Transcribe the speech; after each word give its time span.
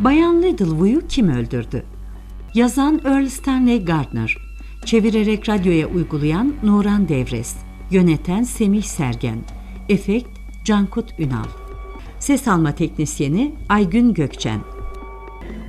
Bayan 0.00 0.42
Littlewood'u 0.42 1.08
kim 1.08 1.28
öldürdü? 1.28 1.84
Yazan 2.54 3.00
Earl 3.04 3.26
Stanley 3.26 3.84
Gardner. 3.84 4.36
Çevirerek 4.84 5.48
radyoya 5.48 5.86
uygulayan 5.86 6.54
Nuran 6.62 7.08
Devres. 7.08 7.56
Yöneten 7.90 8.42
Semih 8.42 8.82
Sergen. 8.82 9.38
Efekt 9.88 10.28
Cankut 10.64 11.20
Ünal. 11.20 11.46
Ses 12.18 12.48
alma 12.48 12.72
teknisyeni 12.72 13.54
Aygün 13.68 14.14
Gökçen. 14.14 14.60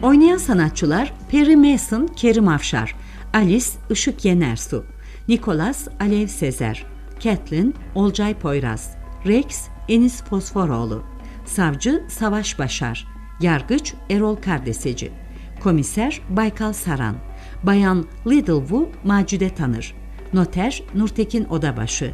Oynayan 0.01 0.37
sanatçılar 0.37 1.13
Perry 1.31 1.55
Mason, 1.55 2.07
Kerim 2.15 2.47
Afşar, 2.47 2.96
Alice 3.33 3.65
Işık 3.89 4.25
Yenersu, 4.25 4.85
Nicholas 5.28 5.87
Alev 5.99 6.28
Sezer, 6.28 6.85
Kathleen 7.23 7.73
Olcay 7.96 8.33
Poyraz, 8.33 8.97
Rex 9.25 9.67
Enis 9.89 10.23
Fosforoğlu, 10.23 11.03
Savcı 11.46 12.03
Savaş 12.09 12.59
Başar, 12.59 13.17
Yargıç 13.42 13.94
Erol 14.10 14.35
Kardeseci, 14.35 15.12
Komiser 15.60 16.21
Baykal 16.30 16.73
Saran, 16.73 17.16
Bayan 17.63 18.05
Littlewood 18.27 18.88
Macide 19.03 19.55
Tanır, 19.55 19.95
Noter 20.34 20.84
Nurtekin 20.95 21.45
Odabaşı, 21.45 22.13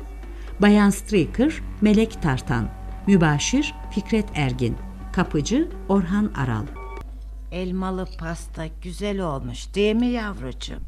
Bayan 0.59 0.89
Streaker 0.89 1.53
Melek 1.81 2.21
Tartan, 2.21 2.69
Mübaşir 3.07 3.73
Fikret 3.91 4.25
Ergin, 4.35 4.77
Kapıcı 5.13 5.69
Orhan 5.89 6.31
Aral. 6.35 6.65
Elmalı 7.51 8.07
pasta 8.19 8.67
güzel 8.81 9.19
olmuş 9.19 9.75
değil 9.75 9.95
mi 9.95 10.07
yavrucuğum? 10.07 10.81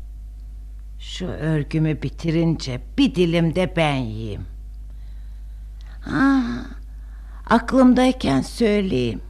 Şu 1.00 1.26
örgümü 1.26 2.02
bitirince 2.02 2.81
bir 2.98 3.16
dilim 3.16 3.56
de 3.56 3.73
ben 3.76 3.95
yiyeyim. 3.95 4.45
Ha, 6.02 6.42
aklımdayken 7.50 8.42
söyleyeyim. 8.42 9.22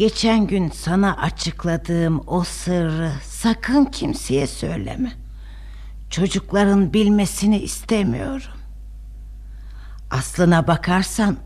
Geçen 0.00 0.46
gün 0.46 0.70
sana 0.70 1.16
açıkladığım 1.16 2.22
o 2.26 2.44
sırrı 2.44 3.12
sakın 3.22 3.84
kimseye 3.84 4.46
söyleme. 4.46 5.12
Çocukların 6.10 6.92
bilmesini 6.92 7.58
istemiyorum. 7.58 8.58
Aslına 10.10 10.66
bakarsan 10.66 11.36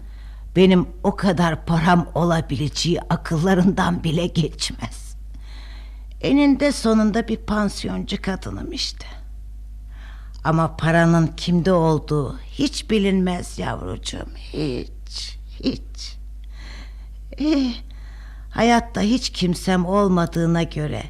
benim 0.57 0.89
o 1.03 1.17
kadar 1.17 1.67
param 1.67 2.09
olabileceği 2.15 3.01
akıllarından 3.01 4.05
bile 4.05 4.27
geçmez. 4.27 5.17
Eninde 6.21 6.73
sonunda 6.73 7.29
bir 7.29 7.37
pansiyoncu 7.37 8.23
kadınım 8.23 8.73
işte. 8.73 9.07
Ama 10.45 10.77
paranın 10.77 11.27
kimde 11.27 11.73
olduğu 11.73 12.39
hiç 12.39 12.91
bilinmez 12.91 13.59
yavrucuğum. 13.59 14.29
Hiç, 14.53 15.39
hiç. 15.63 16.17
Eh, 17.39 17.94
hayatta 18.55 19.01
hiç 19.01 19.31
kimsem 19.31 19.87
olmadığına 19.87 20.63
göre 20.63 21.03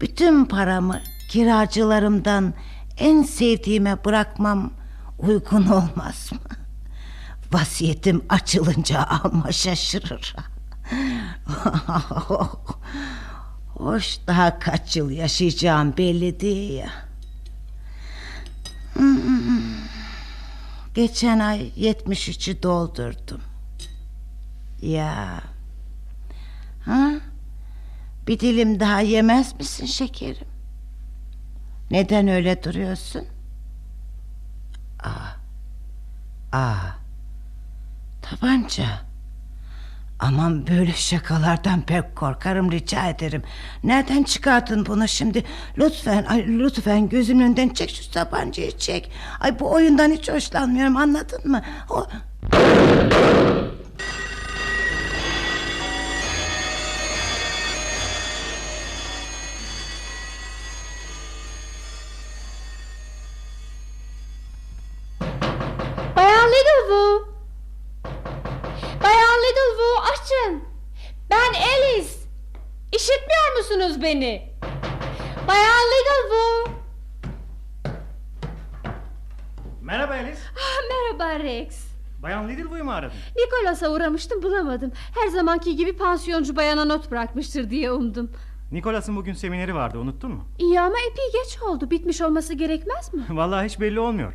bütün 0.00 0.44
paramı 0.44 1.00
kiracılarımdan 1.28 2.54
en 2.98 3.22
sevdiğime 3.22 4.04
bırakmam 4.04 4.72
uygun 5.18 5.66
olmaz 5.66 6.32
mı? 6.32 6.38
Vasiyetim 7.52 8.24
açılınca 8.28 9.02
ama 9.02 9.52
şaşırır. 9.52 10.36
Hoş 13.74 14.18
daha 14.26 14.58
kaç 14.58 14.96
yıl 14.96 15.10
yaşayacağım 15.10 15.96
belli 15.96 16.40
değil 16.40 16.72
ya. 16.72 16.90
Geçen 20.94 21.38
ay 21.38 21.60
73'ü 21.60 22.62
doldurdum. 22.62 23.40
Ya. 24.82 25.53
Ha? 26.84 27.10
Bir 28.26 28.40
dilim 28.40 28.80
daha 28.80 29.00
yemez 29.00 29.54
misin 29.58 29.86
şekerim? 29.86 30.46
Neden 31.90 32.28
öyle 32.28 32.62
duruyorsun? 32.62 33.24
Aa. 35.02 35.36
Aa. 36.52 36.74
Tabanca. 38.22 38.86
Aman 40.18 40.66
böyle 40.66 40.92
şakalardan 40.92 41.82
pek 41.82 42.16
korkarım 42.16 42.72
rica 42.72 43.08
ederim. 43.08 43.42
Nereden 43.84 44.22
çıkartın 44.22 44.86
bunu 44.86 45.08
şimdi? 45.08 45.44
Lütfen 45.78 46.24
ay 46.24 46.58
lütfen 46.58 47.08
gözümün 47.08 47.44
önünden 47.44 47.68
çek 47.68 47.90
şu 47.90 48.10
tabancayı 48.10 48.78
çek. 48.78 49.10
Ay 49.40 49.58
bu 49.60 49.72
oyundan 49.72 50.10
hiç 50.10 50.30
hoşlanmıyorum 50.30 50.96
anladın 50.96 51.50
mı? 51.50 51.62
O... 51.90 52.06
musunuz 73.84 74.02
beni? 74.02 74.42
Bayan 75.48 75.84
Littlewood. 75.92 76.70
Merhaba 79.82 80.12
Alice. 80.12 80.38
Ah, 80.56 80.80
merhaba 80.88 81.44
Rex. 81.44 81.86
Bayan 82.22 82.48
Littlewood'u 82.48 82.84
mu 82.84 82.92
aradın? 82.92 83.16
Nikolas'a 83.36 83.88
uğramıştım 83.92 84.42
bulamadım. 84.42 84.92
Her 85.14 85.28
zamanki 85.28 85.76
gibi 85.76 85.96
pansiyoncu 85.96 86.56
bayana 86.56 86.84
not 86.84 87.10
bırakmıştır 87.10 87.70
diye 87.70 87.92
umdum. 87.92 88.30
Nicholas'ın 88.72 89.16
bugün 89.16 89.32
semineri 89.32 89.74
vardı 89.74 89.98
unuttun 89.98 90.30
mu? 90.30 90.44
İyi 90.58 90.80
ama 90.80 90.96
epey 91.10 91.42
geç 91.42 91.62
oldu. 91.62 91.90
Bitmiş 91.90 92.20
olması 92.20 92.54
gerekmez 92.54 93.14
mi? 93.14 93.22
Vallahi 93.36 93.66
hiç 93.66 93.80
belli 93.80 94.00
olmuyor. 94.00 94.32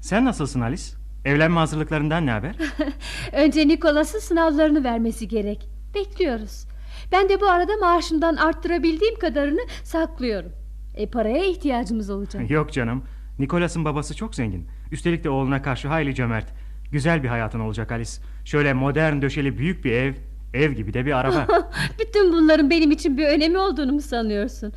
Sen 0.00 0.24
nasılsın 0.24 0.60
Alice? 0.60 0.84
Evlenme 1.24 1.58
hazırlıklarından 1.58 2.26
ne 2.26 2.30
haber? 2.30 2.56
Önce 3.32 3.68
Nikolas'ın 3.68 4.18
sınavlarını 4.18 4.84
vermesi 4.84 5.28
gerek. 5.28 5.68
Bekliyoruz. 5.94 6.71
Ben 7.12 7.28
de 7.28 7.40
bu 7.40 7.48
arada 7.48 7.76
maaşımdan 7.76 8.36
arttırabildiğim 8.36 9.18
kadarını 9.18 9.60
saklıyorum. 9.84 10.52
E 10.94 11.06
paraya 11.06 11.44
ihtiyacımız 11.44 12.10
olacak. 12.10 12.50
Yok 12.50 12.72
canım. 12.72 13.04
Nicholas'ın 13.38 13.84
babası 13.84 14.16
çok 14.16 14.34
zengin. 14.34 14.68
Üstelik 14.90 15.24
de 15.24 15.30
oğluna 15.30 15.62
karşı 15.62 15.88
hayli 15.88 16.14
cömert. 16.14 16.46
Güzel 16.92 17.22
bir 17.22 17.28
hayatın 17.28 17.60
olacak 17.60 17.92
Alice. 17.92 18.10
Şöyle 18.44 18.72
modern 18.72 19.22
döşeli 19.22 19.58
büyük 19.58 19.84
bir 19.84 19.92
ev, 19.92 20.14
ev 20.54 20.72
gibi 20.72 20.94
de 20.94 21.06
bir 21.06 21.12
araba. 21.18 21.46
Bütün 22.00 22.32
bunların 22.32 22.70
benim 22.70 22.90
için 22.90 23.18
bir 23.18 23.26
önemi 23.26 23.58
olduğunu 23.58 23.92
mu 23.92 24.00
sanıyorsun? 24.00 24.72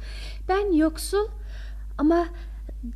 Ben 0.50 0.74
yoksul 0.74 1.28
ama 1.98 2.26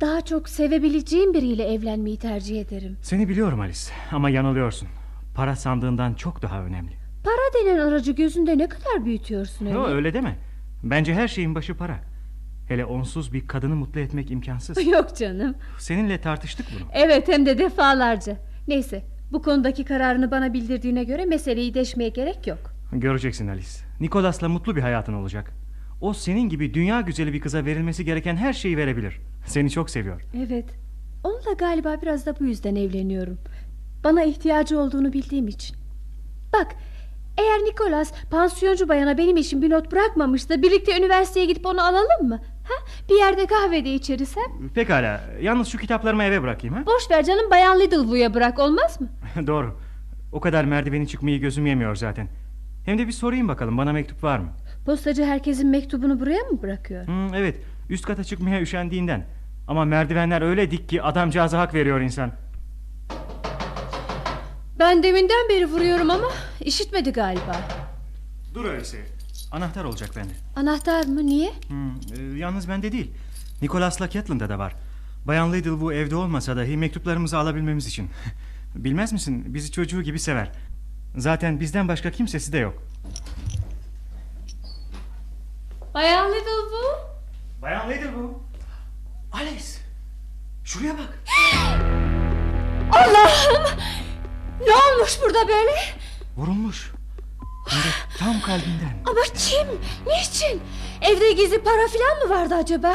daha 0.00 0.20
çok 0.20 0.48
sevebileceğim 0.48 1.34
biriyle 1.34 1.72
evlenmeyi 1.72 2.18
tercih 2.18 2.60
ederim. 2.60 2.96
Seni 3.02 3.28
biliyorum 3.28 3.60
Alice 3.60 3.80
ama 4.12 4.30
yanılıyorsun. 4.30 4.88
Para 5.34 5.56
sandığından 5.56 6.14
çok 6.14 6.42
daha 6.42 6.62
önemli. 6.62 6.99
Para 7.24 7.64
denen 7.64 7.78
aracı 7.78 8.12
gözünde 8.12 8.58
ne 8.58 8.68
kadar 8.68 9.04
büyütüyorsun 9.04 9.66
öyle? 9.66 9.74
Yo, 9.76 9.86
öyle 9.86 10.14
deme. 10.14 10.36
Bence 10.82 11.14
her 11.14 11.28
şeyin 11.28 11.54
başı 11.54 11.74
para. 11.76 12.00
Hele 12.68 12.84
onsuz 12.84 13.32
bir 13.32 13.46
kadını 13.46 13.76
mutlu 13.76 14.00
etmek 14.00 14.30
imkansız. 14.30 14.86
Yok 14.92 15.16
canım. 15.16 15.54
Seninle 15.78 16.20
tartıştık 16.20 16.66
bunu. 16.78 16.88
Evet 16.92 17.28
hem 17.28 17.46
de 17.46 17.58
defalarca. 17.58 18.36
Neyse 18.68 19.04
bu 19.32 19.42
konudaki 19.42 19.84
kararını 19.84 20.30
bana 20.30 20.52
bildirdiğine 20.52 21.04
göre 21.04 21.24
meseleyi 21.24 21.74
deşmeye 21.74 22.08
gerek 22.10 22.46
yok. 22.46 22.58
Göreceksin 22.92 23.48
Alice. 23.48 23.68
Nicholas'la 24.00 24.48
mutlu 24.48 24.76
bir 24.76 24.80
hayatın 24.80 25.12
olacak. 25.12 25.52
O 26.00 26.12
senin 26.12 26.48
gibi 26.48 26.74
dünya 26.74 27.00
güzeli 27.00 27.32
bir 27.32 27.40
kıza 27.40 27.64
verilmesi 27.64 28.04
gereken 28.04 28.36
her 28.36 28.52
şeyi 28.52 28.76
verebilir. 28.76 29.20
Seni 29.46 29.70
çok 29.70 29.90
seviyor. 29.90 30.22
Evet. 30.46 30.64
Onunla 31.24 31.52
galiba 31.58 32.02
biraz 32.02 32.26
da 32.26 32.40
bu 32.40 32.44
yüzden 32.44 32.76
evleniyorum. 32.76 33.38
Bana 34.04 34.22
ihtiyacı 34.24 34.78
olduğunu 34.78 35.12
bildiğim 35.12 35.48
için. 35.48 35.76
Bak, 36.52 36.66
eğer 37.38 37.58
Nikolas 37.58 38.12
pansiyoncu 38.30 38.88
bayana 38.88 39.18
benim 39.18 39.36
için 39.36 39.62
bir 39.62 39.70
not 39.70 39.92
bırakmamış 39.92 40.48
da 40.50 40.62
birlikte 40.62 40.98
üniversiteye 40.98 41.46
gidip 41.46 41.66
onu 41.66 41.82
alalım 41.84 42.28
mı? 42.28 42.40
Ha? 42.64 42.74
Bir 43.10 43.14
yerde 43.18 43.46
kahvede 43.46 43.94
içeriz 43.94 44.36
ha? 44.36 44.40
Pekala. 44.74 45.20
Yalnız 45.40 45.68
şu 45.68 45.78
kitaplarımı 45.78 46.22
eve 46.24 46.42
bırakayım 46.42 46.76
ha? 46.76 46.86
Boş 46.86 47.10
ver 47.10 47.24
canım 47.24 47.50
bayan 47.50 47.80
Littlewood'a 47.80 48.34
bırak 48.34 48.58
olmaz 48.58 49.00
mı? 49.00 49.08
Doğru. 49.46 49.76
O 50.32 50.40
kadar 50.40 50.64
merdiveni 50.64 51.08
çıkmayı 51.08 51.40
gözüm 51.40 51.66
yemiyor 51.66 51.96
zaten. 51.96 52.28
Hem 52.84 52.98
de 52.98 53.06
bir 53.06 53.12
sorayım 53.12 53.48
bakalım 53.48 53.78
bana 53.78 53.92
mektup 53.92 54.24
var 54.24 54.38
mı? 54.38 54.48
Postacı 54.86 55.24
herkesin 55.24 55.68
mektubunu 55.68 56.20
buraya 56.20 56.42
mı 56.42 56.62
bırakıyor? 56.62 57.06
Hmm, 57.06 57.34
evet. 57.34 57.56
Üst 57.90 58.06
kata 58.06 58.24
çıkmaya 58.24 58.60
üşendiğinden. 58.60 59.26
Ama 59.68 59.84
merdivenler 59.84 60.42
öyle 60.42 60.70
dik 60.70 60.88
ki 60.88 61.02
adamcağıza 61.02 61.58
hak 61.58 61.74
veriyor 61.74 62.00
insan. 62.00 62.32
Ben 64.80 65.02
deminden 65.02 65.48
beri 65.48 65.66
vuruyorum 65.66 66.10
ama 66.10 66.28
işitmedi 66.60 67.12
galiba. 67.12 67.68
Dur 68.54 68.64
öyleyse. 68.64 68.98
Anahtar 69.52 69.84
olacak 69.84 70.10
bende. 70.16 70.32
Anahtar 70.56 71.04
mı? 71.04 71.26
Niye? 71.26 71.52
Hmm, 71.68 71.90
e, 71.90 72.38
yalnız 72.38 72.68
bende 72.68 72.92
değil. 72.92 73.10
Nicholas'la 73.62 74.10
Catherine'da 74.10 74.48
da 74.48 74.58
var. 74.58 74.74
Bayan 75.24 75.52
Littlewood 75.52 75.92
evde 75.92 76.16
olmasa 76.16 76.56
dahi 76.56 76.76
mektuplarımızı 76.76 77.38
alabilmemiz 77.38 77.86
için. 77.86 78.10
Bilmez 78.74 79.12
misin 79.12 79.54
bizi 79.54 79.72
çocuğu 79.72 80.02
gibi 80.02 80.18
sever. 80.18 80.52
Zaten 81.16 81.60
bizden 81.60 81.88
başka 81.88 82.10
kimsesi 82.10 82.52
de 82.52 82.58
yok. 82.58 82.82
Bayan 85.94 86.32
Little 86.32 86.50
bu. 86.72 86.82
Bayan 87.62 87.90
nedir 87.90 88.10
bu? 88.16 88.42
Alice. 89.32 89.64
Şuraya 90.64 90.94
bak. 90.98 91.18
Allah'ım! 92.92 93.80
Ne 94.66 94.72
olmuş 94.74 95.18
burada 95.22 95.48
böyle? 95.48 95.70
Vurulmuş. 96.36 96.92
De 97.70 98.16
tam 98.18 98.40
kalbinden. 98.40 99.02
Ama 99.06 99.20
kim? 99.34 99.66
Niçin? 100.06 100.62
Evde 101.00 101.32
gizli 101.32 101.62
para 101.62 101.88
falan 101.88 102.28
mı 102.28 102.34
vardı 102.34 102.54
acaba? 102.54 102.94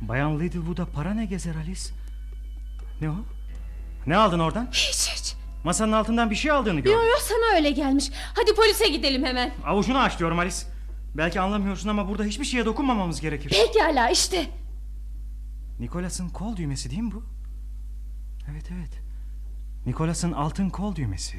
Bayan 0.00 0.40
Littlewood'a 0.40 0.86
para 0.86 1.14
ne 1.14 1.24
gezer 1.26 1.54
Alice? 1.56 1.80
Ne 3.00 3.10
o? 3.10 3.14
Ne 4.06 4.16
aldın 4.16 4.38
oradan? 4.38 4.68
Hiç 4.72 5.08
hiç. 5.10 5.34
Masanın 5.64 5.92
altından 5.92 6.30
bir 6.30 6.36
şey 6.36 6.50
aldığını 6.50 6.80
gördüm. 6.80 6.98
Yo 6.98 7.04
yo 7.04 7.16
sana 7.20 7.56
öyle 7.56 7.70
gelmiş. 7.70 8.10
Hadi 8.34 8.54
polise 8.54 8.88
gidelim 8.88 9.24
hemen. 9.24 9.50
Avucunu 9.66 9.98
aç 9.98 10.18
diyorum 10.18 10.38
Alice. 10.38 10.56
Belki 11.14 11.40
anlamıyorsun 11.40 11.88
ama 11.88 12.08
burada 12.08 12.24
hiçbir 12.24 12.44
şeye 12.44 12.64
dokunmamamız 12.66 13.20
gerekir. 13.20 13.50
Pekala 13.50 14.10
işte. 14.10 14.46
Nikolas'ın 15.80 16.28
kol 16.28 16.56
düğmesi 16.56 16.90
değil 16.90 17.02
mi 17.02 17.12
bu? 17.12 17.22
Evet 18.50 18.64
evet. 18.74 18.90
Nikolas'ın 19.86 20.32
altın 20.32 20.70
kol 20.70 20.96
düğmesi. 20.96 21.36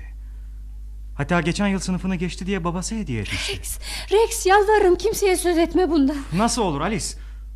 Hatta 1.18 1.42
geçen 1.42 1.68
yıl 1.68 1.80
sınıfını 1.80 2.16
geçti 2.16 2.46
diye 2.46 2.64
babası 2.64 2.96
hediye 2.96 3.22
etmişti. 3.22 3.58
Rex, 3.60 3.80
Rex 4.12 4.46
yalvarırım 4.46 4.96
kimseye 4.96 5.38
söz 5.38 5.58
etme 5.58 5.90
bundan. 5.90 6.18
Nasıl 6.34 6.62
olur 6.62 6.82
Alice? 6.82 7.06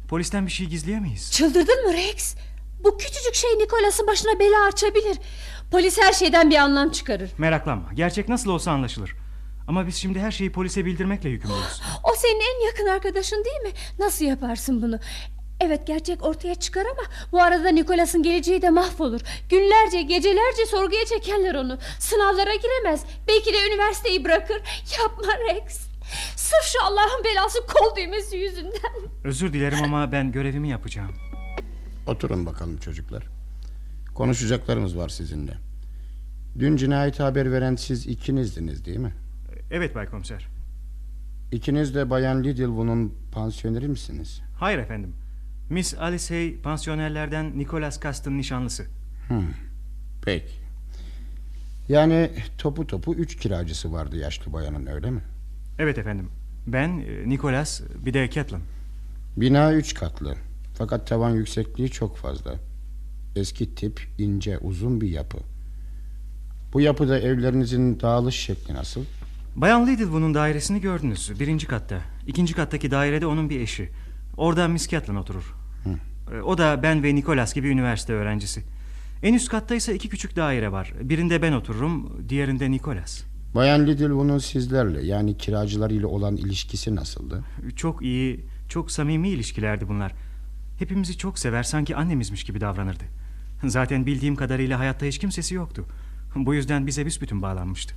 Polisten 0.09 0.45
bir 0.45 0.51
şey 0.51 0.67
gizleyemeyiz. 0.67 1.31
Çıldırdın 1.31 1.85
mı 1.87 1.93
Rex? 1.93 2.35
Bu 2.83 2.97
küçücük 2.97 3.35
şey 3.35 3.49
Nikolas'ın 3.59 4.07
başına 4.07 4.39
bela 4.39 4.65
açabilir. 4.65 5.17
Polis 5.71 5.99
her 6.01 6.13
şeyden 6.13 6.49
bir 6.49 6.55
anlam 6.55 6.89
çıkarır. 6.91 7.31
Meraklanma. 7.37 7.93
Gerçek 7.93 8.29
nasıl 8.29 8.49
olsa 8.49 8.71
anlaşılır. 8.71 9.13
Ama 9.67 9.87
biz 9.87 9.95
şimdi 9.95 10.19
her 10.19 10.31
şeyi 10.31 10.51
polise 10.51 10.85
bildirmekle 10.85 11.29
yükümlüyüz. 11.29 11.81
O 12.03 12.15
senin 12.17 12.41
en 12.41 12.65
yakın 12.65 12.85
arkadaşın 12.85 13.43
değil 13.45 13.73
mi? 13.73 13.79
Nasıl 13.99 14.25
yaparsın 14.25 14.81
bunu? 14.81 14.99
Evet 15.63 15.87
gerçek 15.87 16.23
ortaya 16.23 16.55
çıkar 16.55 16.81
ama 16.85 17.07
bu 17.31 17.41
arada 17.41 17.69
Nikolas'ın 17.69 18.23
geleceği 18.23 18.61
de 18.61 18.69
mahvolur. 18.69 19.21
Günlerce 19.49 20.01
gecelerce 20.01 20.65
sorguya 20.65 21.05
çekerler 21.05 21.55
onu. 21.55 21.77
Sınavlara 21.99 22.55
giremez. 22.55 23.05
Belki 23.27 23.53
de 23.53 23.57
üniversiteyi 23.67 24.23
bırakır. 24.23 24.61
Yapma 24.99 25.33
Rex. 25.37 25.87
Sırf 26.35 26.63
şu 26.63 26.83
Allah'ın 26.85 27.23
belası 27.23 27.59
kol 27.67 27.95
düğmesi 27.95 28.37
yüzünden. 28.37 29.09
Özür 29.23 29.53
dilerim 29.53 29.83
ama 29.83 30.11
ben 30.11 30.31
görevimi 30.31 30.69
yapacağım. 30.69 31.11
Oturun 32.07 32.45
bakalım 32.45 32.77
çocuklar. 32.77 33.23
Konuşacaklarımız 34.15 34.97
var 34.97 35.09
sizinle. 35.09 35.53
Dün 36.59 36.75
cinayet 36.75 37.19
haber 37.19 37.51
veren 37.51 37.75
siz 37.75 38.07
ikinizdiniz 38.07 38.85
değil 38.85 38.97
mi? 38.97 39.13
Evet 39.71 39.95
Bay 39.95 40.09
Komiser. 40.09 40.47
İkiniz 41.51 41.95
de 41.95 42.09
Bayan 42.09 42.43
Littlewood'un 42.43 43.13
pansiyoneri 43.31 43.87
misiniz? 43.87 44.41
Hayır 44.59 44.79
efendim. 44.79 45.15
Miss 45.71 45.93
Alice 45.93 46.35
Hay 46.35 46.55
pansiyonerlerden 46.61 47.59
Nicholas 47.59 48.01
Cast'ın 48.01 48.37
nişanlısı. 48.37 48.85
Peki. 50.25 50.53
Yani 51.89 52.29
topu 52.57 52.87
topu 52.87 53.15
üç 53.15 53.35
kiracısı 53.35 53.91
vardı 53.93 54.17
yaşlı 54.17 54.53
bayanın 54.53 54.85
öyle 54.85 55.11
mi? 55.11 55.21
Evet 55.79 55.97
efendim. 55.97 56.29
Ben, 56.67 56.89
e, 56.89 57.29
Nicholas, 57.29 57.81
bir 58.05 58.13
de 58.13 58.29
Catelyn. 58.29 58.61
Bina 59.37 59.73
üç 59.73 59.93
katlı. 59.93 60.35
Fakat 60.77 61.07
tavan 61.07 61.29
yüksekliği 61.29 61.89
çok 61.89 62.17
fazla. 62.17 62.55
Eski 63.35 63.75
tip, 63.75 64.07
ince, 64.17 64.57
uzun 64.57 65.01
bir 65.01 65.09
yapı. 65.09 65.37
Bu 66.73 66.81
yapıda 66.81 67.19
evlerinizin 67.19 67.99
dağılış 67.99 68.35
şekli 68.35 68.73
nasıl? 68.73 69.01
Bayan 69.55 69.87
Littlewood'un 69.87 70.33
dairesini 70.33 70.81
gördünüz. 70.81 71.39
Birinci 71.39 71.67
katta. 71.67 72.01
İkinci 72.27 72.53
kattaki 72.53 72.91
dairede 72.91 73.25
onun 73.25 73.49
bir 73.49 73.59
eşi. 73.59 73.89
Orada 74.37 74.67
Miss 74.67 74.89
Catelyn 74.89 75.17
oturur. 75.17 75.60
E, 75.85 76.41
O 76.41 76.57
da 76.57 76.83
ben 76.83 77.03
ve 77.03 77.15
Nicholas 77.15 77.53
gibi 77.53 77.67
üniversite 77.69 78.13
öğrencisi. 78.13 78.63
En 79.23 79.33
üst 79.33 79.49
katta 79.49 79.75
ise 79.75 79.95
iki 79.95 80.09
küçük 80.09 80.35
daire 80.35 80.71
var. 80.71 80.93
Birinde 81.01 81.41
ben 81.41 81.51
otururum, 81.53 82.29
diğerinde 82.29 82.71
Nicholas. 82.71 83.23
Bayan 83.55 83.87
Littlewood'un 83.87 84.37
sizlerle 84.37 85.05
yani 85.05 85.37
kiracılarıyla 85.37 86.07
olan 86.07 86.37
ilişkisi 86.37 86.95
nasıldı? 86.95 87.43
Çok 87.75 88.01
iyi, 88.01 88.45
çok 88.69 88.91
samimi 88.91 89.29
ilişkilerdi 89.29 89.87
bunlar. 89.87 90.11
Hepimizi 90.79 91.17
çok 91.17 91.39
sever, 91.39 91.63
sanki 91.63 91.95
annemizmiş 91.95 92.43
gibi 92.43 92.61
davranırdı. 92.61 93.03
Zaten 93.65 94.05
bildiğim 94.05 94.35
kadarıyla 94.35 94.79
hayatta 94.79 95.05
hiç 95.05 95.17
kimsesi 95.17 95.55
yoktu. 95.55 95.85
Bu 96.35 96.53
yüzden 96.53 96.87
bize 96.87 97.05
büsbütün 97.05 97.41
bağlanmıştı. 97.41 97.95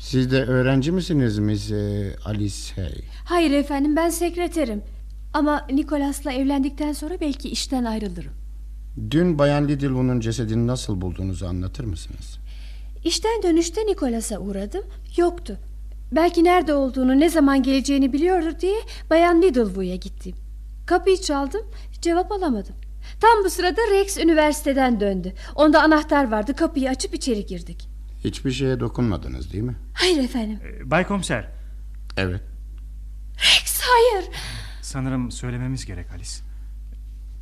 Siz 0.00 0.32
de 0.32 0.44
öğrenci 0.44 0.92
misiniz 0.92 1.38
Miss 1.38 1.70
e, 1.70 2.16
Alice 2.24 2.74
Hay? 2.76 2.92
Hayır 3.24 3.50
efendim 3.50 3.96
ben 3.96 4.08
sekreterim. 4.08 4.82
Ama 5.34 5.66
Nikolas'la 5.70 6.32
evlendikten 6.32 6.92
sonra 6.92 7.20
belki 7.20 7.48
işten 7.48 7.84
ayrılırım. 7.84 8.32
Dün 9.10 9.38
Bayan 9.38 9.68
Littlewood'un 9.68 10.20
cesedini 10.20 10.66
nasıl 10.66 11.00
bulduğunuzu 11.00 11.46
anlatır 11.46 11.84
mısınız? 11.84 12.38
İşten 13.04 13.42
dönüşte 13.42 13.86
Nikolas'a 13.86 14.38
uğradım. 14.38 14.84
Yoktu. 15.16 15.58
Belki 16.12 16.44
nerede 16.44 16.74
olduğunu, 16.74 17.20
ne 17.20 17.28
zaman 17.28 17.62
geleceğini 17.62 18.12
biliyordur 18.12 18.60
diye 18.60 18.76
Bayan 19.10 19.42
Littlewood'a 19.42 19.94
gittim. 19.94 20.34
Kapıyı 20.86 21.16
çaldım, 21.20 21.62
cevap 22.00 22.32
alamadım. 22.32 22.74
Tam 23.20 23.44
bu 23.44 23.50
sırada 23.50 23.80
Rex 23.90 24.18
üniversiteden 24.18 25.00
döndü. 25.00 25.32
Onda 25.54 25.82
anahtar 25.82 26.30
vardı, 26.30 26.54
kapıyı 26.56 26.90
açıp 26.90 27.14
içeri 27.14 27.46
girdik. 27.46 27.88
Hiçbir 28.24 28.52
şeye 28.52 28.80
dokunmadınız 28.80 29.52
değil 29.52 29.64
mi? 29.64 29.76
Hayır 29.94 30.24
efendim. 30.24 30.58
E, 30.86 30.90
Bay 30.90 31.06
Komiser, 31.06 31.48
Evet. 32.16 32.40
Rex 33.36 33.80
hayır. 33.80 34.24
Sanırım 34.94 35.30
söylememiz 35.32 35.86
gerek 35.86 36.06
Alice. 36.12 36.30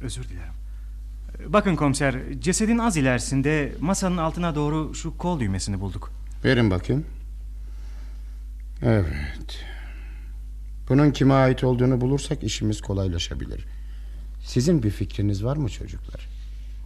Özür 0.03 0.25
dilerim. 0.29 0.53
Bakın 1.53 1.77
komiser, 1.77 2.15
cesedin 2.41 2.79
az 2.79 2.97
ilerisinde 2.97 3.73
masanın 3.81 4.17
altına 4.17 4.55
doğru 4.55 4.95
şu 4.95 5.19
kol 5.19 5.41
düğmesini 5.41 5.81
bulduk. 5.81 6.11
Verin 6.45 6.71
bakayım. 6.71 7.05
Evet. 8.83 9.65
Bunun 10.89 11.11
kime 11.11 11.35
ait 11.35 11.65
olduğunu 11.65 12.01
bulursak 12.01 12.43
işimiz 12.45 12.81
kolaylaşabilir. 12.81 13.65
Sizin 14.45 14.83
bir 14.83 14.91
fikriniz 14.91 15.45
var 15.45 15.57
mı 15.57 15.69
çocuklar? 15.69 16.29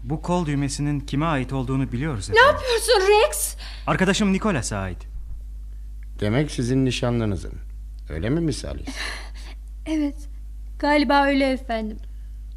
Bu 0.04 0.22
kol 0.22 0.46
düğmesinin 0.46 1.00
kime 1.00 1.26
ait 1.26 1.52
olduğunu 1.52 1.92
biliyoruz 1.92 2.28
Ne 2.28 2.34
efendim. 2.34 2.54
yapıyorsun 2.54 2.92
Rex? 3.28 3.56
Arkadaşım 3.86 4.32
Nicholas'a 4.32 4.76
ait. 4.78 5.06
Demek 6.20 6.50
sizin 6.50 6.84
nişanlınızın. 6.84 7.52
Öyle 8.10 8.30
mi 8.30 8.40
Miss 8.40 8.64
Alice? 8.64 8.92
Evet, 9.86 10.16
galiba 10.78 11.26
öyle 11.26 11.50
efendim. 11.50 11.96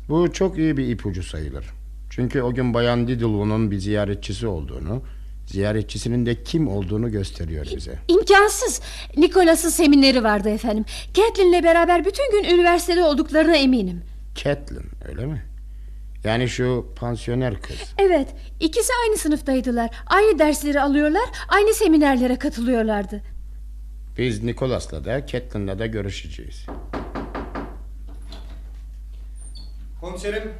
Bu 0.10 0.34
çok 0.34 0.58
iyi 0.58 0.78
bir 0.78 0.88
ipucu 0.88 1.24
sayılır. 1.24 1.66
Çünkü 2.10 2.42
o 2.42 2.54
gün 2.54 2.74
Bayan 2.74 3.08
Littlewood'un 3.08 3.72
bir 3.72 3.78
ziyaretçisi 3.78 4.48
olduğunu, 4.48 5.02
ziyaretçisinin 5.46 6.26
de 6.26 6.44
kim 6.44 6.68
olduğunu 6.68 7.12
gösteriyor 7.12 7.66
bize. 7.76 8.00
İmkansız. 8.08 8.82
Nikolas'ın 9.18 9.70
semineri 9.70 10.24
vardı 10.24 10.50
efendim. 10.50 10.86
Catherine'le 11.14 11.64
beraber 11.64 12.06
bütün 12.06 12.32
gün 12.32 12.56
üniversitede 12.56 13.04
olduklarına 13.04 13.56
eminim. 13.56 14.02
Catelyn 14.36 14.86
öyle 15.10 15.26
mi? 15.26 15.44
Yani 16.24 16.50
şu 16.50 16.86
pansiyoner 16.96 17.62
kız. 17.62 17.78
Evet, 17.98 18.28
ikisi 18.60 18.94
aynı 19.06 19.18
sınıftaydılar. 19.18 19.90
Aynı 20.08 20.40
dersleri 20.40 20.82
alıyorlar, 20.82 21.30
aynı 21.50 21.74
seminerlere 21.74 22.36
katılıyorlardı. 22.40 23.22
Biz 24.18 24.44
Nicholas'la 24.44 25.06
da 25.06 25.28
Catelyn'la 25.28 25.80
da 25.80 25.86
görüşeceğiz. 25.86 26.66
Komiserim, 30.02 30.54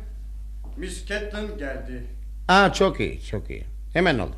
Miss 0.78 1.06
Catlin 1.06 1.58
geldi. 1.58 2.04
Aa 2.48 2.74
çok 2.74 3.00
iyi, 3.00 3.22
çok 3.22 3.50
iyi. 3.50 3.64
Hemen 3.94 4.20
alın. 4.20 4.36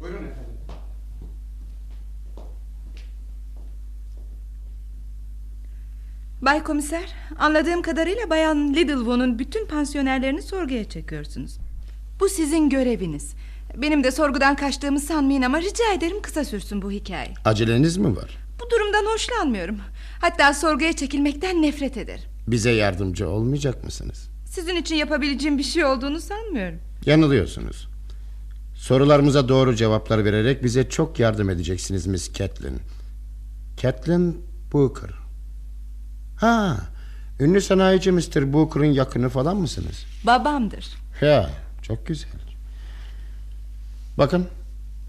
Buyurun 0.00 0.24
efendim. 0.24 0.54
Bay 6.42 6.62
Komiser, 6.62 7.12
anladığım 7.38 7.82
kadarıyla 7.82 8.30
Bayan 8.30 8.74
Littlewood'un 8.74 9.38
bütün 9.38 9.66
pansiyonerlerini 9.66 10.42
sorguya 10.42 10.88
çekiyorsunuz. 10.88 11.58
Bu 12.20 12.28
sizin 12.28 12.68
göreviniz. 12.70 13.34
Benim 13.76 14.04
de 14.04 14.10
sorgudan 14.10 14.56
kaçtığımı 14.56 15.00
sanmayın 15.00 15.42
ama 15.42 15.60
rica 15.60 15.92
ederim 15.96 16.22
kısa 16.22 16.44
sürsün 16.44 16.82
bu 16.82 16.90
hikaye. 16.90 17.34
Aceleniz 17.44 17.96
mi 17.96 18.16
var? 18.16 18.38
Bu 18.60 18.70
durumdan 18.70 19.06
hoşlanmıyorum. 19.12 19.78
Hatta 20.20 20.54
sorguya 20.54 20.92
çekilmekten 20.92 21.62
nefret 21.62 21.96
ederim. 21.96 22.33
Bize 22.46 22.70
yardımcı 22.70 23.28
olmayacak 23.28 23.84
mısınız? 23.84 24.28
Sizin 24.46 24.76
için 24.76 24.94
yapabileceğim 24.94 25.58
bir 25.58 25.62
şey 25.62 25.84
olduğunu 25.84 26.20
sanmıyorum. 26.20 26.78
Yanılıyorsunuz. 27.06 27.88
Sorularımıza 28.74 29.48
doğru 29.48 29.76
cevaplar 29.76 30.24
vererek 30.24 30.64
bize 30.64 30.88
çok 30.88 31.18
yardım 31.18 31.50
edeceksiniz 31.50 32.06
Miss 32.06 32.32
Catelyn. 32.32 32.78
Catelyn 33.76 34.36
Booker. 34.72 35.10
Ha, 36.36 36.76
ünlü 37.40 37.60
sanayici 37.60 38.12
Mr. 38.12 38.52
Booker'ın 38.52 38.84
yakını 38.92 39.28
falan 39.28 39.56
mısınız? 39.56 40.04
Babamdır. 40.26 40.86
Ya, 41.20 41.50
çok 41.82 42.06
güzel. 42.06 42.30
Bakın, 44.18 44.46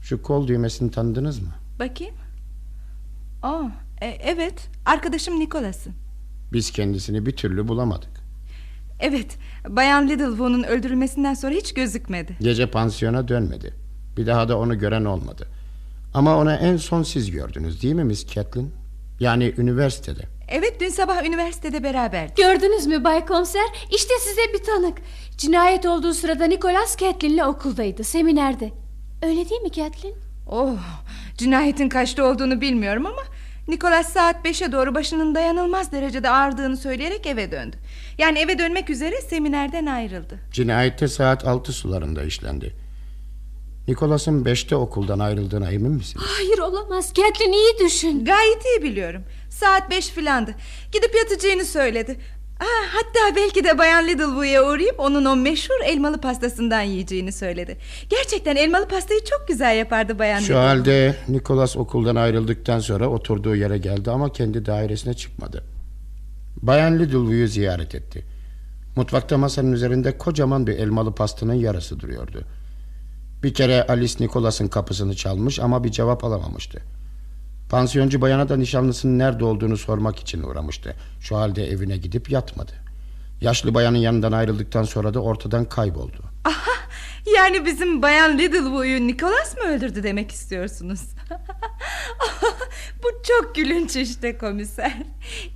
şu 0.01 0.21
kol 0.21 0.47
düğmesini 0.47 0.91
tanıdınız 0.91 1.39
mı? 1.39 1.49
Bakayım. 1.79 2.15
Aa, 3.43 3.63
e, 4.01 4.07
evet, 4.07 4.69
arkadaşım 4.85 5.39
Nikolas'ın. 5.39 5.93
Biz 6.53 6.71
kendisini 6.71 7.25
bir 7.25 7.31
türlü 7.31 7.67
bulamadık. 7.67 8.09
Evet 8.99 9.37
Bayan 9.69 10.07
Littlewood'un 10.09 10.63
öldürülmesinden 10.63 11.33
sonra 11.33 11.53
hiç 11.53 11.73
gözükmedi 11.73 12.35
Gece 12.41 12.71
pansiyona 12.71 13.27
dönmedi. 13.27 13.73
Bir 14.17 14.27
daha 14.27 14.49
da 14.49 14.57
onu 14.57 14.79
gören 14.79 15.05
olmadı. 15.05 15.47
Ama 16.13 16.37
onu 16.37 16.51
en 16.51 16.77
son 16.77 17.03
siz 17.03 17.31
gördünüz 17.31 17.83
değil 17.83 17.93
mi 17.93 18.03
Miss 18.03 18.27
Catlin? 18.27 18.71
Yani 19.19 19.53
üniversitede. 19.57 20.21
Evet 20.47 20.77
dün 20.79 20.89
sabah 20.89 21.25
üniversitede 21.25 21.83
beraberdik 21.83 22.37
Gördünüz 22.37 22.87
mü 22.87 23.03
Bay 23.03 23.25
Komiser? 23.25 23.65
İşte 23.95 24.13
size 24.19 24.41
bir 24.53 24.63
tanık. 24.63 24.97
Cinayet 25.37 25.85
olduğu 25.85 26.13
sırada 26.13 26.45
Nicholas 26.45 26.97
Catlin'le 26.97 27.43
okuldaydı, 27.47 28.03
seminerde. 28.03 28.71
Öyle 29.21 29.49
değil 29.49 29.61
mi 29.61 29.71
Catlin? 29.71 30.15
Oh, 30.49 30.77
cinayetin 31.37 31.89
kaçta 31.89 32.23
olduğunu 32.23 32.61
bilmiyorum 32.61 33.05
ama 33.05 33.21
Nicholas 33.67 34.13
saat 34.13 34.45
5'e 34.45 34.71
doğru 34.71 34.95
başının 34.95 35.35
dayanılmaz 35.35 35.91
derecede 35.91 36.29
ağrıdığını 36.29 36.77
söyleyerek 36.77 37.25
eve 37.27 37.51
döndü. 37.51 37.77
Yani 38.17 38.39
eve 38.39 38.59
dönmek 38.59 38.89
üzere 38.89 39.21
seminerden 39.21 39.85
ayrıldı. 39.85 40.39
Cinayette 40.51 41.07
saat 41.07 41.47
altı 41.47 41.73
sularında 41.73 42.23
işlendi. 42.23 42.73
Nikolas'ın 43.87 44.45
beşte 44.45 44.75
okuldan 44.75 45.19
ayrıldığına 45.19 45.71
emin 45.71 45.91
misiniz? 45.91 46.25
Hayır 46.37 46.59
olamaz. 46.59 47.13
Catlin 47.13 47.51
iyi 47.53 47.85
düşün. 47.85 48.25
Gayet 48.25 48.65
iyi 48.65 48.83
biliyorum. 48.83 49.21
Saat 49.49 49.89
5 49.89 50.07
filandı. 50.09 50.55
Gidip 50.91 51.15
yatacağını 51.15 51.65
söyledi. 51.65 52.17
Ha, 52.59 52.65
hatta 52.93 53.35
belki 53.35 53.63
de 53.63 53.77
Bayan 53.77 54.07
Littlewood'a 54.07 54.63
uğrayıp 54.69 54.99
onun 54.99 55.25
o 55.25 55.35
meşhur 55.35 55.75
elmalı 55.85 56.21
pastasından 56.21 56.81
yiyeceğini 56.81 57.31
söyledi. 57.31 57.77
Gerçekten 58.09 58.55
elmalı 58.55 58.87
pastayı 58.87 59.19
çok 59.23 59.47
güzel 59.47 59.77
yapardı 59.77 60.19
Bayan 60.19 60.39
Şu 60.39 60.43
Littlewood. 60.43 60.67
halde 60.67 61.15
Nikolas 61.29 61.77
okuldan 61.77 62.15
ayrıldıktan 62.15 62.79
sonra 62.79 63.07
oturduğu 63.09 63.55
yere 63.55 63.77
geldi 63.77 64.11
ama 64.11 64.31
kendi 64.31 64.65
dairesine 64.65 65.13
çıkmadı. 65.13 65.63
Bayan 66.61 66.99
Littlewood'u 66.99 67.47
ziyaret 67.47 67.95
etti. 67.95 68.25
Mutfakta 68.95 69.37
masanın 69.37 69.71
üzerinde 69.71 70.17
kocaman 70.17 70.67
bir 70.67 70.73
elmalı 70.79 71.15
pastanın 71.15 71.53
yarısı 71.53 71.99
duruyordu. 71.99 72.41
Bir 73.43 73.53
kere 73.53 73.87
Alice 73.87 74.23
Nikolas'ın 74.23 74.67
kapısını 74.67 75.15
çalmış 75.15 75.59
ama 75.59 75.83
bir 75.83 75.91
cevap 75.91 76.23
alamamıştı. 76.23 76.81
Pansiyoncu 77.75 78.21
bayana 78.21 78.49
da 78.49 78.57
nişanlısının 78.57 79.19
nerede 79.19 79.45
olduğunu 79.45 79.77
sormak 79.77 80.19
için 80.19 80.43
uğramıştı. 80.43 80.95
Şu 81.19 81.37
halde 81.37 81.67
evine 81.67 81.97
gidip 81.97 82.31
yatmadı. 82.31 82.71
Yaşlı 83.41 83.73
bayanın 83.73 83.97
yanından 83.97 84.31
ayrıldıktan 84.31 84.83
sonra 84.83 85.13
da 85.13 85.19
ortadan 85.19 85.65
kayboldu. 85.65 86.17
Aha, 86.45 86.71
yani 87.37 87.65
bizim 87.65 88.01
Bayan 88.01 88.37
Littlewood'u 88.37 89.07
Nicholas 89.07 89.57
mı 89.57 89.63
öldürdü 89.63 90.03
demek 90.03 90.31
istiyorsunuz? 90.31 91.01
Bu 93.03 93.07
çok 93.27 93.55
gülünç 93.55 93.95
işte 93.95 94.37
komiser. 94.37 94.93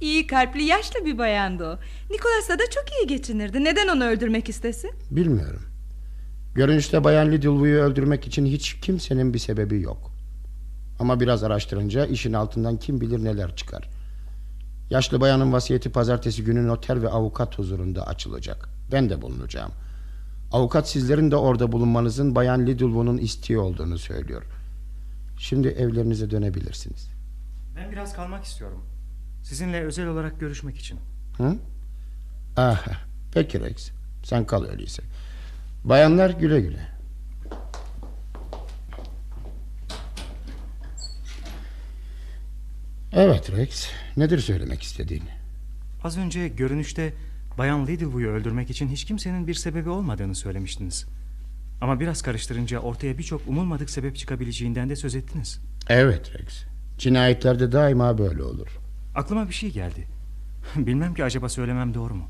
İyi 0.01 0.27
kalpli 0.27 0.63
yaşlı 0.63 1.05
bir 1.05 1.17
bayandı 1.17 1.65
o. 1.65 1.79
Nicholas'la 2.13 2.59
da 2.59 2.69
çok 2.69 2.85
iyi 2.99 3.07
geçinirdi. 3.07 3.63
Neden 3.63 3.88
onu 3.88 4.05
öldürmek 4.05 4.49
istesin? 4.49 4.91
Bilmiyorum. 5.11 5.61
Görünüşte 6.55 7.03
Bayan 7.03 7.31
Littlewood'u 7.31 7.65
öldürmek 7.65 8.27
için 8.27 8.45
hiç 8.45 8.79
kimsenin 8.81 9.33
bir 9.33 9.39
sebebi 9.39 9.81
yok. 9.81 10.08
Ama 10.99 11.19
biraz 11.19 11.43
araştırınca 11.43 12.05
işin 12.05 12.33
altından 12.33 12.77
kim 12.77 13.01
bilir 13.01 13.23
neler 13.23 13.55
çıkar. 13.55 13.89
Yaşlı 14.89 15.21
bayanın 15.21 15.53
vasiyeti 15.53 15.91
pazartesi 15.91 16.43
günü 16.43 16.67
noter 16.67 17.01
ve 17.01 17.09
avukat 17.09 17.57
huzurunda 17.57 18.07
açılacak. 18.07 18.69
Ben 18.91 19.09
de 19.09 19.21
bulunacağım. 19.21 19.71
Avukat 20.51 20.89
sizlerin 20.89 21.31
de 21.31 21.35
orada 21.35 21.71
bulunmanızın 21.71 22.35
Bayan 22.35 22.67
Littlewood'un 22.67 23.17
isteği 23.17 23.57
olduğunu 23.59 23.97
söylüyor. 23.97 24.43
Şimdi 25.37 25.67
evlerinize 25.67 26.31
dönebilirsiniz. 26.31 27.09
Ben 27.75 27.91
biraz 27.91 28.13
kalmak 28.13 28.43
istiyorum. 28.43 28.83
Sizinle 29.43 29.83
özel 29.83 30.07
olarak 30.07 30.39
görüşmek 30.39 30.77
için. 30.77 30.99
Hı? 31.37 31.55
Ah, 32.57 32.87
peki 33.33 33.59
Rex. 33.59 33.91
Sen 34.23 34.45
kal 34.45 34.63
öyleyse. 34.63 35.03
Bayanlar 35.83 36.29
güle 36.29 36.61
güle. 36.61 36.98
Evet 43.13 43.51
Rex. 43.51 43.89
Nedir 44.17 44.39
söylemek 44.39 44.83
istediğin? 44.83 45.23
Az 46.03 46.17
önce 46.17 46.47
görünüşte 46.47 47.13
Bayan 47.57 47.87
Littlewood'u 47.87 48.27
öldürmek 48.27 48.69
için 48.69 48.87
hiç 48.87 49.05
kimsenin 49.05 49.47
bir 49.47 49.53
sebebi 49.53 49.89
olmadığını 49.89 50.35
söylemiştiniz. 50.35 51.05
Ama 51.81 51.99
biraz 51.99 52.21
karıştırınca 52.21 52.79
ortaya 52.79 53.17
birçok 53.17 53.47
umulmadık 53.47 53.89
sebep 53.89 54.15
çıkabileceğinden 54.15 54.89
de 54.89 54.95
söz 54.95 55.15
ettiniz. 55.15 55.59
Evet 55.89 56.31
Rex. 56.33 56.63
Cinayetlerde 56.97 57.71
daima 57.71 58.17
böyle 58.17 58.43
olur. 58.43 58.67
Aklıma 59.15 59.49
bir 59.49 59.53
şey 59.53 59.71
geldi. 59.71 60.07
Bilmem 60.75 61.13
ki 61.13 61.23
acaba 61.23 61.49
söylemem 61.49 61.93
doğru 61.93 62.15
mu? 62.15 62.29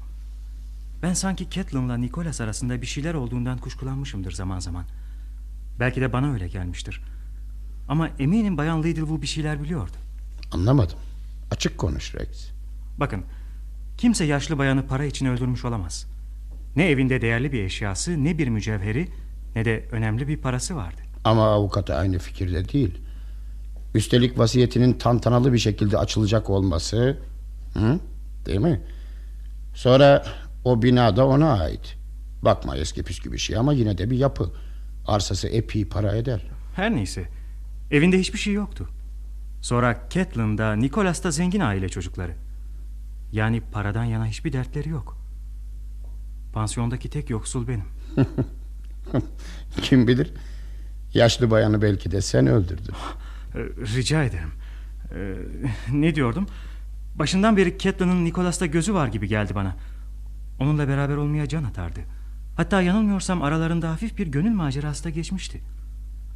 Ben 1.02 1.14
sanki 1.14 1.50
Catelyn'la 1.50 1.98
Nicholas 1.98 2.42
arasında 2.42 2.82
bir 2.82 2.88
şeyler 2.88 3.14
olduğundan 3.14 3.58
kuşkulanmışımdır 3.58 4.32
zaman 4.32 4.60
zaman. 4.60 4.86
Belki 5.80 6.02
de 6.02 6.14
bana 6.14 6.34
öyle 6.34 6.48
gelmiştir. 6.48 7.02
Ama 7.88 8.10
eminim 8.20 8.58
Bayan 8.58 8.84
Littlewood 8.84 9.22
bir 9.22 9.28
şeyler 9.28 9.64
biliyordu. 9.64 9.98
Anlamadım. 10.52 10.98
Açık 11.52 11.78
konuş 11.78 12.16
Rex. 12.16 12.50
Bakın, 12.98 13.24
kimse 13.98 14.26
yaşlı 14.26 14.58
bayanı 14.58 14.88
para 14.88 15.06
için 15.06 15.26
öldürmüş 15.26 15.66
olamaz. 15.66 16.08
Ne 16.76 16.90
evinde 16.90 17.22
değerli 17.22 17.52
bir 17.52 17.64
eşyası, 17.64 18.24
ne 18.24 18.38
bir 18.38 18.48
mücevheri, 18.48 19.10
ne 19.56 19.66
de 19.66 19.86
önemli 19.92 20.28
bir 20.28 20.38
parası 20.38 20.76
vardı. 20.76 21.02
Ama 21.24 21.48
avukat 21.48 21.90
aynı 21.90 22.20
fikirde 22.20 22.70
değil. 22.70 22.98
Üstelik 23.96 24.40
vasiyetinin 24.40 24.94
tantanalı 24.94 25.54
bir 25.54 25.58
şekilde 25.58 25.98
açılacak 25.98 26.50
olması... 26.50 27.18
Hı? 27.74 28.00
Değil 28.46 28.60
mi? 28.60 28.82
Sonra 29.76 30.26
o 30.64 30.82
bina 30.82 31.16
da 31.16 31.28
ona 31.28 31.60
ait. 31.60 31.98
Bakma 32.42 32.78
eski 32.78 33.04
püskü 33.04 33.32
bir 33.32 33.38
şey 33.38 33.58
ama 33.58 33.74
yine 33.74 33.98
de 33.98 34.10
bir 34.10 34.18
yapı. 34.18 34.52
Arsası 35.08 35.48
epey 35.48 35.86
para 35.86 36.16
eder. 36.16 36.42
Her 36.76 36.96
neyse, 36.96 37.30
evinde 37.92 38.20
hiçbir 38.20 38.40
şey 38.40 38.54
yoktu. 38.54 38.90
Sonra 39.62 40.08
Catelyn 40.10 40.58
da 40.58 40.74
Nicholas 40.76 41.24
da 41.24 41.32
zengin 41.32 41.60
aile 41.60 41.90
çocukları. 41.90 42.36
Yani 43.32 43.62
paradan 43.72 44.04
yana 44.04 44.26
hiçbir 44.26 44.54
dertleri 44.54 44.90
yok. 44.90 45.18
Pansiyondaki 46.54 47.10
tek 47.10 47.30
yoksul 47.30 47.68
benim. 47.68 47.86
Kim 49.82 50.08
bilir? 50.08 50.34
Yaşlı 51.14 51.52
bayanı 51.52 51.82
belki 51.82 52.12
de 52.12 52.22
sen 52.22 52.48
öldürdün. 52.48 52.94
Ee, 53.56 53.60
rica 53.96 54.24
ederim. 54.24 54.52
Ee, 55.16 55.36
ne 55.92 56.16
diyordum? 56.16 56.48
Başından 57.16 57.58
beri 57.58 57.78
Catelyn'ın 57.78 58.26
Nicholas'ta 58.26 58.66
gözü 58.66 58.94
var 58.94 59.08
gibi 59.08 59.28
geldi 59.28 59.56
bana. 59.56 59.76
Onunla 60.60 60.88
beraber 60.88 61.16
olmaya 61.16 61.48
can 61.48 61.64
atardı. 61.64 62.00
Hatta 62.56 62.82
yanılmıyorsam 62.82 63.42
aralarında 63.42 63.90
hafif 63.90 64.18
bir 64.18 64.28
gönül 64.28 64.52
macerası 64.52 65.04
da 65.04 65.10
geçmişti. 65.10 65.62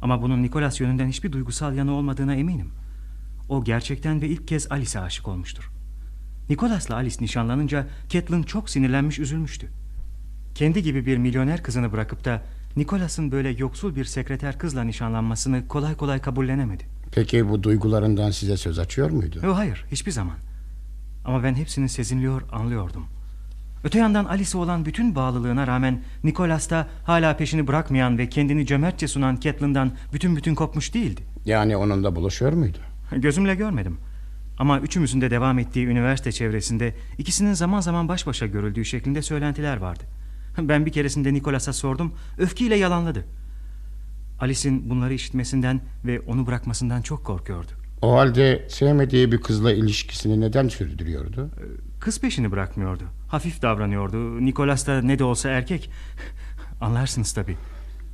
Ama 0.02 0.22
bunun 0.22 0.42
Nicholas 0.42 0.80
yönünden 0.80 1.08
hiçbir 1.08 1.32
duygusal 1.32 1.74
yanı 1.74 1.92
olmadığına 1.92 2.34
eminim. 2.34 2.72
O 3.48 3.64
gerçekten 3.64 4.22
ve 4.22 4.28
ilk 4.28 4.48
kez 4.48 4.72
Alice'e 4.72 5.00
aşık 5.00 5.28
olmuştur. 5.28 5.70
Nicholas'la 6.48 6.94
Alice 6.94 7.16
nişanlanınca 7.20 7.86
Catelyn 8.08 8.42
çok 8.42 8.70
sinirlenmiş 8.70 9.18
üzülmüştü. 9.18 9.68
Kendi 10.54 10.82
gibi 10.82 11.06
bir 11.06 11.16
milyoner 11.16 11.62
kızını 11.62 11.92
bırakıp 11.92 12.24
da 12.24 12.42
Nicholas'ın 12.76 13.32
böyle 13.32 13.50
yoksul 13.50 13.96
bir 13.96 14.04
sekreter 14.04 14.58
kızla 14.58 14.82
nişanlanmasını 14.82 15.68
kolay 15.68 15.94
kolay 15.96 16.20
kabullenemedi. 16.20 16.84
Peki 17.12 17.48
bu 17.48 17.62
duygularından 17.62 18.30
size 18.30 18.56
söz 18.56 18.78
açıyor 18.78 19.10
muydu? 19.10 19.40
Yo, 19.42 19.56
hayır 19.56 19.84
hiçbir 19.92 20.12
zaman. 20.12 20.36
Ama 21.24 21.42
ben 21.42 21.54
hepsini 21.54 21.88
sezinliyor 21.88 22.42
anlıyordum. 22.52 23.06
Öte 23.84 23.98
yandan 23.98 24.24
Alice'e 24.24 24.60
olan 24.60 24.84
bütün 24.84 25.14
bağlılığına 25.14 25.66
rağmen 25.66 26.02
Nicholas 26.24 26.70
da 26.70 26.88
hala 27.04 27.36
peşini 27.36 27.66
bırakmayan 27.66 28.18
ve 28.18 28.28
kendini 28.28 28.66
cömertçe 28.66 29.08
sunan 29.08 29.40
Catelyn'dan 29.40 29.92
bütün 30.12 30.36
bütün 30.36 30.54
kopmuş 30.54 30.94
değildi. 30.94 31.20
Yani 31.44 31.76
onunla 31.76 32.16
buluşuyor 32.16 32.52
muydu? 32.52 32.78
Gözümle 33.16 33.54
görmedim. 33.54 33.98
Ama 34.58 34.80
üçümüzün 34.80 35.20
de 35.20 35.30
devam 35.30 35.58
ettiği 35.58 35.86
üniversite 35.86 36.32
çevresinde 36.32 36.94
ikisinin 37.18 37.52
zaman 37.52 37.80
zaman 37.80 38.08
baş 38.08 38.26
başa 38.26 38.46
görüldüğü 38.46 38.84
şeklinde 38.84 39.22
söylentiler 39.22 39.76
vardı. 39.76 40.04
Ben 40.58 40.86
bir 40.86 40.92
keresinde 40.92 41.34
Nicholas'a 41.34 41.72
sordum, 41.72 42.14
öfkeyle 42.38 42.76
yalanladı. 42.76 43.24
Alice'in 44.40 44.90
bunları 44.90 45.14
işitmesinden 45.14 45.80
ve 46.04 46.20
onu 46.20 46.46
bırakmasından 46.46 47.02
çok 47.02 47.24
korkuyordu. 47.24 47.72
O 48.02 48.16
halde 48.16 48.66
sevmediği 48.68 49.32
bir 49.32 49.40
kızla 49.40 49.72
ilişkisini 49.72 50.40
neden 50.40 50.68
sürdürüyordu? 50.68 51.50
Kız 52.00 52.20
peşini 52.20 52.50
bırakmıyordu. 52.50 53.04
Hafif 53.28 53.62
davranıyordu. 53.62 54.44
Nicholas 54.44 54.86
da 54.86 55.02
ne 55.02 55.18
de 55.18 55.24
olsa 55.24 55.48
erkek. 55.50 55.90
Anlarsınız 56.80 57.32
tabii. 57.32 57.56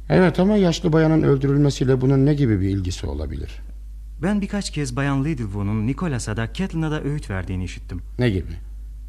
Evet 0.09 0.41
ama 0.41 0.57
yaşlı 0.57 0.93
bayanın 0.93 1.23
öldürülmesiyle 1.23 2.01
bunun 2.01 2.27
ne 2.27 2.35
gibi 2.35 2.61
bir 2.61 2.69
ilgisi 2.69 3.07
olabilir? 3.07 3.61
Ben 4.23 4.41
birkaç 4.41 4.71
kez 4.71 4.97
Bayan 4.97 5.25
Littlewood'un 5.25 5.87
Nicholas'a 5.87 6.37
da 6.37 6.53
Catelyn'a 6.53 6.91
da 6.91 7.03
öğüt 7.03 7.31
verdiğini 7.31 7.65
işittim. 7.65 8.03
Ne 8.19 8.31
gibi? 8.31 8.53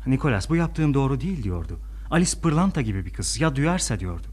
Nicholas 0.07 0.49
bu 0.49 0.55
yaptığın 0.55 0.93
doğru 0.93 1.21
değil 1.21 1.43
diyordu. 1.43 1.79
Alice 2.11 2.39
pırlanta 2.41 2.81
gibi 2.81 3.05
bir 3.05 3.13
kız 3.13 3.41
ya 3.41 3.55
duyarsa 3.55 3.99
diyordu. 3.99 4.27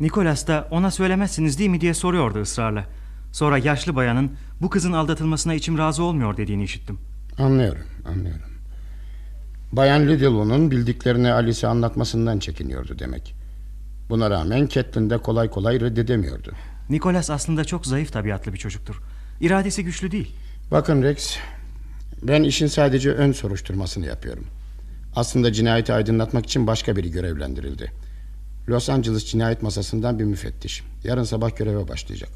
Nicholas 0.00 0.46
da 0.46 0.68
ona 0.70 0.90
söylemezsiniz 0.90 1.58
değil 1.58 1.70
mi 1.70 1.80
diye 1.80 1.94
soruyordu 1.94 2.40
ısrarla. 2.40 2.84
Sonra 3.32 3.58
yaşlı 3.58 3.96
bayanın 3.96 4.30
bu 4.60 4.70
kızın 4.70 4.92
aldatılmasına 4.92 5.54
içim 5.54 5.78
razı 5.78 6.02
olmuyor 6.02 6.36
dediğini 6.36 6.64
işittim. 6.64 6.98
Anlıyorum, 7.38 7.84
anlıyorum. 8.08 8.50
Bayan 9.72 10.08
Littlewood'un 10.08 10.70
bildiklerini 10.70 11.32
Alice'e 11.32 11.68
anlatmasından 11.70 12.38
çekiniyordu 12.38 12.98
demek. 12.98 13.34
Buna 14.08 14.30
rağmen 14.30 14.66
Catelyn 14.66 15.10
de 15.10 15.18
kolay 15.18 15.50
kolay 15.50 15.80
reddedemiyordu. 15.80 16.52
Nicholas 16.90 17.30
aslında 17.30 17.64
çok 17.64 17.86
zayıf 17.86 18.12
tabiatlı 18.12 18.52
bir 18.52 18.58
çocuktur. 18.58 19.00
İradesi 19.40 19.84
güçlü 19.84 20.10
değil. 20.10 20.34
Bakın 20.70 21.02
Rex, 21.02 21.36
ben 22.22 22.42
işin 22.42 22.66
sadece 22.66 23.10
ön 23.12 23.32
soruşturmasını 23.32 24.06
yapıyorum. 24.06 24.46
Aslında 25.16 25.52
cinayeti 25.52 25.92
aydınlatmak 25.92 26.46
için 26.46 26.66
başka 26.66 26.96
biri 26.96 27.10
görevlendirildi. 27.10 27.92
Los 28.68 28.88
Angeles 28.90 29.24
cinayet 29.26 29.62
masasından 29.62 30.18
bir 30.18 30.24
müfettiş. 30.24 30.82
Yarın 31.04 31.24
sabah 31.24 31.56
göreve 31.56 31.88
başlayacak. 31.88 32.30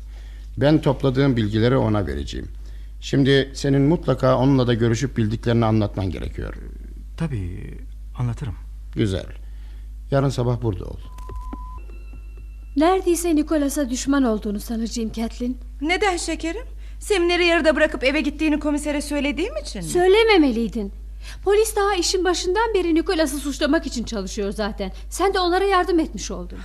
Ben 0.56 0.80
topladığım 0.82 1.36
bilgileri 1.36 1.76
ona 1.76 2.06
vereceğim. 2.06 2.48
Şimdi 3.00 3.50
senin 3.54 3.82
mutlaka 3.82 4.38
onunla 4.38 4.66
da 4.66 4.74
görüşüp 4.74 5.16
bildiklerini 5.16 5.64
anlatman 5.64 6.10
gerekiyor. 6.10 6.54
Tabii 7.16 7.78
anlatırım. 8.18 8.54
Güzel. 8.94 9.26
Yarın 10.10 10.28
sabah 10.28 10.62
burada 10.62 10.84
ol. 10.84 10.98
Neredeyse 12.76 13.36
Nicholas'a 13.36 13.90
düşman 13.90 14.22
olduğunu 14.22 14.60
sanacağım 14.60 15.12
Kathleen. 15.12 15.56
Neden 15.80 16.16
şekerim? 16.16 16.64
Semineri 17.08 17.46
yarıda 17.46 17.76
bırakıp 17.76 18.04
eve 18.04 18.20
gittiğini 18.20 18.60
komisere 18.60 19.02
söylediğim 19.02 19.56
için 19.56 19.82
mi? 19.82 19.88
Söylememeliydin. 19.88 20.92
Polis 21.44 21.76
daha 21.76 21.94
işin 21.94 22.24
başından 22.24 22.74
beri 22.74 22.94
Nicholas'ı 22.94 23.38
suçlamak 23.38 23.86
için 23.86 24.04
çalışıyor 24.04 24.52
zaten. 24.52 24.92
Sen 25.10 25.34
de 25.34 25.38
onlara 25.38 25.64
yardım 25.64 25.98
etmiş 25.98 26.30
oldun. 26.30 26.58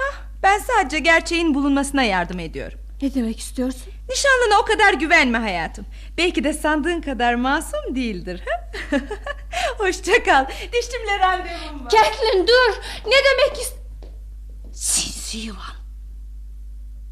Ben 0.44 0.60
sadece 0.60 1.00
gerçeğin 1.00 1.56
bulunmasına 1.56 2.04
yardım 2.04 2.40
ediyorum. 2.40 2.80
Ne 3.02 3.14
demek 3.14 3.40
istiyorsun? 3.40 3.94
Nişanlına 4.10 4.60
o 4.62 4.66
kadar 4.66 4.94
güvenme 4.94 5.38
hayatım. 5.38 5.86
Belki 6.18 6.44
de 6.44 6.54
sandığın 6.54 7.02
kadar 7.02 7.36
masum 7.36 7.96
değildir. 7.96 8.42
Hoşça 9.78 10.24
kal. 10.24 10.46
Dişimle 10.50 11.20
randevum 11.20 11.86
var. 11.86 11.90
Kathleen 11.92 12.48
dur. 12.48 12.74
Ne 13.06 13.16
demek 13.16 13.62
ist... 13.62 13.74
Sinsi 14.74 15.38
yılan. 15.38 15.76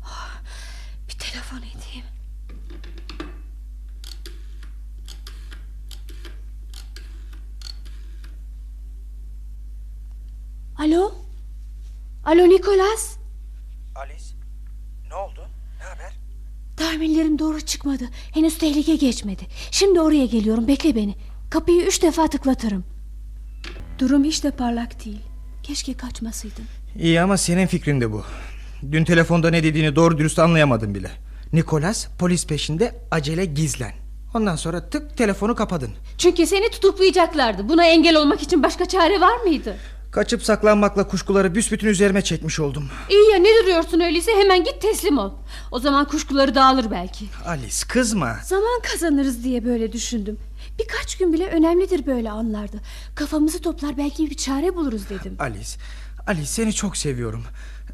Ah, 0.06 0.42
Bir 1.08 1.20
telefon 1.20 1.58
edeyim. 1.58 1.77
Alo? 10.78 11.12
Alo 12.26 12.50
Nicholas? 12.50 13.18
Alice, 13.96 14.24
ne 15.10 15.16
oldu? 15.16 15.42
Ne 15.80 15.84
haber? 15.84 16.14
Tahminlerim 16.78 17.40
doğru 17.40 17.62
çıkmadı. 17.62 18.04
Henüz 18.34 18.58
tehlike 18.58 18.96
geçmedi. 18.96 19.44
Şimdi 19.72 20.02
oraya 20.02 20.26
geliyorum. 20.26 20.68
Bekle 20.68 20.96
beni. 20.96 21.16
Kapıyı 21.50 21.82
üç 21.86 22.02
defa 22.04 22.28
tıklatırım. 22.28 22.84
Durum 24.00 24.24
hiç 24.24 24.44
de 24.44 24.52
parlak 24.52 25.06
değil. 25.06 25.20
Keşke 25.64 25.94
kaçmasaydın. 25.94 26.66
İyi 27.00 27.22
ama 27.22 27.38
senin 27.38 27.68
fikrin 27.68 28.02
de 28.02 28.12
bu. 28.12 28.24
Dün 28.92 29.04
telefonda 29.04 29.50
ne 29.50 29.64
dediğini 29.64 29.96
doğru 29.96 30.18
dürüst 30.18 30.40
anlayamadım 30.40 30.96
bile. 30.96 31.12
Nikolas 31.54 32.08
polis 32.20 32.48
peşinde 32.48 32.96
acele 33.12 33.46
gizlen. 33.46 33.94
Ondan 34.34 34.56
sonra 34.56 34.90
tık 34.90 35.18
telefonu 35.18 35.56
kapadın. 35.56 35.92
Çünkü 36.18 36.46
seni 36.48 36.70
tutuklayacaklardı. 36.70 37.70
Buna 37.70 37.86
engel 37.86 38.16
olmak 38.16 38.42
için 38.42 38.64
başka 38.64 38.86
çare 38.86 39.22
var 39.22 39.38
mıydı? 39.38 39.78
Kaçıp 40.18 40.44
saklanmakla 40.44 41.08
kuşkuları 41.08 41.56
büsbütün 41.56 41.88
üzerime 41.88 42.22
çekmiş 42.22 42.60
oldum. 42.60 42.90
İyi 43.10 43.32
ya 43.32 43.38
ne 43.38 43.50
duruyorsun 43.64 44.00
öyleyse 44.00 44.32
hemen 44.32 44.64
git 44.64 44.82
teslim 44.82 45.18
ol. 45.18 45.32
O 45.72 45.80
zaman 45.80 46.08
kuşkuları 46.08 46.56
dağılır 46.56 46.92
belki. 46.92 47.26
Alice 47.46 47.76
kızma. 47.88 48.38
Zaman 48.44 48.82
kazanırız 48.92 49.44
diye 49.44 49.66
böyle 49.66 49.94
düşündüm. 49.94 50.40
Birkaç 50.80 51.18
gün 51.18 51.34
bile 51.34 51.48
önemlidir 51.48 52.06
böyle 52.06 52.32
anlarda. 52.32 52.78
Kafamızı 53.16 53.62
toplar 53.62 53.98
belki 53.98 54.30
bir 54.30 54.36
çare 54.36 54.76
buluruz 54.76 55.10
dedim. 55.10 55.36
Alice, 55.40 55.70
Alice 56.28 56.46
seni 56.46 56.74
çok 56.74 56.98
seviyorum. 56.98 57.44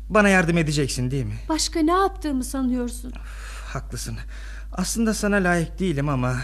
Bana 0.10 0.30
yardım 0.30 0.58
edeceksin 0.58 1.12
değil 1.12 1.26
mi? 1.26 1.36
Başka 1.50 1.80
ne 1.80 1.92
yaptığımı 1.92 2.44
sanıyorsun? 2.44 3.14
Haklısın. 3.74 4.18
Aslında 4.74 5.14
sana 5.14 5.36
layık 5.36 5.80
değilim 5.80 6.10
ama... 6.10 6.36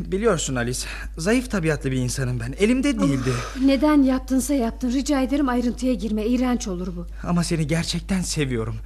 Biliyorsun 0.00 0.54
Alice, 0.56 0.80
zayıf 1.18 1.50
tabiatlı 1.50 1.90
bir 1.90 1.96
insanım 1.96 2.40
ben. 2.40 2.54
Elimde 2.58 2.98
değildi. 3.00 3.30
Neden 3.64 4.02
yaptınsa 4.02 4.54
yaptın. 4.54 4.92
Rica 4.92 5.20
ederim 5.20 5.48
ayrıntıya 5.48 5.94
girme. 5.94 6.26
İğrenç 6.26 6.68
olur 6.68 6.96
bu. 6.96 7.06
Ama 7.26 7.44
seni 7.44 7.66
gerçekten 7.66 8.20
seviyorum. 8.20 8.76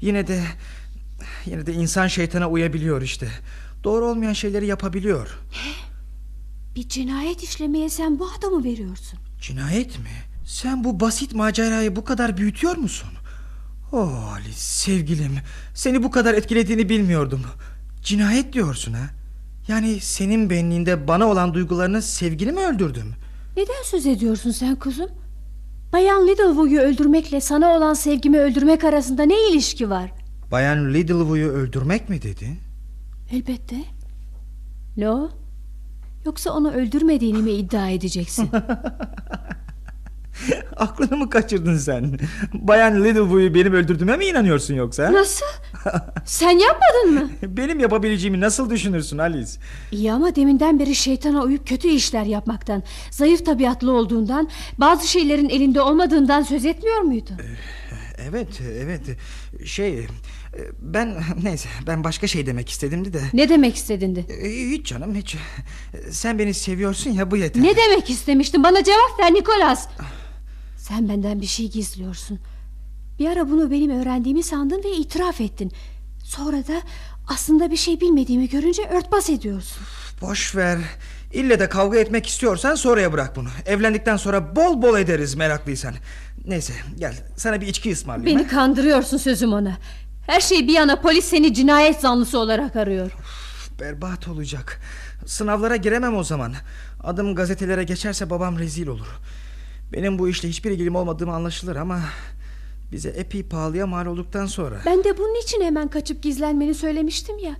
Yine 0.00 0.26
de 0.26 0.42
yine 1.46 1.66
de 1.66 1.72
insan 1.72 2.06
şeytana 2.06 2.48
uyabiliyor 2.50 3.02
işte. 3.02 3.28
Doğru 3.84 4.04
olmayan 4.06 4.32
şeyleri 4.32 4.66
yapabiliyor. 4.66 5.38
Bir 6.76 6.88
cinayet 6.88 7.42
işlemeye 7.42 7.88
sen 7.90 8.18
bu 8.18 8.28
adamı 8.38 8.64
veriyorsun. 8.64 9.18
Cinayet 9.40 9.98
mi? 9.98 10.10
Sen 10.46 10.84
bu 10.84 11.00
basit 11.00 11.34
macerayı 11.34 11.96
bu 11.96 12.04
kadar 12.04 12.36
büyütüyor 12.36 12.76
musun? 12.76 13.08
Oh 13.92 14.32
Alice 14.32 14.52
sevgilim. 14.52 15.32
Seni 15.74 16.02
bu 16.02 16.10
kadar 16.10 16.34
etkilediğini 16.34 16.88
bilmiyordum. 16.88 17.42
Cinayet 18.02 18.52
diyorsun 18.52 18.92
ha? 18.92 19.10
Yani 19.68 20.00
senin 20.00 20.50
benliğinde 20.50 21.08
bana 21.08 21.26
olan 21.26 21.54
duygularını 21.54 22.02
sevgili 22.02 22.52
mi 22.52 22.60
öldürdüm? 22.60 23.14
Neden 23.56 23.82
söz 23.84 24.06
ediyorsun 24.06 24.50
sen 24.50 24.76
kuzum? 24.76 25.10
Bayan 25.92 26.26
Littlewood'u 26.28 26.76
öldürmekle 26.78 27.40
sana 27.40 27.68
olan 27.76 27.94
sevgimi 27.94 28.38
öldürmek 28.38 28.84
arasında 28.84 29.22
ne 29.22 29.50
ilişki 29.50 29.90
var? 29.90 30.12
Bayan 30.50 30.94
Littlewood'u 30.94 31.50
öldürmek 31.50 32.08
mi 32.08 32.22
dedi? 32.22 32.48
Elbette. 33.32 33.76
Ne 34.96 35.10
o? 35.10 35.30
Yoksa 36.24 36.50
onu 36.50 36.70
öldürmediğini 36.72 37.38
mi 37.38 37.50
iddia 37.50 37.88
edeceksin? 37.88 38.50
Aklını 40.76 41.16
mı 41.16 41.30
kaçırdın 41.30 41.76
sen? 41.76 42.18
Bayan 42.54 43.04
Littlewood'u 43.04 43.54
benim 43.54 43.72
öldürdüğüme 43.72 44.16
mi 44.16 44.24
inanıyorsun 44.24 44.74
yoksa? 44.74 45.12
Nasıl? 45.12 45.46
Sen 46.24 46.50
yapmadın 46.58 47.14
mı? 47.14 47.30
Benim 47.42 47.80
yapabileceğimi 47.80 48.40
nasıl 48.40 48.70
düşünürsün 48.70 49.18
Alice? 49.18 49.50
İyi 49.92 50.12
ama 50.12 50.36
deminden 50.36 50.78
beri 50.78 50.94
şeytana 50.94 51.42
uyup 51.42 51.68
kötü 51.68 51.88
işler 51.88 52.24
yapmaktan, 52.24 52.82
zayıf 53.10 53.46
tabiatlı 53.46 53.92
olduğundan, 53.92 54.48
bazı 54.78 55.08
şeylerin 55.08 55.48
elinde 55.48 55.80
olmadığından 55.80 56.42
söz 56.42 56.64
etmiyor 56.64 57.00
muydu? 57.00 57.30
Evet, 58.28 58.48
evet. 58.82 59.00
Şey, 59.64 60.06
ben 60.80 61.16
neyse 61.42 61.68
ben 61.86 62.04
başka 62.04 62.26
şey 62.26 62.46
demek 62.46 62.68
istedimdi 62.70 63.12
de. 63.12 63.20
Ne 63.32 63.48
demek 63.48 63.76
istedin 63.76 64.16
de? 64.16 64.20
Ee, 64.20 64.70
Hiç 64.70 64.86
canım 64.86 65.14
hiç. 65.14 65.36
Sen 66.10 66.38
beni 66.38 66.54
seviyorsun 66.54 67.10
ya 67.10 67.30
bu 67.30 67.36
yeter. 67.36 67.62
Ne 67.62 67.76
demek 67.76 68.10
istemiştin? 68.10 68.62
Bana 68.62 68.84
cevap 68.84 69.20
ver 69.20 69.34
Nikolas. 69.34 69.88
Sen 70.88 71.08
benden 71.08 71.40
bir 71.40 71.46
şey 71.46 71.70
gizliyorsun. 71.70 72.38
Bir 73.18 73.26
ara 73.30 73.50
bunu 73.50 73.70
benim 73.70 73.90
öğrendiğimi 73.90 74.42
sandın 74.42 74.84
ve 74.84 74.90
itiraf 74.90 75.40
ettin. 75.40 75.72
Sonra 76.24 76.56
da 76.56 76.82
aslında 77.28 77.70
bir 77.70 77.76
şey 77.76 78.00
bilmediğimi 78.00 78.48
görünce 78.48 78.82
örtbas 78.82 79.30
ediyorsun. 79.30 79.82
Boş 80.20 80.56
ver. 80.56 80.78
İlle 81.32 81.60
de 81.60 81.68
kavga 81.68 81.98
etmek 81.98 82.26
istiyorsan 82.26 82.74
sonraya 82.74 83.12
bırak 83.12 83.36
bunu. 83.36 83.48
Evlendikten 83.66 84.16
sonra 84.16 84.56
bol 84.56 84.82
bol 84.82 84.98
ederiz 84.98 85.34
meraklıysan. 85.34 85.94
Neyse 86.46 86.72
gel 86.98 87.14
sana 87.36 87.60
bir 87.60 87.66
içki 87.66 87.92
ısmarlayayım. 87.92 88.38
Beni 88.38 88.46
ha? 88.46 88.50
kandırıyorsun 88.50 89.16
sözüm 89.16 89.52
ona. 89.52 89.78
Her 90.26 90.40
şey 90.40 90.68
bir 90.68 90.72
yana 90.72 91.00
polis 91.00 91.24
seni 91.24 91.54
cinayet 91.54 92.00
zanlısı 92.00 92.38
olarak 92.38 92.76
arıyor. 92.76 93.10
Berbat 93.80 94.28
olacak. 94.28 94.80
Sınavlara 95.26 95.76
giremem 95.76 96.16
o 96.16 96.24
zaman. 96.24 96.54
Adım 97.04 97.34
gazetelere 97.34 97.84
geçerse 97.84 98.30
babam 98.30 98.58
rezil 98.58 98.86
olur. 98.86 99.06
Benim 99.92 100.18
bu 100.18 100.28
işle 100.28 100.48
hiçbir 100.48 100.70
ilgim 100.70 100.96
olmadığımı 100.96 101.34
anlaşılır 101.34 101.76
ama... 101.76 102.00
...bize 102.92 103.08
epey 103.08 103.42
pahalıya 103.42 103.86
mal 103.86 104.06
olduktan 104.06 104.46
sonra... 104.46 104.80
Ben 104.86 105.04
de 105.04 105.18
bunun 105.18 105.42
için 105.42 105.60
hemen 105.62 105.88
kaçıp 105.88 106.22
gizlenmeni 106.22 106.74
söylemiştim 106.74 107.38
ya. 107.38 107.56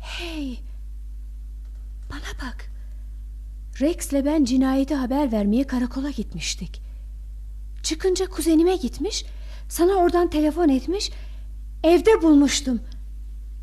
Hey. 0.00 0.60
Bana 2.10 2.48
bak. 2.48 2.66
Rex'le 3.80 4.24
ben 4.24 4.44
cinayeti 4.44 4.94
haber 4.94 5.32
vermeye 5.32 5.66
karakola 5.66 6.10
gitmiştik. 6.10 6.82
Çıkınca 7.82 8.26
kuzenime 8.26 8.76
gitmiş, 8.76 9.24
sana 9.68 9.92
oradan 9.92 10.30
telefon 10.30 10.68
etmiş, 10.68 11.10
evde 11.84 12.22
bulmuştum. 12.22 12.80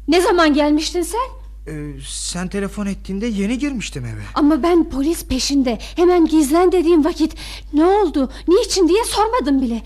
Ne 0.08 0.22
zaman 0.22 0.54
gelmiştin 0.54 1.02
sen? 1.02 1.43
Ee, 1.68 1.94
sen 2.10 2.48
telefon 2.48 2.86
ettiğinde 2.86 3.26
yeni 3.28 3.58
girmiştim 3.60 4.06
eve. 4.06 4.22
Ama 4.36 4.64
ben 4.64 4.90
polis 4.90 5.26
peşinde 5.26 5.80
hemen 5.96 6.26
gizlen 6.26 6.72
dediğim 6.72 7.06
vakit 7.06 7.36
ne 7.74 7.86
oldu 7.86 8.32
niçin 8.48 8.88
diye 8.88 9.04
sormadım 9.04 9.62
bile. 9.62 9.84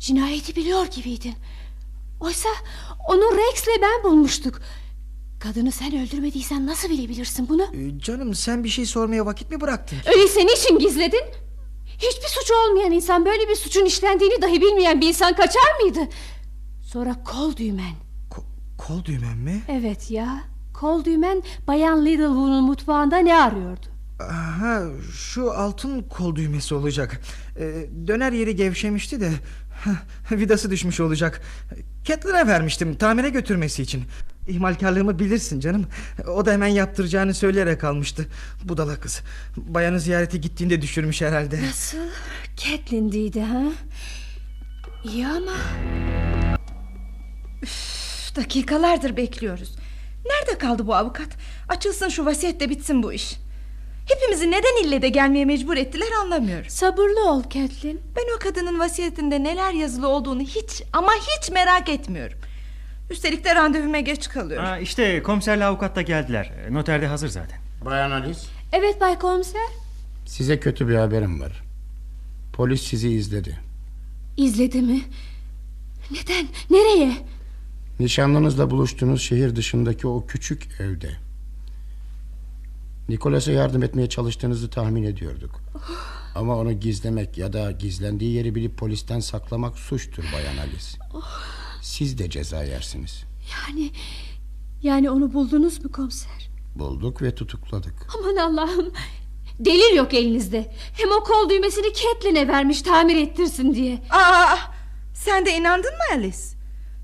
Cinayeti 0.00 0.56
biliyor 0.56 0.86
gibiydin. 0.86 1.34
Oysa 2.20 2.48
onu 3.08 3.22
Rex'le 3.22 3.82
ben 3.82 4.04
bulmuştuk. 4.10 4.60
Kadını 5.40 5.72
sen 5.72 5.96
öldürmediysen 5.96 6.66
nasıl 6.66 6.88
bilebilirsin 6.90 7.48
bunu? 7.48 7.62
Ee, 7.62 7.98
canım 8.00 8.34
sen 8.34 8.64
bir 8.64 8.68
şey 8.68 8.86
sormaya 8.86 9.26
vakit 9.26 9.50
mi 9.50 9.60
bıraktın? 9.60 9.98
Öyleyse 10.14 10.46
niçin 10.46 10.78
gizledin? 10.78 11.22
Hiçbir 11.98 12.28
suçu 12.28 12.54
olmayan 12.54 12.92
insan 12.92 13.24
böyle 13.24 13.48
bir 13.48 13.56
suçun 13.56 13.84
işlendiğini 13.84 14.42
dahi 14.42 14.60
bilmeyen 14.60 15.00
bir 15.00 15.08
insan 15.08 15.36
kaçar 15.36 15.80
mıydı? 15.82 16.00
Sonra 16.92 17.24
kol 17.24 17.56
düğmen. 17.56 17.92
Ko- 18.30 18.76
kol 18.78 19.04
düğmen 19.04 19.38
mi? 19.38 19.62
Evet 19.68 20.10
ya 20.10 20.51
kol 20.82 21.04
düğmen 21.04 21.42
bayan 21.66 22.06
Littlewood'un 22.06 22.64
mutfağında 22.64 23.18
ne 23.18 23.36
arıyordu? 23.42 23.86
Ha, 24.60 24.82
şu 25.12 25.52
altın 25.52 26.02
kol 26.02 26.36
düğmesi 26.36 26.74
olacak. 26.74 27.20
Ee, 27.58 27.86
döner 28.06 28.32
yeri 28.32 28.56
gevşemişti 28.56 29.20
de 29.20 29.32
vidası 30.32 30.70
düşmüş 30.70 31.00
olacak. 31.00 31.42
Catherine'e 32.04 32.46
vermiştim 32.46 32.94
tamire 32.94 33.28
götürmesi 33.30 33.82
için. 33.82 34.04
İhmalkarlığımı 34.48 35.18
bilirsin 35.18 35.60
canım. 35.60 35.86
O 36.28 36.46
da 36.46 36.52
hemen 36.52 36.66
yaptıracağını 36.66 37.34
söyleyerek 37.34 37.84
almıştı. 37.84 38.26
Budala 38.64 39.00
kız. 39.00 39.20
Bayanı 39.56 40.00
ziyarete 40.00 40.38
gittiğinde 40.38 40.82
düşürmüş 40.82 41.22
herhalde. 41.22 41.62
Nasıl? 41.62 41.98
Catelyn'diydi 42.56 43.40
ha? 43.40 43.62
İyi 45.04 45.26
ama 45.26 45.52
Üf, 47.62 48.36
dakikalardır 48.36 49.16
bekliyoruz. 49.16 49.81
Nerede 50.26 50.58
kaldı 50.58 50.86
bu 50.86 50.94
avukat? 50.94 51.28
Açılsın 51.68 52.08
şu 52.08 52.24
vasiyet 52.26 52.60
de 52.60 52.70
bitsin 52.70 53.02
bu 53.02 53.12
iş. 53.12 53.36
Hepimizi 54.14 54.50
neden 54.50 54.84
ille 54.84 55.02
de 55.02 55.08
gelmeye 55.08 55.44
mecbur 55.44 55.76
ettiler 55.76 56.06
anlamıyorum. 56.22 56.68
sabırlı 56.70 57.30
ol 57.30 57.42
Catelyn. 57.42 58.00
Ben 58.16 58.36
o 58.36 58.38
kadının 58.38 58.78
vasiyetinde 58.80 59.42
neler 59.42 59.72
yazılı 59.72 60.08
olduğunu 60.08 60.40
hiç 60.42 60.82
ama 60.92 61.12
hiç 61.12 61.50
merak 61.50 61.88
etmiyorum. 61.88 62.38
Üstelik 63.10 63.44
de 63.44 63.54
randevuma 63.54 64.00
geç 64.00 64.28
kalıyorum. 64.28 64.66
Aa, 64.68 64.78
işte 64.78 65.22
komiserle 65.22 65.64
avukat 65.64 65.96
da 65.96 66.02
geldiler. 66.02 66.52
Noterde 66.70 67.06
hazır 67.06 67.28
zaten. 67.28 67.58
Bayan 67.84 68.10
Alice, 68.10 68.40
Evet 68.72 69.00
Bay 69.00 69.18
Komiser. 69.18 69.62
size 70.26 70.60
kötü 70.60 70.88
bir 70.88 70.94
haberim 70.94 71.40
var. 71.40 71.62
Polis 72.52 72.82
sizi 72.82 73.08
izledi. 73.10 73.58
İzledi 74.36 74.82
mi? 74.82 75.00
Neden? 76.10 76.46
Nereye? 76.70 77.12
Nişanlınızla 78.00 78.70
buluştuğunuz 78.70 79.22
şehir 79.22 79.56
dışındaki 79.56 80.06
o 80.06 80.26
küçük 80.26 80.68
evde. 80.80 81.10
Nikolas'a 83.08 83.52
yardım 83.52 83.82
etmeye 83.82 84.08
çalıştığınızı 84.08 84.70
tahmin 84.70 85.02
ediyorduk. 85.02 85.60
Ama 86.34 86.56
onu 86.56 86.72
gizlemek 86.72 87.38
ya 87.38 87.52
da 87.52 87.70
gizlendiği 87.70 88.32
yeri 88.34 88.54
bilip 88.54 88.78
polisten 88.78 89.20
saklamak 89.20 89.78
suçtur 89.78 90.24
Bayan 90.32 90.56
Alice. 90.56 90.86
Siz 91.82 92.18
de 92.18 92.30
ceza 92.30 92.64
yersiniz. 92.64 93.24
Yani 93.52 93.90
yani 94.82 95.10
onu 95.10 95.32
buldunuz 95.32 95.84
mu 95.84 95.92
komiser? 95.92 96.50
Bulduk 96.76 97.22
ve 97.22 97.34
tutukladık. 97.34 97.94
Aman 98.18 98.36
Allah'ım. 98.36 98.92
Delil 99.58 99.96
yok 99.96 100.14
elinizde. 100.14 100.72
Hem 100.92 101.08
o 101.12 101.24
kol 101.24 101.50
düğmesini 101.50 101.86
Catelyn'e 101.94 102.48
vermiş 102.48 102.82
tamir 102.82 103.16
ettirsin 103.16 103.74
diye. 103.74 104.02
Aa, 104.10 104.56
sen 105.14 105.46
de 105.46 105.56
inandın 105.56 105.90
mı 105.90 106.04
Alice? 106.14 106.38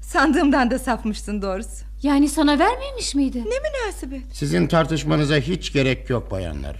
Sandığımdan 0.08 0.70
da 0.70 0.78
sapmışsın 0.78 1.42
doğrusu. 1.42 1.84
Yani 2.02 2.28
sana 2.28 2.58
vermemiş 2.58 3.14
miydi? 3.14 3.38
Ne 3.38 3.44
münasebet. 3.44 4.22
Sizin 4.36 4.66
tartışmanıza 4.66 5.36
hiç 5.36 5.72
gerek 5.72 6.10
yok 6.10 6.30
bayanlar. 6.30 6.76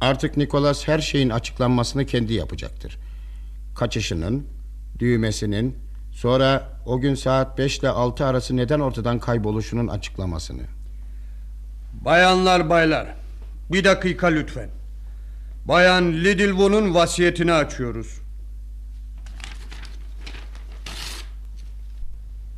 Artık 0.00 0.36
Nikolas 0.36 0.88
her 0.88 0.98
şeyin 0.98 1.30
açıklanmasını 1.30 2.06
kendi 2.06 2.34
yapacaktır. 2.34 2.98
Kaçışının, 3.74 4.46
düğmesinin, 4.98 5.76
sonra 6.12 6.80
o 6.86 7.00
gün 7.00 7.14
saat 7.14 7.58
5 7.58 7.78
ile 7.78 7.88
6 7.88 8.26
arası 8.26 8.56
neden 8.56 8.80
ortadan 8.80 9.18
kayboluşunun 9.18 9.88
açıklamasını. 9.88 10.62
Bayanlar 11.92 12.70
baylar. 12.70 13.06
Bir 13.72 13.84
dakika 13.84 14.26
lütfen. 14.26 14.68
Bayan 15.64 16.12
Lidlwood'un 16.12 16.94
vasiyetini 16.94 17.52
açıyoruz. 17.52 18.27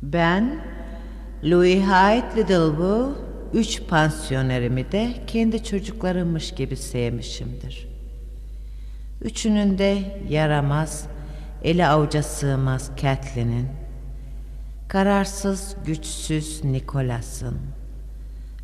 Ben 0.01 0.61
Louis 1.43 1.83
Hyde 1.83 2.41
Littlewood 2.41 3.15
üç 3.53 3.87
pansiyonerimi 3.87 4.91
de 4.91 5.13
kendi 5.27 5.63
çocuklarımmış 5.63 6.51
gibi 6.51 6.77
sevmişimdir. 6.77 7.87
Üçünün 9.21 9.77
de 9.77 10.21
yaramaz, 10.29 11.07
eli 11.63 11.87
avuca 11.87 12.23
sığmaz 12.23 12.91
Catelyn'in, 13.01 13.67
kararsız, 14.87 15.75
güçsüz 15.85 16.63
Nicholas'ın 16.63 17.57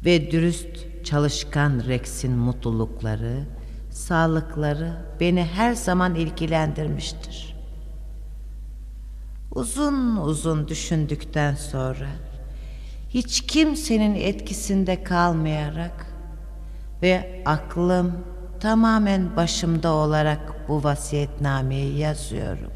ve 0.05 0.31
dürüst, 0.31 1.03
çalışkan 1.03 1.83
Rex'in 1.87 2.37
mutlulukları, 2.37 3.43
sağlıkları 3.91 4.93
beni 5.19 5.43
her 5.43 5.73
zaman 5.73 6.15
ilgilendirmiştir. 6.15 7.56
Uzun 9.51 10.17
uzun 10.17 10.67
düşündükten 10.67 11.55
sonra 11.55 12.07
hiç 13.09 13.41
kimsenin 13.41 14.15
etkisinde 14.15 15.03
kalmayarak 15.03 16.07
ve 17.01 17.43
aklım 17.45 18.25
tamamen 18.59 19.35
başımda 19.35 19.93
olarak 19.93 20.69
bu 20.69 20.83
vasiyetnameyi 20.83 21.97
yazıyorum. 21.97 22.71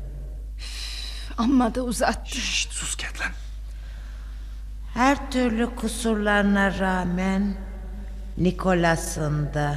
Amma 1.37 1.75
da 1.75 1.81
uzattı. 1.81 2.35
Şşt, 2.35 2.71
sus 2.71 2.97
Catelyn. 2.97 3.31
Her 4.93 5.31
türlü 5.31 5.75
kusurlarına 5.75 6.79
rağmen 6.79 7.55
Nikolas'ın 8.37 9.53
da 9.53 9.75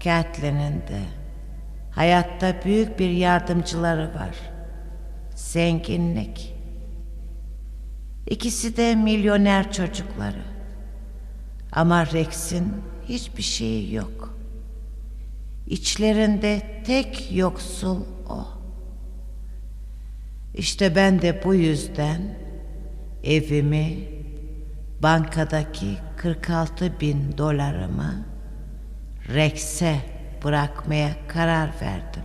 Catelyn'in 0.00 0.80
de 0.80 1.02
hayatta 1.90 2.54
büyük 2.64 2.98
bir 2.98 3.10
yardımcıları 3.10 4.14
var. 4.14 4.57
Zenginlik. 5.38 6.54
İkisi 8.26 8.76
de 8.76 8.94
milyoner 8.94 9.72
çocukları. 9.72 10.42
Ama 11.72 12.06
Rex'in 12.06 12.72
hiçbir 13.08 13.42
şeyi 13.42 13.94
yok. 13.94 14.38
İçlerinde 15.66 16.82
tek 16.86 17.32
yoksul 17.32 18.00
o. 18.28 18.48
İşte 20.54 20.96
ben 20.96 21.22
de 21.22 21.44
bu 21.44 21.54
yüzden 21.54 22.38
evimi, 23.24 23.98
bankadaki 25.02 25.96
46 26.16 27.00
bin 27.00 27.38
dolarımı 27.38 28.26
Rex'e 29.28 29.96
bırakmaya 30.44 31.16
karar 31.28 31.70
verdim. 31.82 32.22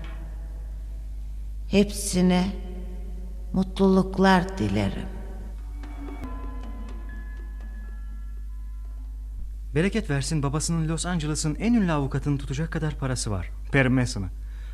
Hepsine 1.67 2.45
mutluluklar 3.53 4.57
dilerim. 4.57 5.07
Bereket 9.75 10.09
versin 10.09 10.43
babasının 10.43 10.87
Los 10.87 11.05
Angeles'ın 11.05 11.55
en 11.55 11.73
ünlü 11.73 11.91
avukatını 11.91 12.37
tutacak 12.37 12.71
kadar 12.71 12.97
parası 12.97 13.31
var. 13.31 13.49
Per 13.71 13.87
Mason'ı. 13.87 14.29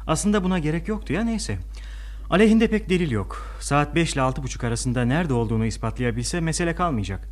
Aslında 0.08 0.44
buna 0.44 0.60
gerek 0.60 0.88
yoktu 0.88 1.13
ya 1.13 1.24
neyse. 1.24 1.58
Aleyhinde 2.30 2.68
pek 2.68 2.89
delil 2.89 3.12
yok. 3.12 3.58
Saat 3.60 3.96
5 3.96 4.13
ile 4.13 4.22
altı 4.22 4.44
buçuk 4.44 4.63
arasında 4.63 5.06
nerede 5.06 5.34
olduğunu 5.34 5.65
ispatlayabilse 5.65 6.39
mesele 6.39 6.76
kalmayacak. 6.76 7.30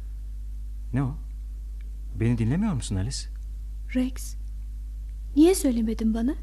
Ne 0.94 1.04
o? 1.04 1.16
Beni 2.20 2.38
dinlemiyor 2.38 2.74
musun 2.74 2.96
Alice? 2.96 3.18
Rex. 3.96 4.36
Niye 5.36 5.56
söylemedin 5.56 6.14
bana? 6.14 6.36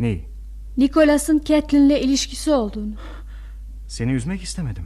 Neyi? 0.00 0.28
Nicholas'ın 0.76 1.40
Catelyn'le 1.44 2.02
ilişkisi 2.02 2.52
olduğunu. 2.52 2.94
Seni 3.92 4.12
üzmek 4.12 4.42
istemedim. 4.42 4.84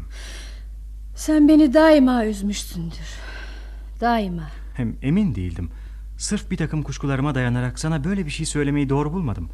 Sen 1.15 1.49
beni 1.49 1.75
daima 1.75 2.25
üzmüşsündür. 2.25 3.09
Daima. 4.01 4.51
Hem 4.75 4.97
emin 5.03 5.35
değildim. 5.35 5.71
Sırf 6.19 6.51
bir 6.51 6.57
takım 6.57 6.83
kuşkularıma 6.83 7.35
dayanarak 7.35 7.79
sana 7.79 8.05
böyle 8.05 8.27
bir 8.27 8.31
şey 8.31 8.47
söylemeyi 8.47 8.89
doğru 8.89 9.13
bulmadım. 9.13 9.51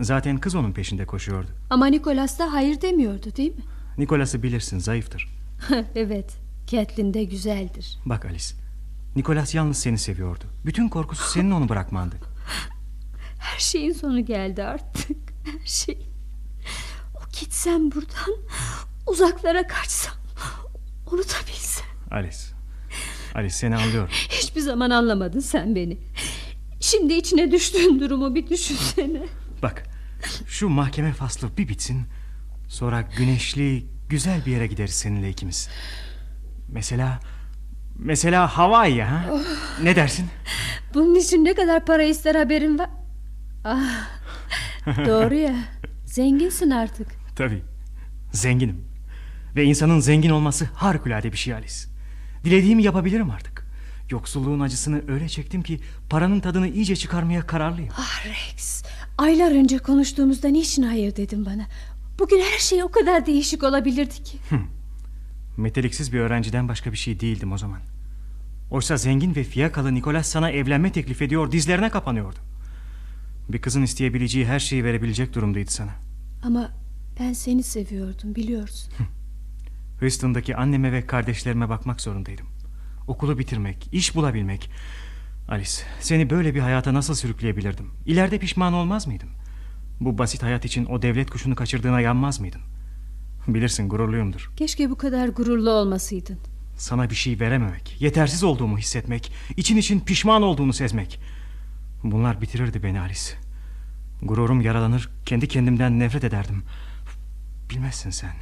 Zaten 0.00 0.38
kız 0.38 0.54
onun 0.54 0.72
peşinde 0.72 1.06
koşuyordu. 1.06 1.48
Ama 1.70 1.86
Nicholas 1.86 2.38
da 2.38 2.52
hayır 2.52 2.80
demiyordu 2.80 3.36
değil 3.36 3.56
mi? 3.56 3.62
Nikolas'ı 3.98 4.42
bilirsin 4.42 4.78
zayıftır. 4.78 5.28
evet. 5.94 6.36
Catelyn 6.66 7.14
de 7.14 7.24
güzeldir. 7.24 7.98
Bak 8.06 8.24
Alice. 8.24 8.54
Nikolas 9.16 9.54
yalnız 9.54 9.76
seni 9.76 9.98
seviyordu. 9.98 10.44
Bütün 10.66 10.88
korkusu 10.88 11.30
senin 11.30 11.50
onu 11.50 11.68
bırakmandı. 11.68 12.16
Her 13.38 13.58
şeyin 13.58 13.92
sonu 13.92 14.24
geldi 14.24 14.64
artık. 14.64 15.16
Her 15.44 15.66
şey. 15.66 16.11
Gitsem 17.40 17.92
buradan 17.92 18.34
uzaklara 19.06 19.66
kaçsam 19.66 20.14
unutabilsem. 21.12 21.86
Alice. 22.10 22.36
Alice 23.34 23.54
seni 23.54 23.76
anlıyorum. 23.76 24.10
Hiçbir 24.12 24.60
zaman 24.60 24.90
anlamadın 24.90 25.40
sen 25.40 25.74
beni. 25.74 25.98
Şimdi 26.80 27.12
içine 27.14 27.50
düştüğün 27.52 28.00
durumu 28.00 28.34
bir 28.34 28.48
düşünsene. 28.48 29.22
Bak 29.62 29.82
şu 30.46 30.68
mahkeme 30.68 31.12
faslı 31.12 31.56
bir 31.56 31.68
bitsin. 31.68 32.02
Sonra 32.68 33.02
güneşli 33.16 33.86
güzel 34.08 34.46
bir 34.46 34.52
yere 34.52 34.66
gideriz 34.66 34.94
seninle 34.94 35.30
ikimiz. 35.30 35.68
Mesela 36.68 37.20
mesela 37.98 38.46
Hawaii'ye 38.58 39.04
ha? 39.04 39.24
Ne 39.82 39.96
dersin? 39.96 40.26
Bunun 40.94 41.14
için 41.14 41.44
ne 41.44 41.54
kadar 41.54 41.84
para 41.84 42.02
ister 42.02 42.34
haberin 42.34 42.78
var? 42.78 42.90
Ah, 43.64 44.08
doğru 44.86 45.34
ya. 45.34 45.54
Zenginsin 46.06 46.70
artık. 46.70 47.21
Tabii. 47.36 47.62
Zenginim. 48.32 48.84
Ve 49.56 49.64
insanın 49.64 50.00
zengin 50.00 50.30
olması 50.30 50.64
harikulade 50.64 51.32
bir 51.32 51.36
şey 51.36 51.54
Alice. 51.54 51.74
Dilediğimi 52.44 52.82
yapabilirim 52.82 53.30
artık. 53.30 53.66
Yoksulluğun 54.10 54.60
acısını 54.60 55.02
öyle 55.08 55.28
çektim 55.28 55.62
ki 55.62 55.80
paranın 56.10 56.40
tadını 56.40 56.68
iyice 56.68 56.96
çıkarmaya 56.96 57.46
kararlıyım. 57.46 57.92
Ah 57.96 58.26
Rex. 58.26 58.82
Aylar 59.18 59.50
önce 59.50 59.78
konuştuğumuzda 59.78 60.48
niçin 60.48 60.82
hayır 60.82 61.16
dedin 61.16 61.46
bana? 61.46 61.66
Bugün 62.18 62.40
her 62.40 62.58
şey 62.58 62.82
o 62.82 62.90
kadar 62.90 63.26
değişik 63.26 63.62
olabilirdi 63.62 64.22
ki. 64.24 64.38
Meteliksiz 65.56 66.12
bir 66.12 66.18
öğrenciden 66.18 66.68
başka 66.68 66.92
bir 66.92 66.96
şey 66.96 67.20
değildim 67.20 67.52
o 67.52 67.58
zaman. 67.58 67.80
Oysa 68.70 68.96
zengin 68.96 69.34
ve 69.34 69.44
fiyakalı 69.44 69.94
Nikolas 69.94 70.28
sana 70.28 70.50
evlenme 70.50 70.92
teklif 70.92 71.22
ediyor, 71.22 71.52
dizlerine 71.52 71.90
kapanıyordu. 71.90 72.36
Bir 73.48 73.62
kızın 73.62 73.82
isteyebileceği 73.82 74.46
her 74.46 74.58
şeyi 74.58 74.84
verebilecek 74.84 75.34
durumdaydı 75.34 75.70
sana. 75.70 75.90
Ama 76.42 76.70
ben 77.20 77.32
seni 77.32 77.62
seviyordum 77.62 78.34
biliyorsun. 78.34 78.92
Houston'daki 80.00 80.56
anneme 80.56 80.92
ve 80.92 81.06
kardeşlerime 81.06 81.68
bakmak 81.68 82.00
zorundaydım. 82.00 82.46
Okulu 83.06 83.38
bitirmek, 83.38 83.88
iş 83.92 84.14
bulabilmek. 84.14 84.70
Alice, 85.48 85.72
seni 86.00 86.30
böyle 86.30 86.54
bir 86.54 86.60
hayata 86.60 86.94
nasıl 86.94 87.14
sürükleyebilirdim? 87.14 87.90
İleride 88.06 88.38
pişman 88.38 88.72
olmaz 88.72 89.06
mıydın? 89.06 89.28
Bu 90.00 90.18
basit 90.18 90.42
hayat 90.42 90.64
için 90.64 90.84
o 90.86 91.02
devlet 91.02 91.30
kuşunu 91.30 91.54
kaçırdığına 91.54 92.00
yanmaz 92.00 92.40
mıydın? 92.40 92.60
Bilirsin 93.48 93.88
gururluyumdur. 93.88 94.50
Keşke 94.56 94.90
bu 94.90 94.98
kadar 94.98 95.28
gururlu 95.28 95.70
olmasaydın. 95.70 96.38
Sana 96.76 97.10
bir 97.10 97.14
şey 97.14 97.40
verememek, 97.40 97.96
yetersiz 98.00 98.44
olduğumu 98.44 98.78
hissetmek, 98.78 99.32
için 99.56 99.76
için 99.76 100.00
pişman 100.00 100.42
olduğunu 100.42 100.72
sezmek. 100.72 101.20
Bunlar 102.04 102.40
bitirirdi 102.40 102.82
beni 102.82 103.00
Alice. 103.00 103.20
Gururum 104.22 104.60
yaralanır, 104.60 105.10
kendi 105.26 105.48
kendimden 105.48 105.98
nefret 105.98 106.24
ederdim. 106.24 106.62
Bilmezsin 107.72 108.10
sen. 108.10 108.32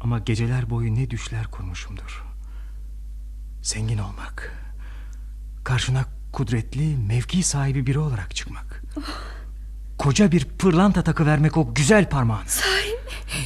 Ama 0.00 0.18
geceler 0.18 0.70
boyu 0.70 0.94
ne 0.94 1.10
düşler 1.10 1.46
kurmuşumdur. 1.46 2.24
Zengin 3.62 3.98
olmak. 3.98 4.52
Karşına 5.64 6.04
kudretli, 6.32 6.96
mevki 6.96 7.42
sahibi 7.42 7.86
biri 7.86 7.98
olarak 7.98 8.34
çıkmak. 8.34 8.82
Koca 9.98 10.32
bir 10.32 10.44
pırlanta 10.44 11.02
takı 11.02 11.26
vermek 11.26 11.56
o 11.56 11.74
güzel 11.74 12.08
parmağın. 12.08 12.46
Sahi 12.46 12.90
mi? 12.90 13.40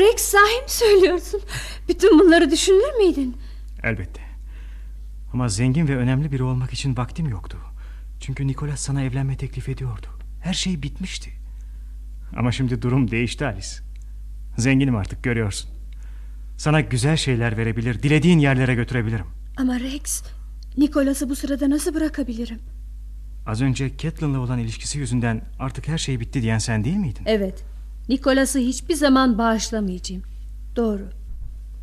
Rex 0.00 0.20
sahi 0.20 0.62
mi 0.62 0.68
söylüyorsun? 0.68 1.40
Bütün 1.88 2.18
bunları 2.18 2.50
düşünür 2.50 3.06
müydün? 3.06 3.36
Elbette. 3.82 4.22
Ama 5.32 5.48
zengin 5.48 5.88
ve 5.88 5.96
önemli 5.96 6.32
biri 6.32 6.42
olmak 6.42 6.72
için 6.72 6.96
vaktim 6.96 7.28
yoktu. 7.28 7.58
Çünkü 8.20 8.46
Nikolas 8.46 8.80
sana 8.80 9.02
evlenme 9.02 9.36
teklif 9.36 9.68
ediyordu. 9.68 10.06
Her 10.42 10.54
şey 10.54 10.82
bitmişti. 10.82 11.30
Ama 12.36 12.52
şimdi 12.52 12.82
durum 12.82 13.10
değişti 13.10 13.46
Alice. 13.46 13.89
Zenginim 14.60 14.96
artık 14.96 15.22
görüyorsun. 15.24 15.70
Sana 16.56 16.80
güzel 16.80 17.16
şeyler 17.16 17.56
verebilir, 17.56 18.02
dilediğin 18.02 18.38
yerlere 18.38 18.74
götürebilirim. 18.74 19.26
Ama 19.56 19.80
Rex, 19.80 20.22
Nicholas'ı 20.78 21.28
bu 21.28 21.36
sırada 21.36 21.70
nasıl 21.70 21.94
bırakabilirim? 21.94 22.58
Az 23.46 23.62
önce 23.62 23.96
Catelyn'la 23.98 24.38
olan 24.40 24.58
ilişkisi 24.58 24.98
yüzünden 24.98 25.42
artık 25.58 25.88
her 25.88 25.98
şey 25.98 26.20
bitti 26.20 26.42
diyen 26.42 26.58
sen 26.58 26.84
değil 26.84 26.96
miydin? 26.96 27.22
Evet, 27.26 27.64
Nicholas'ı 28.08 28.58
hiçbir 28.58 28.94
zaman 28.94 29.38
bağışlamayacağım. 29.38 30.22
Doğru. 30.76 31.08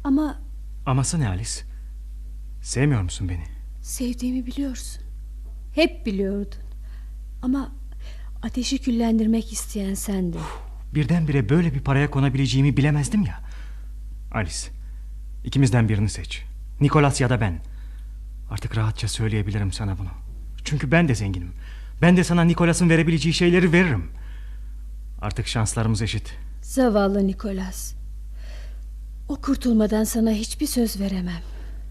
Ama 0.03 0.39
Aması 0.85 1.19
ne 1.19 1.27
Alice? 1.27 1.51
Sevmiyor 2.61 3.01
musun 3.01 3.29
beni? 3.29 3.43
sevdiğimi 3.81 4.45
biliyorsun. 4.45 5.03
Hep 5.75 6.05
biliyordun. 6.05 6.59
Ama 7.41 7.71
ateşi 8.43 8.77
küllendirmek 8.77 9.53
isteyen 9.53 9.93
sendin. 9.93 10.41
Birdenbire 10.93 11.49
böyle 11.49 11.73
bir 11.73 11.79
paraya 11.79 12.11
konabileceğimi 12.11 12.77
bilemezdim 12.77 13.21
ya. 13.21 13.39
Alice, 14.31 14.67
ikimizden 15.43 15.89
birini 15.89 16.09
seç. 16.09 16.43
Nikolas 16.81 17.21
ya 17.21 17.29
da 17.29 17.41
ben. 17.41 17.59
Artık 18.49 18.77
rahatça 18.77 19.07
söyleyebilirim 19.07 19.71
sana 19.71 19.97
bunu. 19.97 20.09
Çünkü 20.63 20.91
ben 20.91 21.07
de 21.07 21.15
zenginim. 21.15 21.51
Ben 22.01 22.17
de 22.17 22.23
sana 22.23 22.43
Nikolas'ın 22.43 22.89
verebileceği 22.89 23.33
şeyleri 23.33 23.71
veririm. 23.71 24.11
Artık 25.21 25.47
şanslarımız 25.47 26.01
eşit. 26.01 26.33
Zavallı 26.61 27.27
Nicholas. 27.27 27.93
O 29.29 29.35
kurtulmadan 29.35 30.03
sana 30.03 30.31
hiçbir 30.31 30.67
söz 30.67 30.99
veremem. 30.99 31.41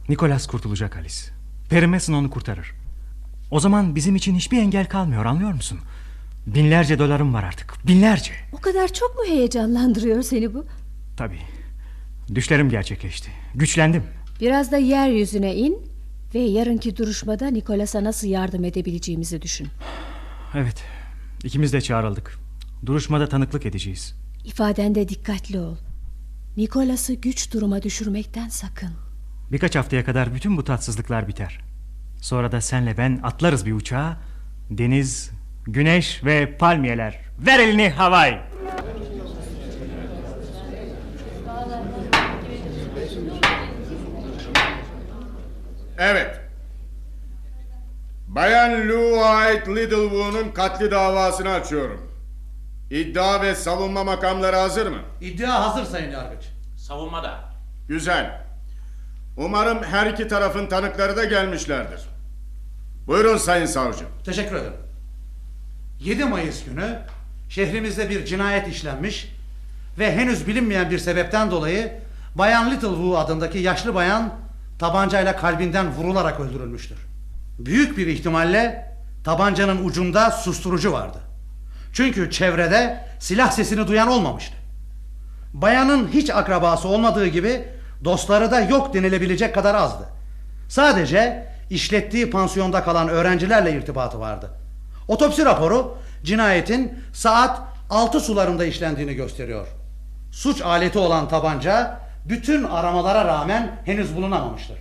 Nikolas 0.08 0.46
kurtulacak 0.46 0.96
Alice. 0.96 1.16
Perry 1.68 1.86
Mason 1.86 2.14
onu 2.14 2.30
kurtarır. 2.30 2.72
O 3.50 3.60
zaman 3.60 3.94
bizim 3.94 4.16
için 4.16 4.34
hiçbir 4.34 4.58
engel 4.58 4.86
kalmıyor 4.86 5.24
anlıyor 5.24 5.52
musun? 5.52 5.78
Binlerce 6.46 6.98
dolarım 6.98 7.34
var 7.34 7.44
artık. 7.44 7.86
Binlerce. 7.86 8.32
O 8.52 8.56
kadar 8.60 8.92
çok 8.92 9.16
mu 9.16 9.22
heyecanlandırıyor 9.26 10.22
seni 10.22 10.54
bu? 10.54 10.64
Tabii. 11.16 11.38
Düşlerim 12.34 12.68
gerçekleşti. 12.70 13.30
Güçlendim. 13.54 14.02
Biraz 14.40 14.72
da 14.72 14.76
yeryüzüne 14.76 15.54
in 15.54 15.78
ve 16.34 16.38
yarınki 16.38 16.96
duruşmada 16.96 17.46
Nicholas'a 17.46 18.04
nasıl 18.04 18.28
yardım 18.28 18.64
edebileceğimizi 18.64 19.42
düşün. 19.42 19.68
Evet. 20.54 20.84
ikimiz 21.44 21.72
de 21.72 21.80
çağrıldık. 21.80 22.38
Duruşmada 22.86 23.28
tanıklık 23.28 23.66
edeceğiz. 23.66 24.14
İfadende 24.44 25.08
dikkatli 25.08 25.58
ol. 25.58 25.76
Nicholas'ı 26.56 27.14
güç 27.14 27.52
duruma 27.52 27.82
düşürmekten 27.82 28.48
sakın. 28.48 28.90
Birkaç 29.52 29.76
haftaya 29.76 30.04
kadar 30.04 30.34
bütün 30.34 30.56
bu 30.56 30.64
tatsızlıklar 30.64 31.28
biter. 31.28 31.60
Sonra 32.20 32.52
da 32.52 32.60
senle 32.60 32.98
ben 32.98 33.20
atlarız 33.22 33.66
bir 33.66 33.72
uçağa. 33.72 34.20
Deniz, 34.70 35.30
güneş 35.66 36.24
ve 36.24 36.56
palmiyeler. 36.58 37.18
Ver 37.38 37.58
elini 37.58 37.90
havay. 37.90 38.40
Evet. 45.98 46.40
Bayan 48.28 48.88
Lou 48.88 49.14
White 49.14 49.76
Littlewood'un 49.76 50.52
katli 50.52 50.90
davasını 50.90 51.50
açıyorum. 51.52 52.12
İddia 52.90 53.42
ve 53.42 53.54
savunma 53.54 54.04
makamları 54.04 54.56
hazır 54.56 54.86
mı? 54.86 54.98
İddia 55.20 55.64
hazır 55.64 55.84
Sayın 55.90 56.10
Yargıç. 56.10 56.44
Savunmada. 56.76 57.40
Güzel. 57.88 58.46
Umarım 59.36 59.82
her 59.82 60.06
iki 60.06 60.28
tarafın 60.28 60.66
tanıkları 60.66 61.16
da 61.16 61.24
gelmişlerdir. 61.24 62.00
Buyurun 63.06 63.36
sayın 63.36 63.66
savcı. 63.66 64.04
Teşekkür 64.24 64.56
ederim. 64.56 64.85
7 66.00 66.24
Mayıs 66.24 66.64
günü 66.64 66.98
şehrimizde 67.48 68.10
bir 68.10 68.24
cinayet 68.24 68.68
işlenmiş 68.68 69.32
ve 69.98 70.16
henüz 70.16 70.46
bilinmeyen 70.46 70.90
bir 70.90 70.98
sebepten 70.98 71.50
dolayı 71.50 71.92
Bayan 72.38 72.70
Littlewood 72.70 73.16
adındaki 73.16 73.58
yaşlı 73.58 73.94
bayan 73.94 74.34
tabancayla 74.78 75.36
kalbinden 75.36 75.92
vurularak 75.92 76.40
öldürülmüştür. 76.40 76.98
Büyük 77.58 77.98
bir 77.98 78.06
ihtimalle 78.06 78.92
tabancanın 79.24 79.84
ucunda 79.84 80.30
susturucu 80.30 80.92
vardı. 80.92 81.18
Çünkü 81.92 82.30
çevrede 82.30 83.06
silah 83.20 83.50
sesini 83.50 83.86
duyan 83.86 84.08
olmamıştı. 84.08 84.54
Bayanın 85.54 86.08
hiç 86.08 86.30
akrabası 86.30 86.88
olmadığı 86.88 87.26
gibi 87.26 87.68
dostları 88.04 88.50
da 88.50 88.60
yok 88.60 88.94
denilebilecek 88.94 89.54
kadar 89.54 89.74
azdı. 89.74 90.04
Sadece 90.68 91.46
işlettiği 91.70 92.30
pansiyonda 92.30 92.84
kalan 92.84 93.08
öğrencilerle 93.08 93.72
irtibatı 93.72 94.20
vardı. 94.20 94.50
Otopsi 95.08 95.44
raporu 95.44 95.98
cinayetin 96.24 96.98
saat 97.12 97.60
6 97.90 98.20
sularında 98.20 98.64
işlendiğini 98.64 99.14
gösteriyor. 99.14 99.66
Suç 100.32 100.62
aleti 100.62 100.98
olan 100.98 101.28
tabanca 101.28 102.00
bütün 102.24 102.64
aramalara 102.64 103.24
rağmen 103.24 103.80
henüz 103.84 104.16
bulunamamıştır. 104.16 104.78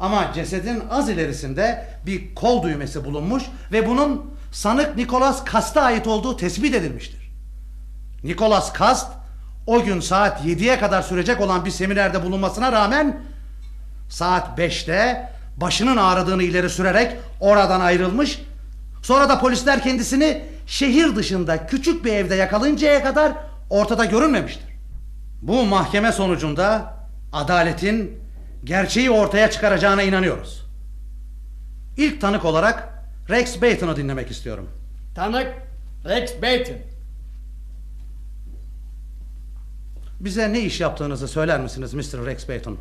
Ama 0.00 0.32
cesedin 0.34 0.82
az 0.90 1.08
ilerisinde 1.08 1.86
bir 2.06 2.34
kol 2.34 2.62
düğmesi 2.62 3.04
bulunmuş 3.04 3.42
ve 3.72 3.86
bunun 3.86 4.34
sanık 4.52 4.96
Nicholas 4.96 5.44
Kast'a 5.44 5.82
ait 5.82 6.06
olduğu 6.06 6.36
tespit 6.36 6.74
edilmiştir. 6.74 7.30
Nicholas 8.24 8.72
Kast 8.72 9.12
o 9.66 9.82
gün 9.82 10.00
saat 10.00 10.40
7'ye 10.40 10.78
kadar 10.78 11.02
sürecek 11.02 11.40
olan 11.40 11.64
bir 11.64 11.70
seminerde 11.70 12.22
bulunmasına 12.22 12.72
rağmen 12.72 13.20
saat 14.08 14.58
5'te 14.58 15.30
başının 15.56 15.96
ağrıdığını 15.96 16.42
ileri 16.42 16.70
sürerek 16.70 17.16
oradan 17.40 17.80
ayrılmış. 17.80 18.40
Sonra 19.02 19.28
da 19.28 19.40
polisler 19.40 19.82
kendisini 19.82 20.42
şehir 20.66 21.16
dışında 21.16 21.66
küçük 21.66 22.04
bir 22.04 22.12
evde 22.12 22.34
yakalayıncaya 22.34 23.02
kadar 23.02 23.32
ortada 23.70 24.04
görünmemiştir. 24.04 24.70
Bu 25.42 25.66
mahkeme 25.66 26.12
sonucunda 26.12 26.94
adaletin 27.32 28.20
gerçeği 28.64 29.10
ortaya 29.10 29.50
çıkaracağına 29.50 30.02
inanıyoruz. 30.02 30.66
İlk 31.96 32.20
tanık 32.20 32.44
olarak 32.44 33.04
Rex 33.30 33.62
Baton'u 33.62 33.96
dinlemek 33.96 34.30
istiyorum. 34.30 34.68
Tanık 35.14 35.54
Rex 36.04 36.42
Baton. 36.42 36.76
Bize 40.20 40.52
ne 40.52 40.60
iş 40.60 40.80
yaptığınızı 40.80 41.28
söyler 41.28 41.60
misiniz 41.60 41.94
Mr. 41.94 42.26
Rex 42.26 42.48
Baton? 42.48 42.78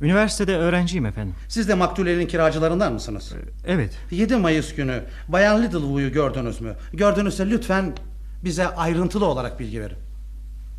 Üniversitede 0.00 0.56
öğrenciyim 0.56 1.06
efendim. 1.06 1.34
Siz 1.48 1.68
de 1.68 1.74
maktulerin 1.74 2.26
kiracılarından 2.26 2.92
mısınız? 2.92 3.32
Evet. 3.66 3.98
7 4.10 4.36
Mayıs 4.36 4.74
günü 4.74 5.02
Bayan 5.28 5.62
Littlewood'u 5.62 6.12
gördünüz 6.12 6.60
mü? 6.60 6.74
Gördünüzse 6.92 7.50
lütfen 7.50 7.92
bize 8.44 8.68
ayrıntılı 8.68 9.24
olarak 9.26 9.60
bilgi 9.60 9.80
verin. 9.80 9.96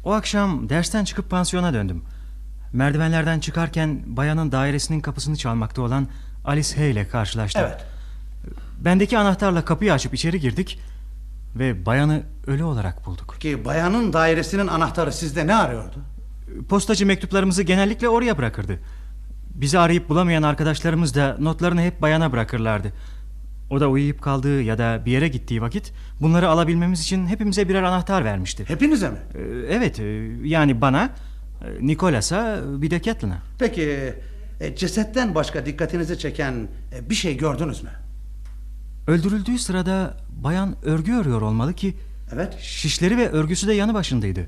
O 0.04 0.12
akşam 0.12 0.70
dersten 0.70 1.04
çıkıp 1.04 1.30
pansiyona 1.30 1.74
döndüm. 1.74 2.04
Merdivenlerden 2.74 3.40
çıkarken 3.40 4.04
bayanın 4.06 4.52
dairesinin 4.52 5.02
kapısını 5.02 5.38
çalmakta 5.38 5.82
olan 5.82 6.08
Alice 6.46 6.76
Hay 6.76 6.92
ile 6.92 7.08
karşılaştım. 7.08 7.62
Evet. 7.66 7.86
Bendeki 8.80 9.18
anahtarla 9.18 9.66
kapıyı 9.66 9.94
açıp 9.94 10.14
içeri 10.14 10.40
girdik 10.40 10.80
ve 11.56 11.86
bayanı 11.86 12.24
ölü 12.48 12.64
olarak 12.64 13.06
bulduk. 13.06 13.38
Ki 13.40 13.66
bayanın 13.66 14.14
dairesinin 14.14 14.68
anahtarı 14.68 15.14
sizde 15.14 15.48
ne 15.48 15.56
arıyordu? 15.56 15.96
Postacı 16.70 17.06
mektuplarımızı 17.06 17.64
genellikle 17.64 18.10
oraya 18.10 18.38
bırakırdı. 18.38 18.80
Bizi 19.56 19.80
arayıp 19.80 20.10
bulamayan 20.10 20.44
arkadaşlarımız 20.44 21.16
da 21.16 21.38
notlarını 21.40 21.82
hep 21.82 22.02
bayana 22.02 22.32
bırakırlardı. 22.32 22.94
O 23.70 23.80
da 23.82 23.88
uyuyup 23.90 24.22
kaldığı 24.22 24.62
ya 24.62 24.78
da 24.78 25.02
bir 25.06 25.12
yere 25.12 25.28
gittiği 25.28 25.62
vakit 25.62 25.94
bunları 26.22 26.50
alabilmemiz 26.50 27.02
için 27.02 27.28
hepimize 27.28 27.70
birer 27.70 27.84
anahtar 27.84 28.26
vermişti. 28.26 28.64
Hepinize 28.68 29.10
mi? 29.10 29.18
Ee, 29.36 29.40
Evet, 29.70 30.00
e, 30.00 30.04
yani 30.44 30.82
bana, 30.82 31.04
e, 31.04 31.88
Nikolas'a, 31.88 32.60
bir 32.82 32.92
de 32.92 33.02
Catelyn'a. 33.02 33.38
Peki 33.60 34.14
e, 34.62 34.76
cesetten 34.76 35.36
başka 35.36 35.66
dikkatinizi 35.66 36.20
çeken 36.20 36.68
bir 37.10 37.16
şey 37.16 37.38
gördünüz 37.38 37.84
mü? 37.84 37.90
Öldürüldüğü 39.08 39.60
sırada 39.60 40.18
bayan 40.44 40.76
örgü 40.84 41.14
örüyor 41.14 41.42
olmalı 41.42 41.74
ki 41.74 41.98
Evet. 42.36 42.58
şişleri 42.60 43.18
ve 43.18 43.30
örgüsü 43.30 43.68
de 43.68 43.74
yanı 43.74 43.94
başındaydı. 43.94 44.46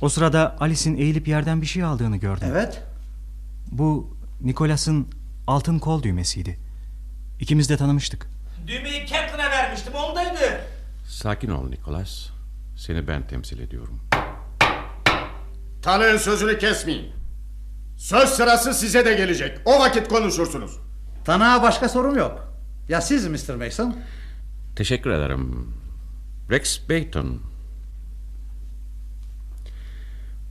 O 0.00 0.08
sırada 0.08 0.56
Alice'in 0.60 0.96
eğilip 0.96 1.28
yerden 1.28 1.60
bir 1.62 1.66
şey 1.66 1.82
aldığını 1.84 2.16
gördüm. 2.16 2.48
Evet. 2.50 2.82
Bu 3.74 4.16
Nikolas'ın 4.40 5.08
altın 5.46 5.78
kol 5.78 6.02
düğmesiydi. 6.02 6.58
İkimiz 7.40 7.68
de 7.68 7.76
tanımıştık. 7.76 8.26
Düğmeyi 8.66 9.06
Captain'e 9.06 9.50
vermiştim 9.50 9.94
ondaydı. 9.94 10.60
Sakin 11.06 11.48
ol 11.50 11.68
Nicholas. 11.68 12.28
Seni 12.76 13.08
ben 13.08 13.26
temsil 13.26 13.58
ediyorum. 13.58 14.00
Tanığın 15.82 16.16
sözünü 16.16 16.58
kesmeyin. 16.58 17.12
Söz 17.96 18.28
sırası 18.28 18.74
size 18.74 19.04
de 19.04 19.14
gelecek. 19.14 19.58
O 19.64 19.80
vakit 19.80 20.08
konuşursunuz. 20.08 20.78
Tanığa 21.24 21.62
başka 21.62 21.88
sorum 21.88 22.18
yok. 22.18 22.54
Ya 22.88 23.00
siz 23.00 23.26
Mr. 23.26 23.54
Mason? 23.54 23.96
Teşekkür 24.76 25.10
ederim. 25.10 25.74
Rex 26.50 26.88
Bayton. 26.88 27.40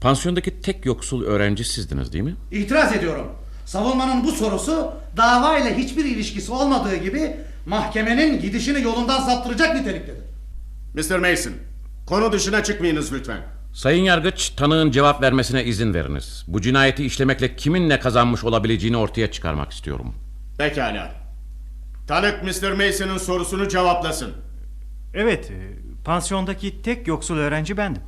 Pansiyondaki 0.04 0.60
tek 0.60 0.86
yoksul 0.86 1.24
öğrenci 1.24 1.64
sizdiniz 1.64 2.12
değil 2.12 2.24
mi? 2.24 2.36
İtiraz 2.50 2.92
ediyorum. 2.92 3.26
Savunmanın 3.66 4.24
bu 4.24 4.32
sorusu 4.32 4.92
dava 5.16 5.58
ile 5.58 5.76
hiçbir 5.78 6.04
ilişkisi 6.04 6.52
olmadığı 6.52 6.96
gibi 6.96 7.36
mahkemenin 7.66 8.40
gidişini 8.40 8.82
yolundan 8.82 9.20
saptıracak 9.20 9.76
niteliktedir. 9.76 10.24
Mr. 10.94 11.18
Mason, 11.18 11.52
konu 12.06 12.32
dışına 12.32 12.64
çıkmayınız 12.64 13.12
lütfen. 13.12 13.40
Sayın 13.72 14.04
Yargıç, 14.04 14.48
tanığın 14.48 14.90
cevap 14.90 15.22
vermesine 15.22 15.64
izin 15.64 15.94
veriniz. 15.94 16.44
Bu 16.48 16.60
cinayeti 16.60 17.04
işlemekle 17.04 17.56
kimin 17.56 17.88
ne 17.88 18.00
kazanmış 18.00 18.44
olabileceğini 18.44 18.96
ortaya 18.96 19.30
çıkarmak 19.30 19.72
istiyorum. 19.72 20.14
Pekala. 20.58 21.12
Tanık 22.08 22.42
Mr. 22.42 22.72
Mason'ın 22.72 23.18
sorusunu 23.18 23.68
cevaplasın. 23.68 24.32
Evet, 25.14 25.50
e, 25.50 25.56
pansiyondaki 26.04 26.82
tek 26.82 27.08
yoksul 27.08 27.36
öğrenci 27.36 27.76
bendim. 27.76 28.02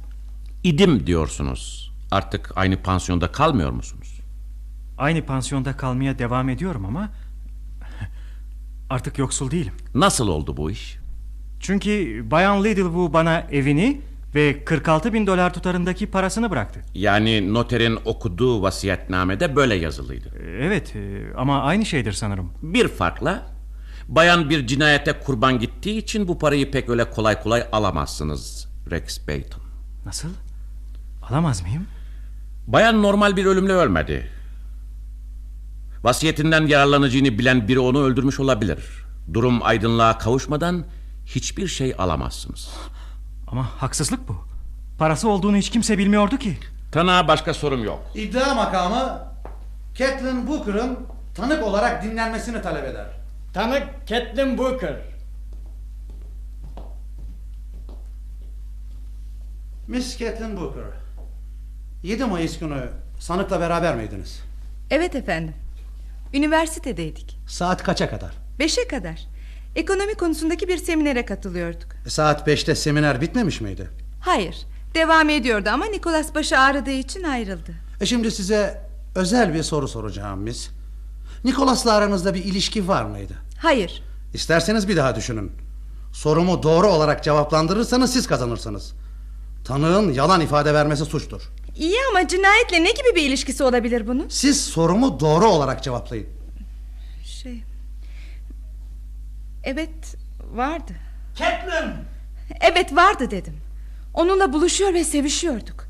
İdim 0.64 1.06
diyorsunuz. 1.06 1.86
Artık 2.11 2.53
aynı 2.57 2.83
pansiyonda 2.83 3.33
kalmıyor 3.33 3.71
musunuz? 3.71 4.21
Aynı 4.99 5.27
pansiyonda 5.27 5.77
kalmaya 5.77 6.19
devam 6.19 6.49
ediyorum 6.49 6.85
ama 6.87 7.09
artık 8.90 9.19
yoksul 9.19 9.51
değilim. 9.51 9.73
Nasıl 9.95 10.29
oldu 10.29 10.57
bu 10.57 10.71
iş? 10.71 10.99
Çünkü 11.61 12.23
Bayan 12.31 12.64
Lidlewoo 12.64 13.12
bana 13.12 13.40
evini 13.40 14.01
ve 14.35 14.64
46 14.64 15.12
bin 15.12 15.27
dolar 15.27 15.55
tutarındaki 15.55 16.07
parasını 16.07 16.51
bıraktı. 16.51 16.81
Yani 16.95 17.55
noterin 17.55 17.99
okuduğu 18.05 18.62
vasiyetnamede 18.62 19.57
böyle 19.57 19.75
yazılıydı. 19.75 20.29
E, 20.38 20.64
Evet 20.66 20.97
e, 20.97 21.23
ama 21.37 21.62
aynı 21.62 21.87
şeydir 21.87 22.12
sanırım. 22.12 22.53
Bir 22.62 22.88
farkla 22.88 23.42
bayan 24.09 24.51
bir 24.51 24.66
cinayete 24.66 25.12
kurban 25.12 25.59
gittiği 25.59 25.99
için 25.99 26.29
bu 26.29 26.38
parayı 26.38 26.71
pek 26.71 26.88
öyle 26.88 27.11
kolay 27.11 27.42
kolay 27.42 27.64
alamazsınız 27.73 28.69
Rex 28.90 29.29
Bayton. 29.29 29.62
Nasıl? 30.05 30.29
Alamaz 31.31 31.62
mıyım? 31.62 31.87
Bayan 32.66 33.02
normal 33.02 33.37
bir 33.37 33.44
ölümle 33.46 33.72
ölmedi. 33.72 34.31
Vasiyetinden 36.05 36.66
yararlanacağını 36.66 37.38
bilen 37.38 37.68
biri 37.68 37.79
onu 37.79 38.02
öldürmüş 38.02 38.40
olabilir. 38.40 38.79
Durum 39.35 39.62
aydınlığa 39.62 40.18
kavuşmadan 40.18 40.85
hiçbir 41.26 41.66
şey 41.66 41.94
alamazsınız. 41.98 42.68
Ama 43.46 43.64
haksızlık 43.79 44.29
bu. 44.29 44.37
Parası 44.98 45.29
olduğunu 45.29 45.57
hiç 45.57 45.70
kimse 45.70 45.98
bilmiyordu 45.98 46.37
ki. 46.37 46.59
Tanığa 46.92 47.29
başka 47.29 47.55
sorum 47.55 47.85
yok. 47.85 48.00
İddia 48.14 48.55
makamı 48.55 49.18
Catelyn 49.94 50.46
Booker'ın 50.46 50.98
tanık 51.35 51.62
olarak 51.62 52.02
dinlenmesini 52.02 52.62
talep 52.62 52.85
eder. 52.85 53.07
Tanık 53.55 53.83
Catelyn 54.07 54.59
Booker. 54.59 54.96
Miss 59.88 60.18
Catelyn 60.18 60.57
Booker. 60.57 61.06
7 62.07 62.25
Mayıs 62.25 62.59
günü 62.59 62.88
sanıkla 63.21 63.61
beraber 63.61 63.97
miydiniz? 63.97 64.40
Evet 64.90 65.14
efendim. 65.14 65.55
Üniversitedeydik. 66.35 67.38
Saat 67.49 67.83
kaça 67.83 68.11
kadar? 68.11 68.31
Beşe 68.59 68.88
kadar. 68.88 69.27
Ekonomi 69.77 70.14
konusundaki 70.14 70.69
bir 70.69 70.77
seminere 70.77 71.25
katılıyorduk. 71.25 71.88
Saat 72.09 72.49
5'te 72.49 72.75
seminer 72.75 73.21
bitmemiş 73.21 73.61
miydi? 73.61 73.90
Hayır. 74.21 74.57
Devam 74.95 75.31
ediyordu 75.31 75.69
ama 75.73 75.85
Nikolas 75.87 76.35
başı 76.35 76.59
ağrıdığı 76.59 76.90
için 76.90 77.23
ayrıldı. 77.23 77.75
E 78.01 78.07
şimdi 78.07 78.31
size 78.31 78.83
özel 79.14 79.55
bir 79.55 79.62
soru 79.62 79.88
soracağım 79.88 80.40
Miss. 80.40 80.69
Nikolas'la 81.45 81.92
aranızda 81.92 82.35
bir 82.35 82.45
ilişki 82.45 82.88
var 82.88 83.05
mıydı? 83.05 83.35
Hayır. 83.59 84.03
İsterseniz 84.35 84.88
bir 84.88 84.97
daha 84.97 85.16
düşünün. 85.16 85.53
Sorumu 86.12 86.62
doğru 86.62 86.87
olarak 86.87 87.25
cevaplandırırsanız 87.25 88.12
siz 88.12 88.27
kazanırsınız. 88.27 88.92
Tanığın 89.64 90.12
yalan 90.12 90.40
ifade 90.40 90.75
vermesi 90.75 91.05
suçtur. 91.05 91.42
İyi 91.76 91.96
ama 92.10 92.28
cinayetle 92.28 92.84
ne 92.84 92.90
gibi 92.90 93.14
bir 93.14 93.22
ilişkisi 93.22 93.64
olabilir 93.64 94.06
bunun? 94.06 94.28
Siz 94.28 94.64
sorumu 94.64 95.20
doğru 95.20 95.46
olarak 95.46 95.82
cevaplayın. 95.82 96.26
Şey... 97.24 97.62
Evet 99.64 100.16
vardı. 100.54 100.92
Catelyn. 101.38 101.92
Evet 102.60 102.96
vardı 102.96 103.30
dedim. 103.30 103.56
Onunla 104.14 104.52
buluşuyor 104.52 104.94
ve 104.94 105.04
sevişiyorduk. 105.04 105.86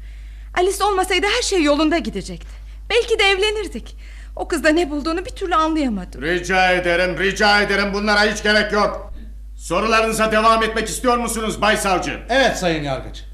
Alice 0.59 0.85
olmasaydı 0.85 1.27
her 1.37 1.43
şey 1.43 1.63
yolunda 1.63 1.99
gidecekti. 1.99 2.57
Belki 2.91 3.19
de 3.19 3.25
evlenirdik. 3.25 3.97
O 4.37 4.49
kızda 4.49 4.69
ne 4.69 4.91
bulduğunu 4.91 5.25
bir 5.27 5.31
türlü 5.31 5.55
anlayamadım. 5.55 6.23
Rica 6.23 6.71
ederim, 6.73 7.19
rica 7.19 7.63
ederim. 7.63 7.95
Bunlara 7.95 8.25
hiç 8.25 8.43
gerek 8.43 8.73
yok. 8.73 9.13
Sorularınıza 9.57 10.33
devam 10.33 10.63
etmek 10.63 10.89
istiyor 10.89 11.19
musunuz 11.19 11.61
Bay 11.61 11.77
Savcı? 11.77 12.21
Evet 12.29 12.57
Sayın 12.59 12.83
Yargıç. 12.83 13.25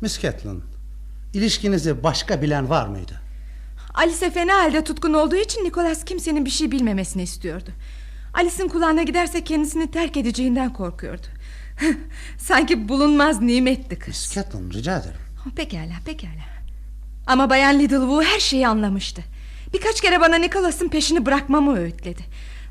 Miss 0.00 0.20
Catelyn, 0.20 0.62
ilişkinizi 1.38 2.02
başka 2.02 2.42
bilen 2.42 2.70
var 2.70 2.86
mıydı? 2.86 3.20
Alice 3.94 4.30
fena 4.30 4.54
halde 4.54 4.84
tutkun 4.84 5.14
olduğu 5.14 5.36
için 5.36 5.64
Nicholas 5.64 6.04
kimsenin 6.04 6.44
bir 6.44 6.50
şey 6.50 6.70
bilmemesini 6.70 7.22
istiyordu. 7.22 7.70
Alice'in 8.34 8.68
kulağına 8.68 9.02
giderse 9.02 9.44
kendisini 9.44 9.90
terk 9.90 10.16
edeceğinden 10.16 10.72
korkuyordu. 10.72 11.26
Sanki 12.38 12.88
bulunmaz 12.88 13.40
nimetti 13.40 13.98
kız. 13.98 14.08
Miss 14.08 14.34
Catelyn 14.34 14.70
rica 14.70 14.98
ederim. 14.98 15.20
Pekala 15.56 15.94
pekala. 16.04 16.48
Ama 17.26 17.50
Bayan 17.50 17.78
Lidlewoo 17.78 18.22
her 18.22 18.40
şeyi 18.40 18.68
anlamıştı. 18.68 19.22
Birkaç 19.74 20.00
kere 20.00 20.20
bana 20.20 20.36
Nicholas'ın 20.36 20.88
peşini 20.88 21.26
bırakmamı 21.26 21.78
öğütledi. 21.78 22.22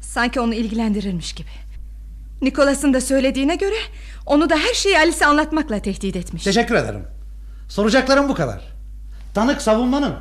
Sanki 0.01 0.39
onu 0.39 0.53
ilgilendirirmiş 0.53 1.33
gibi. 1.33 1.49
Nicholas'ın 2.41 2.93
da 2.93 3.01
söylediğine 3.01 3.55
göre 3.55 3.75
onu 4.25 4.49
da 4.49 4.55
her 4.57 4.73
şeyi 4.73 4.97
Alice'e 4.97 5.25
anlatmakla 5.25 5.79
tehdit 5.79 6.15
etmiş. 6.15 6.43
Teşekkür 6.43 6.75
ederim. 6.75 7.16
Soracaklarım 7.69 8.29
bu 8.29 8.33
kadar. 8.35 8.61
Tanık 9.33 9.61
savunmanın. 9.61 10.15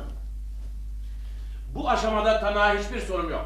Bu 1.75 1.89
aşamada 1.89 2.39
tanığa 2.39 2.73
hiçbir 2.73 3.01
sorum 3.01 3.29
yok. 3.31 3.45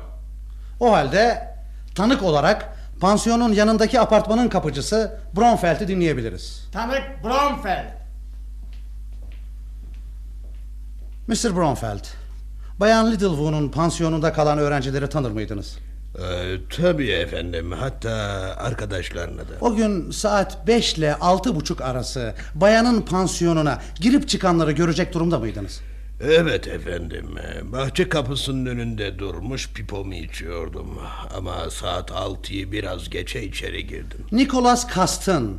O 0.79 0.91
halde 0.93 1.47
tanık 1.95 2.23
olarak 2.23 2.77
pansiyonun 3.01 3.53
yanındaki 3.53 3.99
apartmanın 3.99 4.49
kapıcısı 4.49 5.19
Bronfeld'i 5.35 5.87
dinleyebiliriz. 5.87 6.69
Tanık 6.73 7.23
Bromfeld. 7.23 7.85
Mr. 11.27 11.55
Bronfeld, 11.55 12.05
Bayan 12.79 13.11
Littlewoo'nun 13.11 13.69
pansiyonunda 13.69 14.33
kalan 14.33 14.57
öğrencileri 14.57 15.09
tanır 15.09 15.31
mıydınız? 15.31 15.77
Ee, 16.19 16.57
tabii 16.69 17.09
efendim 17.09 17.71
hatta 17.71 18.11
arkadaşlarına 18.57 19.41
da. 19.41 19.53
O 19.61 19.75
gün 19.75 20.11
saat 20.11 20.67
5 20.67 20.93
ile 20.93 21.15
altı 21.15 21.55
buçuk 21.55 21.81
arası 21.81 22.33
bayanın 22.55 23.01
pansiyonuna 23.01 23.81
girip 23.99 24.29
çıkanları 24.29 24.71
görecek 24.71 25.13
durumda 25.13 25.39
mıydınız? 25.39 25.81
Evet 26.23 26.67
efendim 26.67 27.27
bahçe 27.63 28.09
kapısının 28.09 28.65
önünde 28.65 29.19
durmuş 29.19 29.69
pipomu 29.73 30.13
içiyordum. 30.13 30.99
Ama 31.37 31.69
saat 31.69 32.11
altıyı 32.11 32.71
biraz 32.71 33.09
geçe 33.09 33.43
içeri 33.43 33.87
girdim. 33.87 34.25
Nicholas 34.31 34.87
Kast'ın 34.87 35.57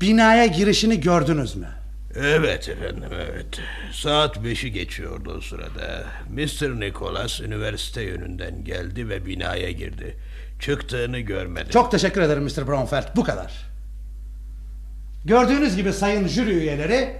binaya 0.00 0.46
girişini 0.46 1.00
gördünüz 1.00 1.56
mü? 1.56 1.68
Evet 2.16 2.68
efendim 2.68 3.10
evet. 3.14 3.60
Saat 3.92 4.44
beşi 4.44 4.72
geçiyordu 4.72 5.34
o 5.38 5.40
sırada. 5.40 6.04
Mr. 6.30 6.80
Nicholas 6.80 7.40
üniversite 7.40 8.02
yönünden 8.02 8.64
geldi 8.64 9.08
ve 9.08 9.26
binaya 9.26 9.70
girdi. 9.70 10.16
Çıktığını 10.60 11.18
görmedim. 11.18 11.70
Çok 11.72 11.90
teşekkür 11.90 12.20
ederim 12.20 12.42
Mr. 12.42 12.66
Bromfeld. 12.66 13.16
Bu 13.16 13.24
kadar. 13.24 13.52
Gördüğünüz 15.24 15.76
gibi 15.76 15.92
sayın 15.92 16.28
jüri 16.28 16.50
üyeleri 16.50 17.16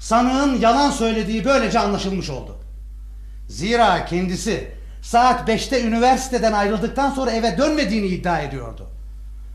sanığın 0.00 0.60
yalan 0.60 0.90
söylediği 0.90 1.44
böylece 1.44 1.78
anlaşılmış 1.78 2.30
oldu. 2.30 2.56
Zira 3.48 4.04
kendisi 4.04 4.68
saat 5.02 5.48
5'te 5.48 5.82
üniversiteden 5.82 6.52
ayrıldıktan 6.52 7.10
sonra 7.10 7.30
eve 7.30 7.58
dönmediğini 7.58 8.06
iddia 8.06 8.40
ediyordu. 8.40 8.88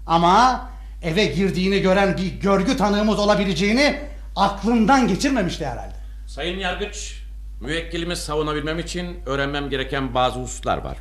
Ama 0.08 0.70
eve 1.04 1.26
girdiğini 1.26 1.82
gören 1.82 2.18
bir 2.18 2.42
görgü 2.42 2.78
tanığımız 2.78 3.20
olabileceğini 3.20 4.00
aklından 4.38 5.08
geçirmemişti 5.08 5.66
herhalde. 5.66 5.96
Sayın 6.28 6.60
Yargıç, 6.60 7.24
müvekkilimi 7.62 8.16
savunabilmem 8.16 8.80
için 8.80 9.20
öğrenmem 9.26 9.70
gereken 9.70 10.14
bazı 10.14 10.40
hususlar 10.40 10.78
var. 10.78 10.98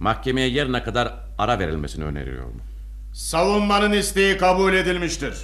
Mahkemeye 0.00 0.48
yarına 0.48 0.84
kadar 0.84 1.14
ara 1.38 1.58
verilmesini 1.58 2.04
öneriyorum. 2.04 2.60
Savunmanın 3.12 3.92
isteği 3.92 4.38
kabul 4.38 4.72
edilmiştir. 4.72 5.34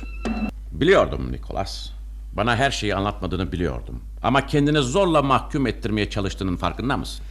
Biliyordum 0.73 1.33
Nikolas. 1.33 1.91
Bana 2.33 2.57
her 2.57 2.71
şeyi 2.71 2.95
anlatmadığını 2.95 3.53
biliyordum. 3.53 4.03
Ama 4.23 4.47
kendini 4.47 4.79
zorla 4.79 5.23
mahkum 5.23 5.67
ettirmeye 5.67 6.11
çalıştığının 6.11 6.57
farkında 6.57 6.97
mısın? 6.97 7.25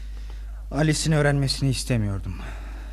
Alice'in 0.71 1.15
öğrenmesini 1.15 1.69
istemiyordum. 1.69 2.35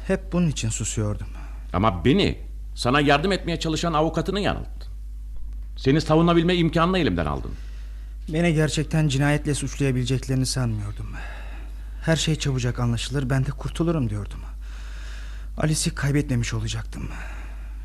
Hep 0.07 0.33
bunun 0.33 0.49
için 0.49 0.69
susuyordum. 0.69 1.27
Ama 1.73 2.05
beni, 2.05 2.39
sana 2.75 3.01
yardım 3.01 3.33
etmeye 3.33 3.61
çalışan 3.61 3.93
avukatını 3.93 4.41
yanılttın. 4.41 4.90
Seni 5.77 6.01
savunabilme 6.01 6.55
imkanını 6.55 6.99
elimden 6.99 7.27
aldın. 7.27 7.51
Beni 8.29 8.55
gerçekten 8.55 9.09
cinayetle 9.09 9.55
suçlayabileceklerini 9.55 10.47
sanmıyordum. 10.47 11.07
Her 12.05 12.17
şey 12.17 12.37
çabucak 12.37 12.81
anlaşılır 12.81 13.31
ben 13.31 13.47
de 13.47 13.51
kurtulurum 13.51 14.11
diyordum. 14.11 14.41
Alice'i 15.59 15.95
kaybetmemiş 15.95 16.55
olacaktım. 16.55 17.09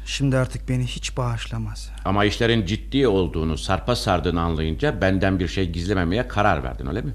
Şimdi 0.05 0.38
artık 0.38 0.69
beni 0.69 0.86
hiç 0.86 1.17
bağışlamaz. 1.17 1.91
Ama 2.05 2.25
işlerin 2.25 2.65
ciddi 2.65 3.07
olduğunu, 3.07 3.57
sarpa 3.57 3.95
sardığını 3.95 4.41
anlayınca 4.41 5.01
benden 5.01 5.39
bir 5.39 5.47
şey 5.47 5.69
gizlememeye 5.71 6.27
karar 6.27 6.63
verdin 6.63 6.88
öyle 6.88 7.01
mi? 7.01 7.13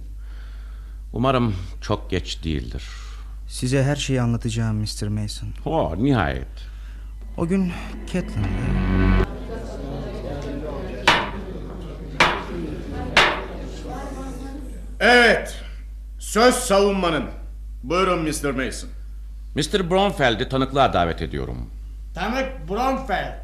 Umarım 1.13 1.55
çok 1.81 2.11
geç 2.11 2.45
değildir. 2.45 2.83
Size 3.49 3.83
her 3.85 3.97
şeyi 3.97 4.21
anlatacağım 4.23 4.77
Mr. 4.77 5.09
Mason. 5.09 5.49
Oh, 5.65 5.97
nihayet. 5.97 6.47
O 7.37 7.47
gün 7.47 7.73
Catelyn'le 8.13 9.25
Evet. 15.01 15.61
Söz 16.19 16.55
savunmanın. 16.55 17.25
Buyurun 17.83 18.23
Mr. 18.23 18.51
Mason. 18.51 18.91
Mr. 19.55 19.91
Bromfeld'i 19.91 20.49
tanıklığa 20.49 20.93
davet 20.93 21.23
ediyorum. 21.23 21.71
Tanık 22.15 22.69
Bromfeld. 22.69 23.41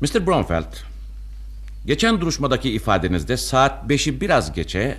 Mr. 0.00 0.26
Bromfeld, 0.26 0.76
geçen 1.86 2.20
duruşmadaki 2.20 2.72
ifadenizde 2.72 3.36
saat 3.36 3.88
beşi 3.88 4.20
biraz 4.20 4.52
geçe 4.52 4.98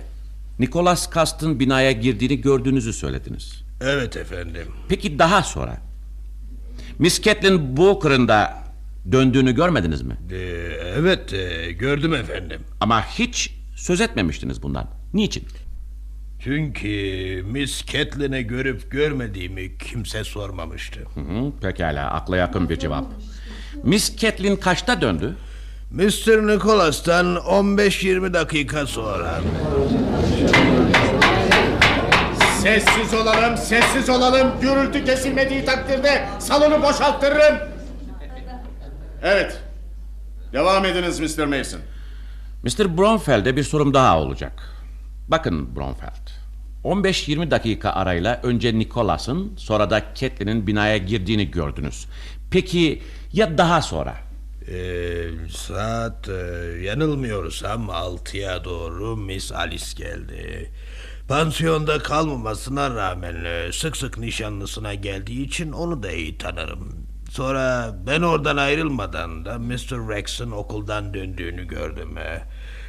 Nicholas 0.58 1.14
Cast'ın 1.14 1.60
binaya 1.60 1.92
girdiğini 1.92 2.40
gördüğünüzü 2.40 2.92
söylediniz. 2.92 3.62
Evet 3.80 4.16
efendim. 4.16 4.66
Peki 4.88 5.18
daha 5.18 5.42
sonra 5.42 5.76
Miss 6.98 7.22
Catelyn 7.22 7.76
Booker'ın 7.76 8.28
da 8.28 8.61
döndüğünü 9.12 9.54
görmediniz 9.54 10.02
mi? 10.02 10.16
Ee, 10.32 10.36
evet 10.98 11.32
e, 11.32 11.72
gördüm 11.72 12.14
efendim. 12.14 12.60
Ama 12.80 13.02
hiç 13.06 13.54
söz 13.76 14.00
etmemiştiniz 14.00 14.62
bundan. 14.62 14.90
Niçin? 15.14 15.44
Çünkü 16.44 16.88
Miss 17.46 17.86
Catelyn'i 17.86 18.42
görüp 18.46 18.90
görmediğimi 18.90 19.78
kimse 19.78 20.24
sormamıştı. 20.24 21.00
Hı 21.14 21.20
hı, 21.20 21.52
pekala 21.62 22.10
akla 22.10 22.36
yakın 22.36 22.68
bir 22.68 22.78
cevap. 22.78 23.04
Miss 23.82 24.16
Catelyn 24.16 24.56
kaçta 24.56 25.00
döndü? 25.00 25.36
Mr. 25.90 26.46
Nicholas'tan 26.46 27.26
15-20 27.36 28.34
dakika 28.34 28.86
sonra. 28.86 29.40
Sessiz 32.62 33.14
olalım, 33.14 33.56
sessiz 33.56 34.10
olalım. 34.10 34.48
Gürültü 34.60 35.04
kesilmediği 35.04 35.64
takdirde 35.64 36.24
salonu 36.38 36.82
boşalttırırım. 36.82 37.71
Evet. 39.22 39.62
Devam 40.52 40.84
ediniz 40.84 41.20
Mr. 41.20 41.44
Mason. 41.46 41.80
Mr. 42.62 42.98
Bromfeld'e 42.98 43.56
bir 43.56 43.62
sorum 43.62 43.94
daha 43.94 44.20
olacak. 44.20 44.52
Bakın 45.28 45.76
Bromfeld. 45.76 46.28
15-20 46.84 47.50
dakika 47.50 47.90
arayla 47.90 48.40
önce 48.42 48.78
Nicholas'ın 48.78 49.52
sonra 49.56 49.90
da 49.90 50.02
Catelyn'in 50.14 50.66
binaya 50.66 50.96
girdiğini 50.96 51.50
gördünüz. 51.50 52.06
Peki 52.50 53.02
ya 53.32 53.58
daha 53.58 53.82
sonra? 53.82 54.16
Ee, 54.68 55.24
saat 55.50 56.28
e, 56.28 56.32
yanılmıyorsam 56.82 57.88
6'ya 57.88 58.64
doğru 58.64 59.16
Miss 59.16 59.52
Alice 59.52 59.86
geldi. 59.96 60.70
Pansiyonda 61.28 61.98
kalmamasına 61.98 62.94
rağmen 62.94 63.44
e, 63.44 63.72
sık 63.72 63.96
sık 63.96 64.18
nişanlısına 64.18 64.94
geldiği 64.94 65.46
için 65.46 65.72
onu 65.72 66.02
da 66.02 66.12
iyi 66.12 66.38
tanırım. 66.38 67.01
Sonra 67.32 67.94
ben 68.06 68.22
oradan 68.22 68.56
ayrılmadan 68.56 69.44
da 69.44 69.58
Mr. 69.58 70.08
Rex'in 70.08 70.50
okuldan 70.50 71.14
döndüğünü 71.14 71.68
gördüm. 71.68 72.14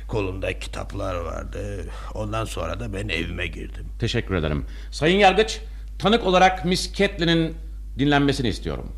Kolunda 0.07 0.59
kitaplar 0.59 1.15
vardı. 1.15 1.85
Ondan 2.13 2.45
sonra 2.45 2.79
da 2.79 2.93
ben 2.93 3.09
evime 3.09 3.47
girdim. 3.47 3.85
Teşekkür 3.99 4.35
ederim. 4.35 4.65
Sayın 4.91 5.19
Yargıç, 5.19 5.61
tanık 5.99 6.23
olarak 6.25 6.65
Miss 6.65 6.93
Catelyn'in 6.93 7.55
dinlenmesini 7.99 8.47
istiyorum. 8.47 8.91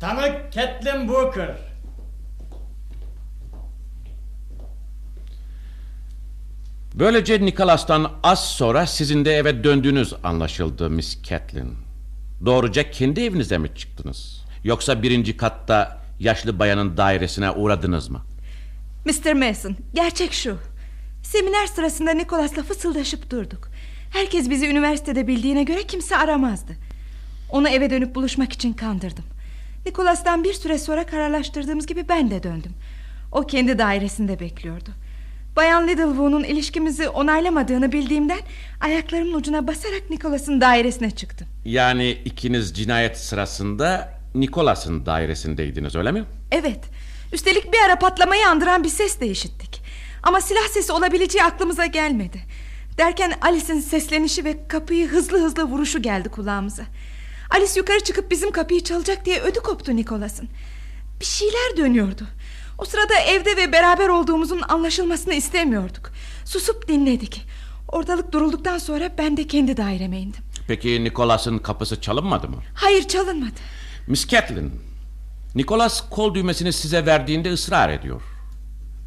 Tanık 0.00 0.52
Catelyn 0.52 1.08
Booker. 1.08 1.56
Böylece 6.94 7.40
Nicholas'tan 7.40 8.12
az 8.22 8.50
sonra 8.50 8.86
sizin 8.86 9.24
de 9.24 9.36
eve 9.36 9.64
döndüğünüz 9.64 10.14
anlaşıldı 10.24 10.90
Miss 10.90 11.22
Catelyn. 11.22 11.74
Doğruca 12.44 12.90
kendi 12.90 13.20
evinize 13.20 13.58
mi 13.58 13.74
çıktınız? 13.74 14.39
Yoksa 14.64 15.02
birinci 15.02 15.36
katta 15.36 16.00
yaşlı 16.18 16.58
bayanın 16.58 16.96
dairesine 16.96 17.50
uğradınız 17.50 18.08
mı? 18.08 18.22
Mr. 19.04 19.32
Mason, 19.32 19.76
gerçek 19.94 20.32
şu. 20.32 20.58
Seminer 21.22 21.66
sırasında 21.66 22.10
Nicholas'la 22.10 22.62
fısıldaşıp 22.62 23.30
durduk. 23.30 23.70
Herkes 24.12 24.50
bizi 24.50 24.66
üniversitede 24.68 25.26
bildiğine 25.26 25.62
göre 25.62 25.82
kimse 25.82 26.16
aramazdı. 26.16 26.72
Onu 27.50 27.68
eve 27.68 27.90
dönüp 27.90 28.14
buluşmak 28.14 28.52
için 28.52 28.72
kandırdım. 28.72 29.24
Nicholas'tan 29.86 30.44
bir 30.44 30.52
süre 30.52 30.78
sonra 30.78 31.06
kararlaştırdığımız 31.06 31.86
gibi 31.86 32.08
ben 32.08 32.30
de 32.30 32.42
döndüm. 32.42 32.72
O 33.32 33.46
kendi 33.46 33.78
dairesinde 33.78 34.40
bekliyordu. 34.40 34.90
Bayan 35.56 35.88
Littlewood'un 35.88 36.44
ilişkimizi 36.44 37.08
onaylamadığını 37.08 37.92
bildiğimden 37.92 38.40
ayaklarımın 38.80 39.34
ucuna 39.34 39.66
basarak 39.66 40.10
Nicholas'ın 40.10 40.60
dairesine 40.60 41.10
çıktım. 41.10 41.48
Yani 41.64 42.10
ikiniz 42.10 42.74
cinayet 42.74 43.18
sırasında 43.18 44.19
Nicholas'ın 44.34 45.06
dairesindeydiniz 45.06 45.94
öyle 45.96 46.12
mi? 46.12 46.24
Evet. 46.52 46.80
Üstelik 47.32 47.72
bir 47.72 47.78
ara 47.86 47.98
patlamayı 47.98 48.48
andıran 48.48 48.84
bir 48.84 48.88
ses 48.88 49.20
de 49.20 49.26
işittik. 49.26 49.82
Ama 50.22 50.40
silah 50.40 50.68
sesi 50.68 50.92
olabileceği 50.92 51.44
aklımıza 51.44 51.86
gelmedi. 51.86 52.40
Derken 52.98 53.32
Alice'in 53.42 53.80
seslenişi 53.80 54.44
ve 54.44 54.68
kapıyı 54.68 55.08
hızlı 55.08 55.42
hızlı 55.44 55.64
vuruşu 55.64 56.02
geldi 56.02 56.28
kulağımıza. 56.28 56.82
Alice 57.50 57.72
yukarı 57.76 58.00
çıkıp 58.00 58.30
bizim 58.30 58.50
kapıyı 58.50 58.84
çalacak 58.84 59.24
diye 59.24 59.40
ödü 59.40 59.58
koptu 59.60 59.96
Nicholas'ın. 59.96 60.48
Bir 61.20 61.24
şeyler 61.24 61.76
dönüyordu. 61.76 62.22
O 62.78 62.84
sırada 62.84 63.14
evde 63.18 63.56
ve 63.56 63.72
beraber 63.72 64.08
olduğumuzun 64.08 64.62
anlaşılmasını 64.68 65.34
istemiyorduk. 65.34 66.10
Susup 66.44 66.88
dinledik. 66.88 67.46
Ortalık 67.88 68.32
durulduktan 68.32 68.78
sonra 68.78 69.10
ben 69.18 69.36
de 69.36 69.46
kendi 69.46 69.76
daireme 69.76 70.18
indim. 70.20 70.40
Peki 70.68 71.04
Nicholas'ın 71.04 71.58
kapısı 71.58 72.00
çalınmadı 72.00 72.48
mı? 72.48 72.56
Hayır 72.74 73.08
çalınmadı. 73.08 73.54
Miss 74.10 74.28
Catelyn, 74.28 74.72
Nicholas 75.54 76.08
kol 76.10 76.34
düğmesini 76.34 76.72
size 76.72 77.06
verdiğinde 77.06 77.52
ısrar 77.52 77.88
ediyor. 77.88 78.22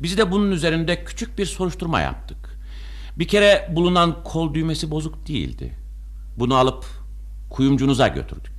Biz 0.01 0.17
de 0.17 0.31
bunun 0.31 0.51
üzerinde 0.51 1.03
küçük 1.03 1.37
bir 1.37 1.45
soruşturma 1.45 1.99
yaptık. 2.01 2.37
Bir 3.15 3.27
kere 3.27 3.69
bulunan 3.71 4.23
kol 4.23 4.53
düğmesi 4.53 4.91
bozuk 4.91 5.27
değildi. 5.27 5.73
Bunu 6.37 6.55
alıp 6.55 6.85
kuyumcunuza 7.49 8.07
götürdük. 8.07 8.53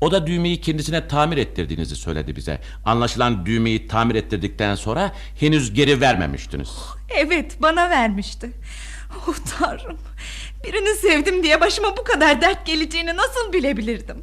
O 0.00 0.12
da 0.12 0.26
düğmeyi 0.26 0.60
kendisine 0.60 1.08
tamir 1.08 1.36
ettirdiğinizi 1.36 1.96
söyledi 1.96 2.36
bize. 2.36 2.60
Anlaşılan 2.84 3.46
düğmeyi 3.46 3.88
tamir 3.88 4.14
ettirdikten 4.14 4.74
sonra 4.74 5.12
henüz 5.40 5.74
geri 5.74 6.00
vermemiştiniz. 6.00 6.70
Evet 7.08 7.56
bana 7.62 7.90
vermişti. 7.90 8.50
Oh 9.28 9.36
tanrım. 9.58 9.98
Birini 10.64 10.96
sevdim 10.96 11.42
diye 11.42 11.60
başıma 11.60 11.96
bu 11.96 12.04
kadar 12.04 12.40
dert 12.40 12.66
geleceğini 12.66 13.16
nasıl 13.16 13.52
bilebilirdim? 13.52 14.22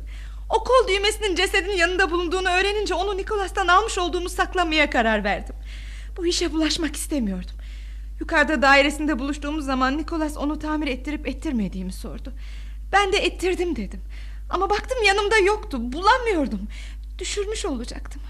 O 0.50 0.64
kol 0.64 0.88
düğmesinin 0.88 1.36
cesedin 1.36 1.72
yanında 1.78 2.12
bulunduğunu 2.12 2.50
öğrenince 2.50 2.94
onu 2.94 3.18
Nikolas'tan 3.18 3.68
almış 3.68 3.98
olduğumu 3.98 4.30
saklamaya 4.30 4.90
karar 4.90 5.24
verdim. 5.24 5.56
Bu 6.18 6.26
işe 6.26 6.54
bulaşmak 6.54 6.96
istemiyordum. 6.96 7.56
Yukarıda 8.20 8.62
dairesinde 8.62 9.20
buluştuğumuz 9.20 9.66
zaman 9.66 9.98
Nikolas 9.98 10.38
onu 10.38 10.60
tamir 10.60 10.88
ettirip 10.88 11.28
ettirmediğimi 11.28 11.94
sordu. 11.94 12.34
Ben 12.92 13.14
de 13.14 13.18
ettirdim 13.18 13.76
dedim. 13.76 14.02
Ama 14.50 14.70
baktım 14.70 14.98
yanımda 15.08 15.38
yoktu. 15.38 15.78
Bulamıyordum. 15.82 16.62
Düşürmüş 17.20 17.66
olacaktım. 17.66 18.22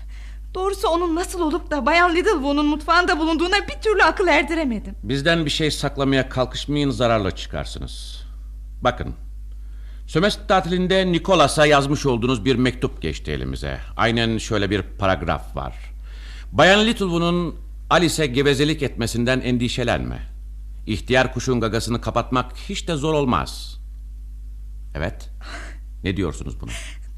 Doğrusu 0.53 0.88
onun 0.88 1.15
nasıl 1.15 1.41
olup 1.41 1.72
da 1.72 1.86
Bayan 1.86 2.15
Littlewood'un 2.15 2.65
mutfağında 2.65 3.20
bulunduğuna 3.20 3.67
bir 3.67 3.82
türlü 3.82 4.03
akıl 4.03 4.28
erdiremedim. 4.28 4.95
Bizden 5.03 5.45
bir 5.45 5.49
şey 5.49 5.72
saklamaya 5.72 6.30
kalkışmayın 6.30 6.89
zararla 6.89 7.36
çıkarsınız. 7.36 8.24
Bakın. 8.82 9.15
Sömestr 10.10 10.47
tatilinde 10.47 11.12
Nikolas'a 11.12 11.66
yazmış 11.66 12.05
olduğunuz 12.05 12.45
bir 12.45 12.55
mektup 12.55 13.01
geçti 13.01 13.32
elimize. 13.32 13.80
Aynen 13.97 14.38
şöyle 14.38 14.70
bir 14.70 14.82
paragraf 14.82 15.55
var. 15.55 15.74
Bayan 16.51 16.86
Littlewood'un 16.86 17.55
Alice'e 17.89 18.26
gevezelik 18.26 18.84
etmesinden 18.84 19.39
endişelenme. 19.41 20.20
İhtiyar 20.88 21.34
kuşun 21.34 21.60
gagasını 21.60 22.01
kapatmak 22.01 22.57
hiç 22.70 22.88
de 22.88 22.95
zor 22.95 23.14
olmaz. 23.14 23.80
Evet. 24.95 25.30
Ne 26.03 26.18
diyorsunuz 26.18 26.62
buna? 26.62 26.72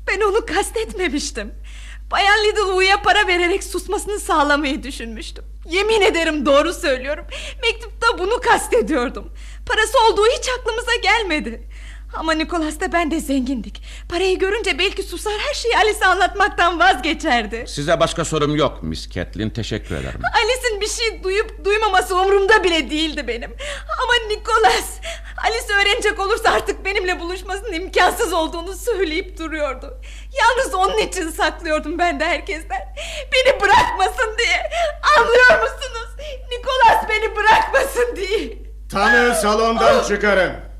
Ben 0.08 0.22
onu 0.22 0.46
kastetmemiştim. 0.46 1.54
Bayan 2.12 2.38
Littlewood'a 2.46 3.02
para 3.02 3.28
vererek 3.28 3.64
susmasını 3.64 4.20
sağlamayı 4.20 4.84
düşünmüştüm. 4.84 5.44
Yemin 5.70 6.02
ederim 6.02 6.46
doğru 6.46 6.74
söylüyorum. 6.74 7.26
Mektupta 7.62 8.20
bunu 8.20 8.42
kastediyordum. 8.42 9.34
Parası 9.66 9.98
olduğu 10.12 10.26
hiç 10.26 10.50
aklımıza 10.60 10.96
gelmedi. 10.96 11.68
Ama 12.14 12.34
Nikolas'ta 12.34 12.92
ben 12.94 13.12
de 13.12 13.20
zengindik. 13.20 13.84
Parayı 14.10 14.40
görünce 14.40 14.80
belki 14.80 15.04
susar 15.04 15.34
her 15.48 15.54
şeyi 15.54 15.78
Alice'e 15.78 16.06
anlatmaktan 16.06 16.80
vazgeçerdi. 16.80 17.66
Size 17.68 18.00
başka 18.00 18.26
sorum 18.26 18.56
yok 18.56 18.84
Miss 18.84 19.10
Catlin. 19.10 19.50
Teşekkür 19.50 19.96
ederim. 19.96 20.22
Alice'in 20.36 20.82
bir 20.82 20.88
şey 20.88 21.24
duyup 21.24 21.66
duymaması 21.66 22.16
umurumda 22.16 22.64
bile 22.64 22.90
değildi 22.90 23.28
benim. 23.28 23.52
Ama 24.04 24.14
Nikolas 24.28 24.90
Alice 25.46 25.74
öğrenecek 25.74 26.20
olursa 26.20 26.52
artık 26.52 26.86
benimle 26.86 27.20
buluşmasının 27.20 27.74
imkansız 27.74 28.34
olduğunu 28.34 28.74
söyleyip 28.76 29.38
duruyordu. 29.40 30.02
Yalnız 30.42 30.74
onun 30.76 30.98
için 30.98 31.30
saklıyordum 31.30 31.98
ben 32.00 32.20
de 32.20 32.26
herkesten. 32.26 32.96
Beni 33.34 33.62
bırakmasın 33.62 34.38
diye. 34.38 34.70
Anlıyor 35.18 35.62
musunuz? 35.64 36.10
Nikolas 36.52 37.10
beni 37.10 37.36
bırakmasın 37.36 38.16
diye. 38.16 38.58
Tanığı 38.92 39.36
salondan 39.36 40.04
çıkarın. 40.04 40.71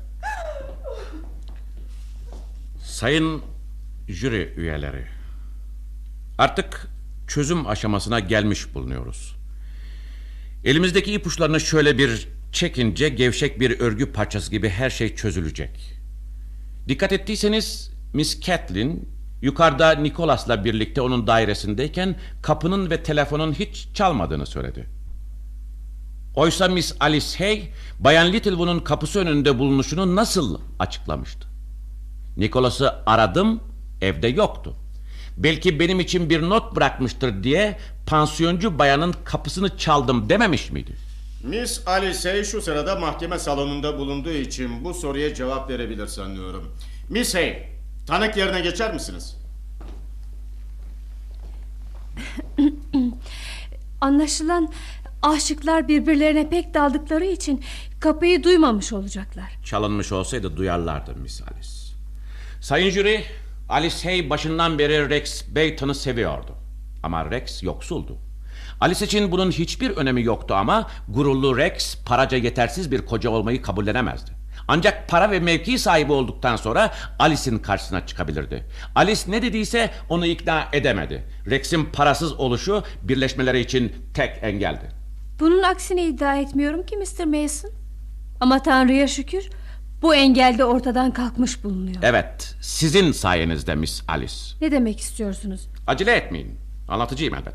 Sayın 3.02 3.42
jüri 4.08 4.54
üyeleri. 4.56 5.04
Artık 6.38 6.88
çözüm 7.28 7.66
aşamasına 7.66 8.20
gelmiş 8.20 8.74
bulunuyoruz. 8.74 9.36
Elimizdeki 10.64 11.12
ipuçlarını 11.12 11.60
şöyle 11.60 11.98
bir 11.98 12.28
çekince 12.52 13.08
gevşek 13.08 13.60
bir 13.60 13.80
örgü 13.80 14.12
parçası 14.12 14.50
gibi 14.50 14.68
her 14.68 14.90
şey 14.90 15.16
çözülecek. 15.16 15.98
Dikkat 16.88 17.12
ettiyseniz 17.12 17.90
Miss 18.14 18.40
Catlin 18.40 19.08
yukarıda 19.40 19.90
Nicholas'la 19.90 20.64
birlikte 20.64 21.00
onun 21.00 21.26
dairesindeyken 21.26 22.16
kapının 22.42 22.90
ve 22.90 23.02
telefonun 23.02 23.52
hiç 23.52 23.88
çalmadığını 23.94 24.46
söyledi. 24.46 24.86
Oysa 26.34 26.68
Miss 26.68 26.94
Alice 27.00 27.38
Hay, 27.38 27.62
Bayan 27.98 28.32
Littlewood'un 28.32 28.80
kapısı 28.80 29.20
önünde 29.20 29.58
bulunuşunu 29.58 30.16
nasıl 30.16 30.60
açıklamıştı? 30.78 31.51
Nicholas'ı 32.36 32.94
aradım, 33.06 33.60
evde 34.00 34.28
yoktu. 34.28 34.74
Belki 35.36 35.80
benim 35.80 36.00
için 36.00 36.30
bir 36.30 36.42
not 36.42 36.76
bırakmıştır 36.76 37.42
diye 37.42 37.78
pansiyoncu 38.06 38.78
bayanın 38.78 39.14
kapısını 39.24 39.76
çaldım 39.76 40.28
dememiş 40.28 40.70
miydi? 40.70 40.92
Miss 41.44 41.88
Alice 41.88 42.44
şu 42.44 42.62
sırada 42.62 42.96
mahkeme 42.96 43.38
salonunda 43.38 43.98
bulunduğu 43.98 44.32
için 44.32 44.84
bu 44.84 44.94
soruya 44.94 45.34
cevap 45.34 45.70
verebilir 45.70 46.06
sanıyorum. 46.06 46.76
Miss 47.08 47.34
Hay, 47.34 47.68
tanık 48.06 48.36
yerine 48.36 48.60
geçer 48.60 48.94
misiniz? 48.94 49.36
Anlaşılan 54.00 54.72
aşıklar 55.22 55.88
birbirlerine 55.88 56.48
pek 56.48 56.74
daldıkları 56.74 57.24
için 57.24 57.64
kapıyı 58.00 58.42
duymamış 58.44 58.92
olacaklar. 58.92 59.58
Çalınmış 59.64 60.12
olsaydı 60.12 60.56
duyarlardı 60.56 61.14
Miss 61.16 61.42
Alice. 61.42 61.81
Sayın 62.62 62.90
jüri, 62.90 63.24
Alice 63.68 64.08
Hay 64.08 64.30
başından 64.30 64.78
beri 64.78 65.10
Rex 65.10 65.44
Bayton'u 65.54 65.94
seviyordu. 65.94 66.54
Ama 67.02 67.30
Rex 67.30 67.62
yoksuldu. 67.62 68.18
Alice 68.80 69.04
için 69.06 69.32
bunun 69.32 69.50
hiçbir 69.50 69.90
önemi 69.90 70.22
yoktu 70.22 70.54
ama 70.54 70.90
gururlu 71.08 71.58
Rex 71.58 71.98
paraca 72.04 72.36
yetersiz 72.36 72.90
bir 72.92 73.06
koca 73.06 73.30
olmayı 73.30 73.62
kabullenemezdi. 73.62 74.30
Ancak 74.68 75.08
para 75.08 75.30
ve 75.30 75.40
mevki 75.40 75.78
sahibi 75.78 76.12
olduktan 76.12 76.56
sonra 76.56 76.94
Alice'in 77.18 77.58
karşısına 77.58 78.06
çıkabilirdi. 78.06 78.66
Alice 78.94 79.22
ne 79.28 79.42
dediyse 79.42 79.90
onu 80.08 80.26
ikna 80.26 80.68
edemedi. 80.72 81.24
Rex'in 81.50 81.84
parasız 81.84 82.32
oluşu 82.32 82.82
birleşmeleri 83.02 83.60
için 83.60 83.92
tek 84.14 84.38
engeldi. 84.42 84.88
Bunun 85.40 85.62
aksini 85.62 86.02
iddia 86.02 86.36
etmiyorum 86.36 86.86
ki 86.86 86.96
Mr. 86.96 87.24
Mason. 87.24 87.70
Ama 88.40 88.62
Tanrı'ya 88.62 89.08
şükür 89.08 89.50
bu 90.02 90.14
engel 90.14 90.58
de 90.58 90.64
ortadan 90.64 91.12
kalkmış 91.12 91.64
bulunuyor. 91.64 91.96
Evet, 92.02 92.54
sizin 92.60 93.12
sayenizde 93.12 93.74
Miss 93.74 94.02
Alice. 94.08 94.34
Ne 94.60 94.72
demek 94.72 95.00
istiyorsunuz? 95.00 95.68
Acele 95.86 96.12
etmeyin. 96.16 96.58
Anlatıcıyım 96.88 97.34
elbet. 97.34 97.54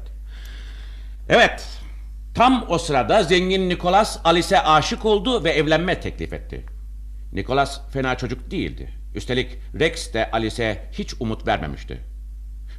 Evet. 1.29 1.67
Tam 2.35 2.65
o 2.69 2.77
sırada 2.77 3.23
zengin 3.23 3.69
Nicholas 3.69 4.19
Alice'e 4.23 4.59
aşık 4.59 5.05
oldu 5.05 5.43
ve 5.43 5.49
evlenme 5.49 5.99
teklif 5.99 6.33
etti. 6.33 6.65
Nicholas 7.33 7.81
fena 7.91 8.17
çocuk 8.17 8.51
değildi. 8.51 8.89
Üstelik 9.15 9.57
Rex 9.79 10.13
de 10.13 10.31
Alice'e 10.31 10.89
hiç 10.91 11.13
umut 11.19 11.47
vermemişti. 11.47 11.99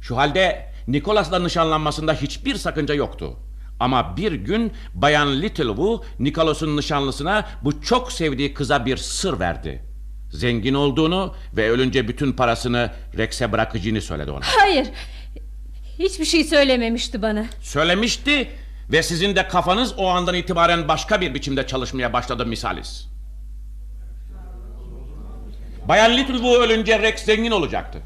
Şu 0.01 0.17
halde 0.17 0.71
Nicholas'la 0.87 1.39
nişanlanmasında 1.39 2.13
hiçbir 2.13 2.55
sakınca 2.55 2.93
yoktu. 2.93 3.37
Ama 3.79 4.17
bir 4.17 4.31
gün 4.31 4.73
Bayan 4.93 5.41
Littlewood 5.41 6.03
Nicholas'ın 6.19 6.77
nişanlısına 6.77 7.45
bu 7.63 7.81
çok 7.81 8.11
sevdiği 8.11 8.53
kıza 8.53 8.85
bir 8.85 8.97
sır 8.97 9.39
verdi. 9.39 9.83
Zengin 10.31 10.73
olduğunu 10.73 11.35
ve 11.53 11.69
ölünce 11.69 12.07
bütün 12.07 12.33
parasını 12.33 12.91
Rex'e 13.17 13.51
bırakacağını 13.51 14.01
söyledi 14.01 14.31
ona. 14.31 14.41
Hayır. 14.43 14.87
Hiçbir 15.99 16.25
şey 16.25 16.43
söylememişti 16.43 17.21
bana. 17.21 17.45
Söylemişti 17.61 18.49
ve 18.91 19.03
sizin 19.03 19.35
de 19.35 19.47
kafanız 19.47 19.93
o 19.97 20.07
andan 20.07 20.35
itibaren 20.35 20.87
başka 20.87 21.21
bir 21.21 21.33
biçimde 21.33 21.67
çalışmaya 21.67 22.13
başladı 22.13 22.45
misalis. 22.45 23.05
Bayan 25.87 26.17
Littlewood 26.17 26.61
ölünce 26.61 26.99
Rex 26.99 27.25
zengin 27.25 27.51
olacaktı. 27.51 28.01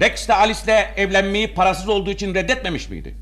Rex 0.00 0.28
de 0.28 0.34
Alice'le 0.34 0.92
evlenmeyi 0.96 1.54
parasız 1.54 1.88
olduğu 1.88 2.10
için 2.10 2.34
reddetmemiş 2.34 2.88
miydi? 2.88 3.16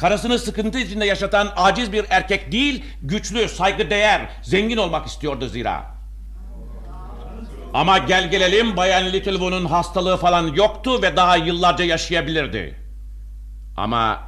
Karısını 0.00 0.38
sıkıntı 0.38 0.78
içinde 0.78 1.04
yaşatan 1.04 1.48
aciz 1.56 1.92
bir 1.92 2.06
erkek 2.10 2.52
değil, 2.52 2.84
güçlü, 3.02 3.48
saygıdeğer, 3.48 4.28
zengin 4.42 4.76
olmak 4.76 5.06
istiyordu 5.06 5.48
zira. 5.48 5.84
Ama 7.74 7.98
gel 7.98 8.30
gelelim 8.30 8.76
Bayan 8.76 9.12
Littlewood'un 9.12 9.64
hastalığı 9.64 10.16
falan 10.16 10.46
yoktu 10.46 11.02
ve 11.02 11.16
daha 11.16 11.36
yıllarca 11.36 11.84
yaşayabilirdi. 11.84 12.78
Ama 13.76 14.20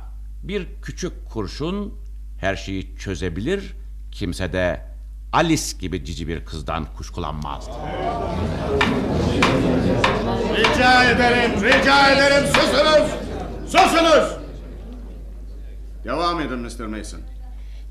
bir 0.43 0.67
küçük 0.83 1.31
kurşun 1.31 1.95
her 2.41 2.57
şeyi 2.57 2.97
çözebilir, 2.97 3.75
kimse 4.13 4.53
de 4.53 4.81
Alice 5.33 5.79
gibi 5.81 6.05
cici 6.05 6.29
bir 6.29 6.45
kızdan 6.45 6.87
kuşkulanmazdı. 6.97 7.73
Rica 10.57 11.05
ederim, 11.05 11.63
rica 11.63 12.11
ederim 12.11 12.47
susunuz! 12.47 13.11
Susunuz! 13.67 14.42
Devam 16.05 16.41
edin 16.41 16.59
Mr. 16.59 16.87
Mason. 16.87 17.21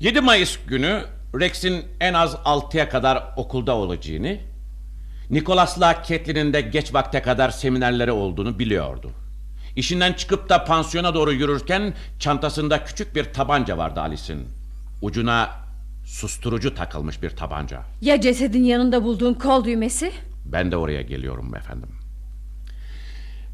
7 0.00 0.20
Mayıs 0.20 0.58
günü 0.66 1.04
Rex'in 1.40 1.84
en 2.00 2.14
az 2.14 2.34
6'ya 2.34 2.88
kadar 2.88 3.24
okulda 3.36 3.76
olacağını, 3.76 4.38
Nicholas'la 5.30 6.02
Catherine'in 6.08 6.52
de 6.52 6.60
geç 6.60 6.94
vakte 6.94 7.22
kadar 7.22 7.50
seminerleri 7.50 8.12
olduğunu 8.12 8.58
biliyordu. 8.58 9.10
İşinden 9.76 10.12
çıkıp 10.12 10.48
da 10.48 10.64
pansiyona 10.64 11.14
doğru 11.14 11.32
yürürken 11.32 11.94
çantasında 12.18 12.84
küçük 12.84 13.14
bir 13.14 13.24
tabanca 13.24 13.78
vardı 13.78 14.00
Alice'in. 14.00 14.48
Ucuna 15.02 15.50
susturucu 16.04 16.74
takılmış 16.74 17.22
bir 17.22 17.30
tabanca. 17.30 17.82
Ya 18.00 18.20
cesedin 18.20 18.64
yanında 18.64 19.04
bulduğun 19.04 19.34
kol 19.34 19.64
düğmesi? 19.64 20.12
Ben 20.44 20.72
de 20.72 20.76
oraya 20.76 21.02
geliyorum 21.02 21.54
efendim. 21.56 21.88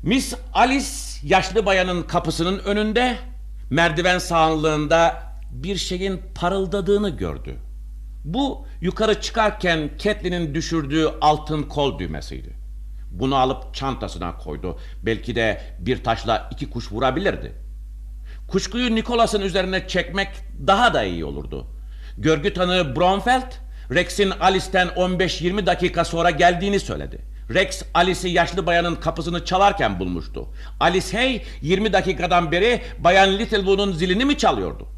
Miss 0.03 0.35
Alice 0.55 0.87
yaşlı 1.23 1.67
bayanın 1.67 2.03
kapısının 2.03 2.59
önünde 2.59 3.17
merdiven 3.71 4.19
sağlığında 4.19 5.23
bir 5.51 5.77
şeyin 5.77 6.21
parıldadığını 6.35 7.11
gördü. 7.11 7.57
Bu 8.25 8.67
yukarı 8.81 9.21
çıkarken 9.21 9.91
Catelyn'in 9.99 10.55
düşürdüğü 10.55 11.09
altın 11.21 11.63
kol 11.63 11.99
düğmesiydi. 11.99 12.57
Bunu 13.11 13.37
alıp 13.37 13.75
çantasına 13.75 14.39
koydu. 14.39 14.79
Belki 15.03 15.37
de 15.37 15.61
bir 15.79 16.05
taşla 16.05 16.49
iki 16.53 16.71
kuş 16.71 16.93
vurabilirdi. 16.93 17.53
Kuşkuyu 18.49 18.95
Nicholas'ın 18.95 19.41
üzerine 19.41 19.89
çekmek 19.89 20.29
daha 20.67 20.95
da 20.95 21.05
iyi 21.05 21.25
olurdu. 21.25 21.67
Görgü 22.19 22.55
tanığı 22.55 22.97
Bromfeld, 22.97 23.53
Rex'in 23.91 24.31
Alice'ten 24.31 24.89
15-20 24.89 25.67
dakika 25.67 26.05
sonra 26.05 26.31
geldiğini 26.31 26.81
söyledi. 26.81 27.19
Rex, 27.51 27.83
Alice'i 27.95 28.31
yaşlı 28.31 28.67
bayanın 28.67 28.95
kapısını 28.95 29.45
çalarken 29.45 30.01
bulmuştu. 30.01 30.49
Alice 30.81 31.19
Hay 31.19 31.43
20 31.63 31.93
dakikadan 31.93 32.53
beri 32.53 32.83
bayan 32.99 33.39
Littlewood'un 33.39 33.93
zilini 33.93 34.25
mi 34.25 34.39
çalıyordu? 34.39 34.89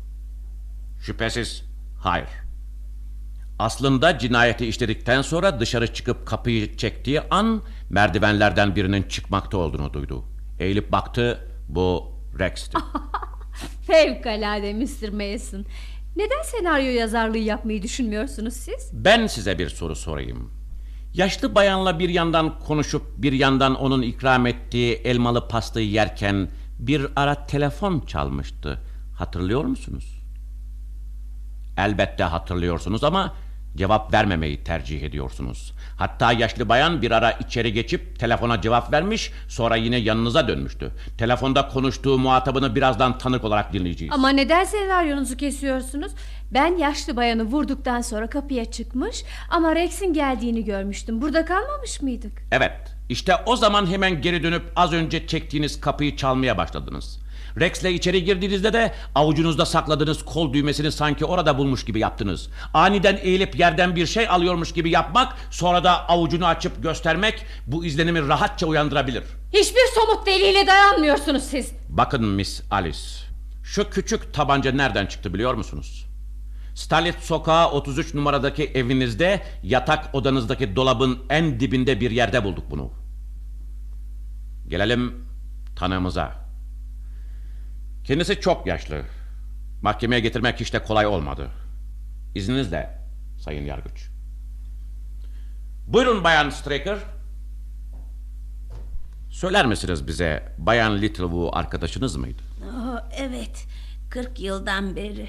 Şüphesiz 1.03 1.65
hayır. 2.03 2.29
Aslında 3.59 4.19
cinayeti 4.19 4.67
işledikten 4.67 5.23
sonra 5.23 5.61
dışarı 5.61 5.95
çıkıp 5.95 6.27
kapıyı 6.27 6.77
çektiği 6.77 7.21
an 7.21 7.63
merdivenlerden 7.91 8.77
birinin 8.77 9.03
çıkmakta 9.03 9.57
olduğunu 9.59 9.93
duydu. 9.93 10.25
Eğilip 10.61 10.93
baktı, 10.93 11.49
bu 11.69 12.13
Rex'ti. 12.39 12.79
Fevkalade 13.87 14.75
Mr. 14.75 15.09
Mason. 15.09 15.65
Neden 16.17 16.43
senaryo 16.43 16.91
yazarlığı 16.91 17.39
yapmayı 17.39 17.83
düşünmüyorsunuz 17.83 18.55
siz? 18.55 18.91
Ben 18.93 19.27
size 19.27 19.59
bir 19.59 19.69
soru 19.69 19.97
sorayım. 19.97 20.60
Yaşlı 21.15 21.55
bayanla 21.55 21.99
bir 21.99 22.09
yandan 22.09 22.59
konuşup 22.59 23.03
bir 23.17 23.33
yandan 23.33 23.75
onun 23.75 24.03
ikram 24.03 24.47
ettiği 24.47 24.95
elmalı 24.95 25.49
pastayı 25.49 25.91
yerken 25.91 26.49
bir 26.79 27.07
ara 27.17 27.47
telefon 27.47 28.01
çalmıştı. 28.01 28.81
Hatırlıyor 29.19 29.65
musunuz? 29.65 30.21
Elbette 31.77 32.25
hatırlıyorsunuz 32.25 33.05
ama 33.05 33.35
cevap 33.77 34.13
vermemeyi 34.13 34.65
tercih 34.65 35.03
ediyorsunuz. 35.03 35.73
Hatta 35.97 36.33
yaşlı 36.33 36.69
bayan 36.69 37.03
bir 37.03 37.11
ara 37.11 37.33
içeri 37.33 37.73
geçip 37.73 38.19
telefona 38.19 38.61
cevap 38.61 38.93
vermiş, 38.93 39.33
sonra 39.49 39.77
yine 39.77 39.97
yanınıza 39.97 40.49
dönmüştü. 40.49 40.91
Telefonda 41.19 41.69
konuştuğu 41.69 42.19
muhatabını 42.19 42.75
birazdan 42.75 43.19
tanık 43.19 43.45
olarak 43.45 43.73
dinleyeceğiz. 43.73 44.15
Ama 44.15 44.29
neden 44.29 44.65
senaryonuzu 44.65 45.37
kesiyorsunuz? 45.37 46.13
Ben 46.55 46.77
yaşlı 46.77 47.17
bayanı 47.17 47.43
vurduktan 47.43 48.01
sonra 48.01 48.31
kapıya 48.31 48.65
çıkmış 48.65 49.25
ama 49.51 49.75
Rex'in 49.75 50.13
geldiğini 50.13 50.65
görmüştüm. 50.65 51.23
Burada 51.23 51.45
kalmamış 51.45 52.03
mıydık? 52.03 52.33
Evet, 52.53 52.97
işte 53.09 53.35
o 53.47 53.57
zaman 53.57 53.87
hemen 53.87 54.23
geri 54.23 54.43
dönüp 54.43 54.63
az 54.77 54.93
önce 54.93 55.27
çektiğiniz 55.27 55.81
kapıyı 55.81 56.17
çalmaya 56.17 56.59
başladınız. 56.59 57.21
Rex'le 57.61 57.85
içeri 57.85 58.25
girdiğinizde 58.25 58.73
de 58.73 58.93
avucunuzda 59.15 59.67
sakladığınız 59.67 60.25
kol 60.25 60.53
düğmesini 60.53 60.93
sanki 60.93 61.25
orada 61.25 61.59
bulmuş 61.59 61.85
gibi 61.85 61.99
yaptınız. 61.99 62.49
Aniden 62.75 63.19
eğilip 63.23 63.59
yerden 63.59 63.97
bir 63.97 64.07
şey 64.07 64.29
alıyormuş 64.29 64.73
gibi 64.73 64.91
yapmak, 64.91 65.37
sonra 65.51 65.85
da 65.85 66.09
avucunu 66.09 66.47
açıp 66.47 66.83
göstermek 66.83 67.47
bu 67.67 67.85
izlenimi 67.85 68.29
rahatça 68.29 68.67
uyandırabilir. 68.67 69.23
Hiçbir 69.53 69.87
somut 69.95 70.27
delile 70.27 70.67
dayanmıyorsunuz 70.67 71.43
siz. 71.43 71.73
Bakın 71.89 72.25
Miss 72.25 72.63
Alice, 72.71 72.99
şu 73.63 73.91
küçük 73.91 74.35
tabanca 74.35 74.73
nereden 74.73 75.07
çıktı 75.07 75.35
biliyor 75.35 75.55
musunuz? 75.55 76.07
Starlit 76.75 77.19
Sokağı 77.21 77.71
33 77.71 78.15
numaradaki 78.15 78.65
evinizde 78.65 79.43
yatak 79.63 80.15
odanızdaki 80.15 80.77
dolabın 80.77 81.19
en 81.31 81.61
dibinde 81.61 82.01
bir 82.01 82.11
yerde 82.11 82.45
bulduk 82.45 82.65
bunu. 82.71 82.93
Gelelim 84.69 85.27
tanığımıza. 85.77 86.40
Kendisi 88.05 88.41
çok 88.41 88.67
yaşlı. 88.67 89.03
Mahkemeye 89.83 90.21
getirmek 90.21 90.61
hiç 90.61 90.73
de 90.73 90.83
kolay 90.83 91.07
olmadı. 91.07 91.51
İzninizle 92.35 92.99
Sayın 93.39 93.65
Yargıç. 93.65 94.11
Buyurun 95.87 96.25
Bayan 96.25 96.51
Straker. 96.51 96.99
Söyler 99.31 99.67
misiniz 99.67 100.07
bize 100.07 100.55
Bayan 100.59 101.03
Littlewood 101.03 101.51
arkadaşınız 101.53 102.17
mıydı? 102.17 102.43
Oh, 102.65 102.99
evet 103.17 103.67
40 104.11 104.41
yıldan 104.41 104.97
beri 104.97 105.29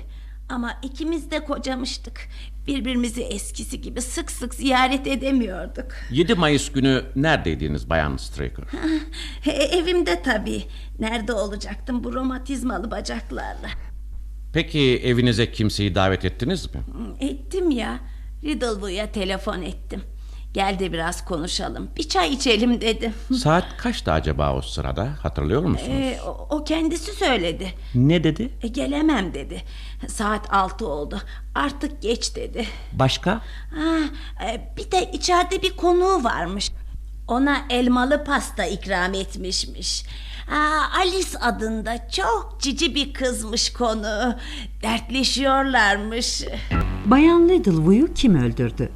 ama 0.52 0.74
ikimiz 0.84 1.32
de 1.32 1.44
kocamıştık. 1.44 2.28
Birbirimizi 2.68 3.22
eskisi 3.22 3.82
gibi 3.82 4.02
sık 4.02 4.32
sık 4.32 4.56
ziyaret 4.56 5.08
edemiyorduk. 5.08 5.86
7 6.12 6.36
Mayıs 6.36 6.72
günü 6.72 7.04
neredeydiniz 7.16 7.90
Bayan 7.90 8.18
Straker? 8.18 8.66
Evimde 9.72 10.22
tabii. 10.24 10.64
Nerede 11.00 11.34
olacaktım 11.34 12.04
bu 12.04 12.14
romatizmalı 12.14 12.92
bacaklarla? 12.92 13.70
Peki 14.54 15.02
evinize 15.04 15.52
kimseyi 15.52 15.96
davet 15.96 16.26
ettiniz 16.26 16.76
mi? 16.76 16.82
Ettim 17.20 17.72
ya. 17.72 18.00
Riddlewood'a 18.44 19.12
telefon 19.12 19.62
ettim. 19.62 20.02
Gel 20.54 20.80
de 20.80 20.94
biraz 20.94 21.26
konuşalım. 21.26 21.90
Bir 21.98 22.10
çay 22.10 22.34
içelim 22.34 22.82
dedim. 22.82 23.14
Saat 23.38 23.78
kaçtı 23.78 24.12
acaba 24.12 24.56
o 24.56 24.62
sırada? 24.62 25.10
Hatırlıyor 25.24 25.62
musunuz? 25.62 25.98
E, 26.02 26.22
o, 26.22 26.48
o 26.50 26.64
kendisi 26.64 27.12
söyledi. 27.16 27.74
Ne 27.96 28.24
dedi? 28.24 28.50
E, 28.62 28.68
gelemem 28.68 29.34
dedi. 29.34 29.62
Saat 30.08 30.54
altı 30.54 30.88
oldu. 30.88 31.22
Artık 31.56 32.02
geç 32.02 32.36
dedi. 32.36 32.66
Başka? 32.94 33.32
Ha, 33.76 33.98
e, 34.46 34.76
bir 34.78 34.92
de 34.92 35.12
içeride 35.14 35.62
bir 35.62 35.78
konuğu 35.78 36.24
varmış. 36.24 36.72
Ona 37.28 37.58
elmalı 37.70 38.24
pasta 38.24 38.66
ikram 38.66 39.14
etmişmiş. 39.14 40.06
Aa, 40.52 40.98
Alice 41.00 41.38
adında 41.40 42.10
çok 42.10 42.58
cici 42.62 42.96
bir 42.96 43.14
kızmış 43.14 43.74
konu. 43.74 44.36
Dertleşiyorlarmış. 44.84 46.44
Bayan 47.06 47.50
Littlewood'u 47.50 48.14
kim 48.14 48.36
öldürdü? 48.44 48.92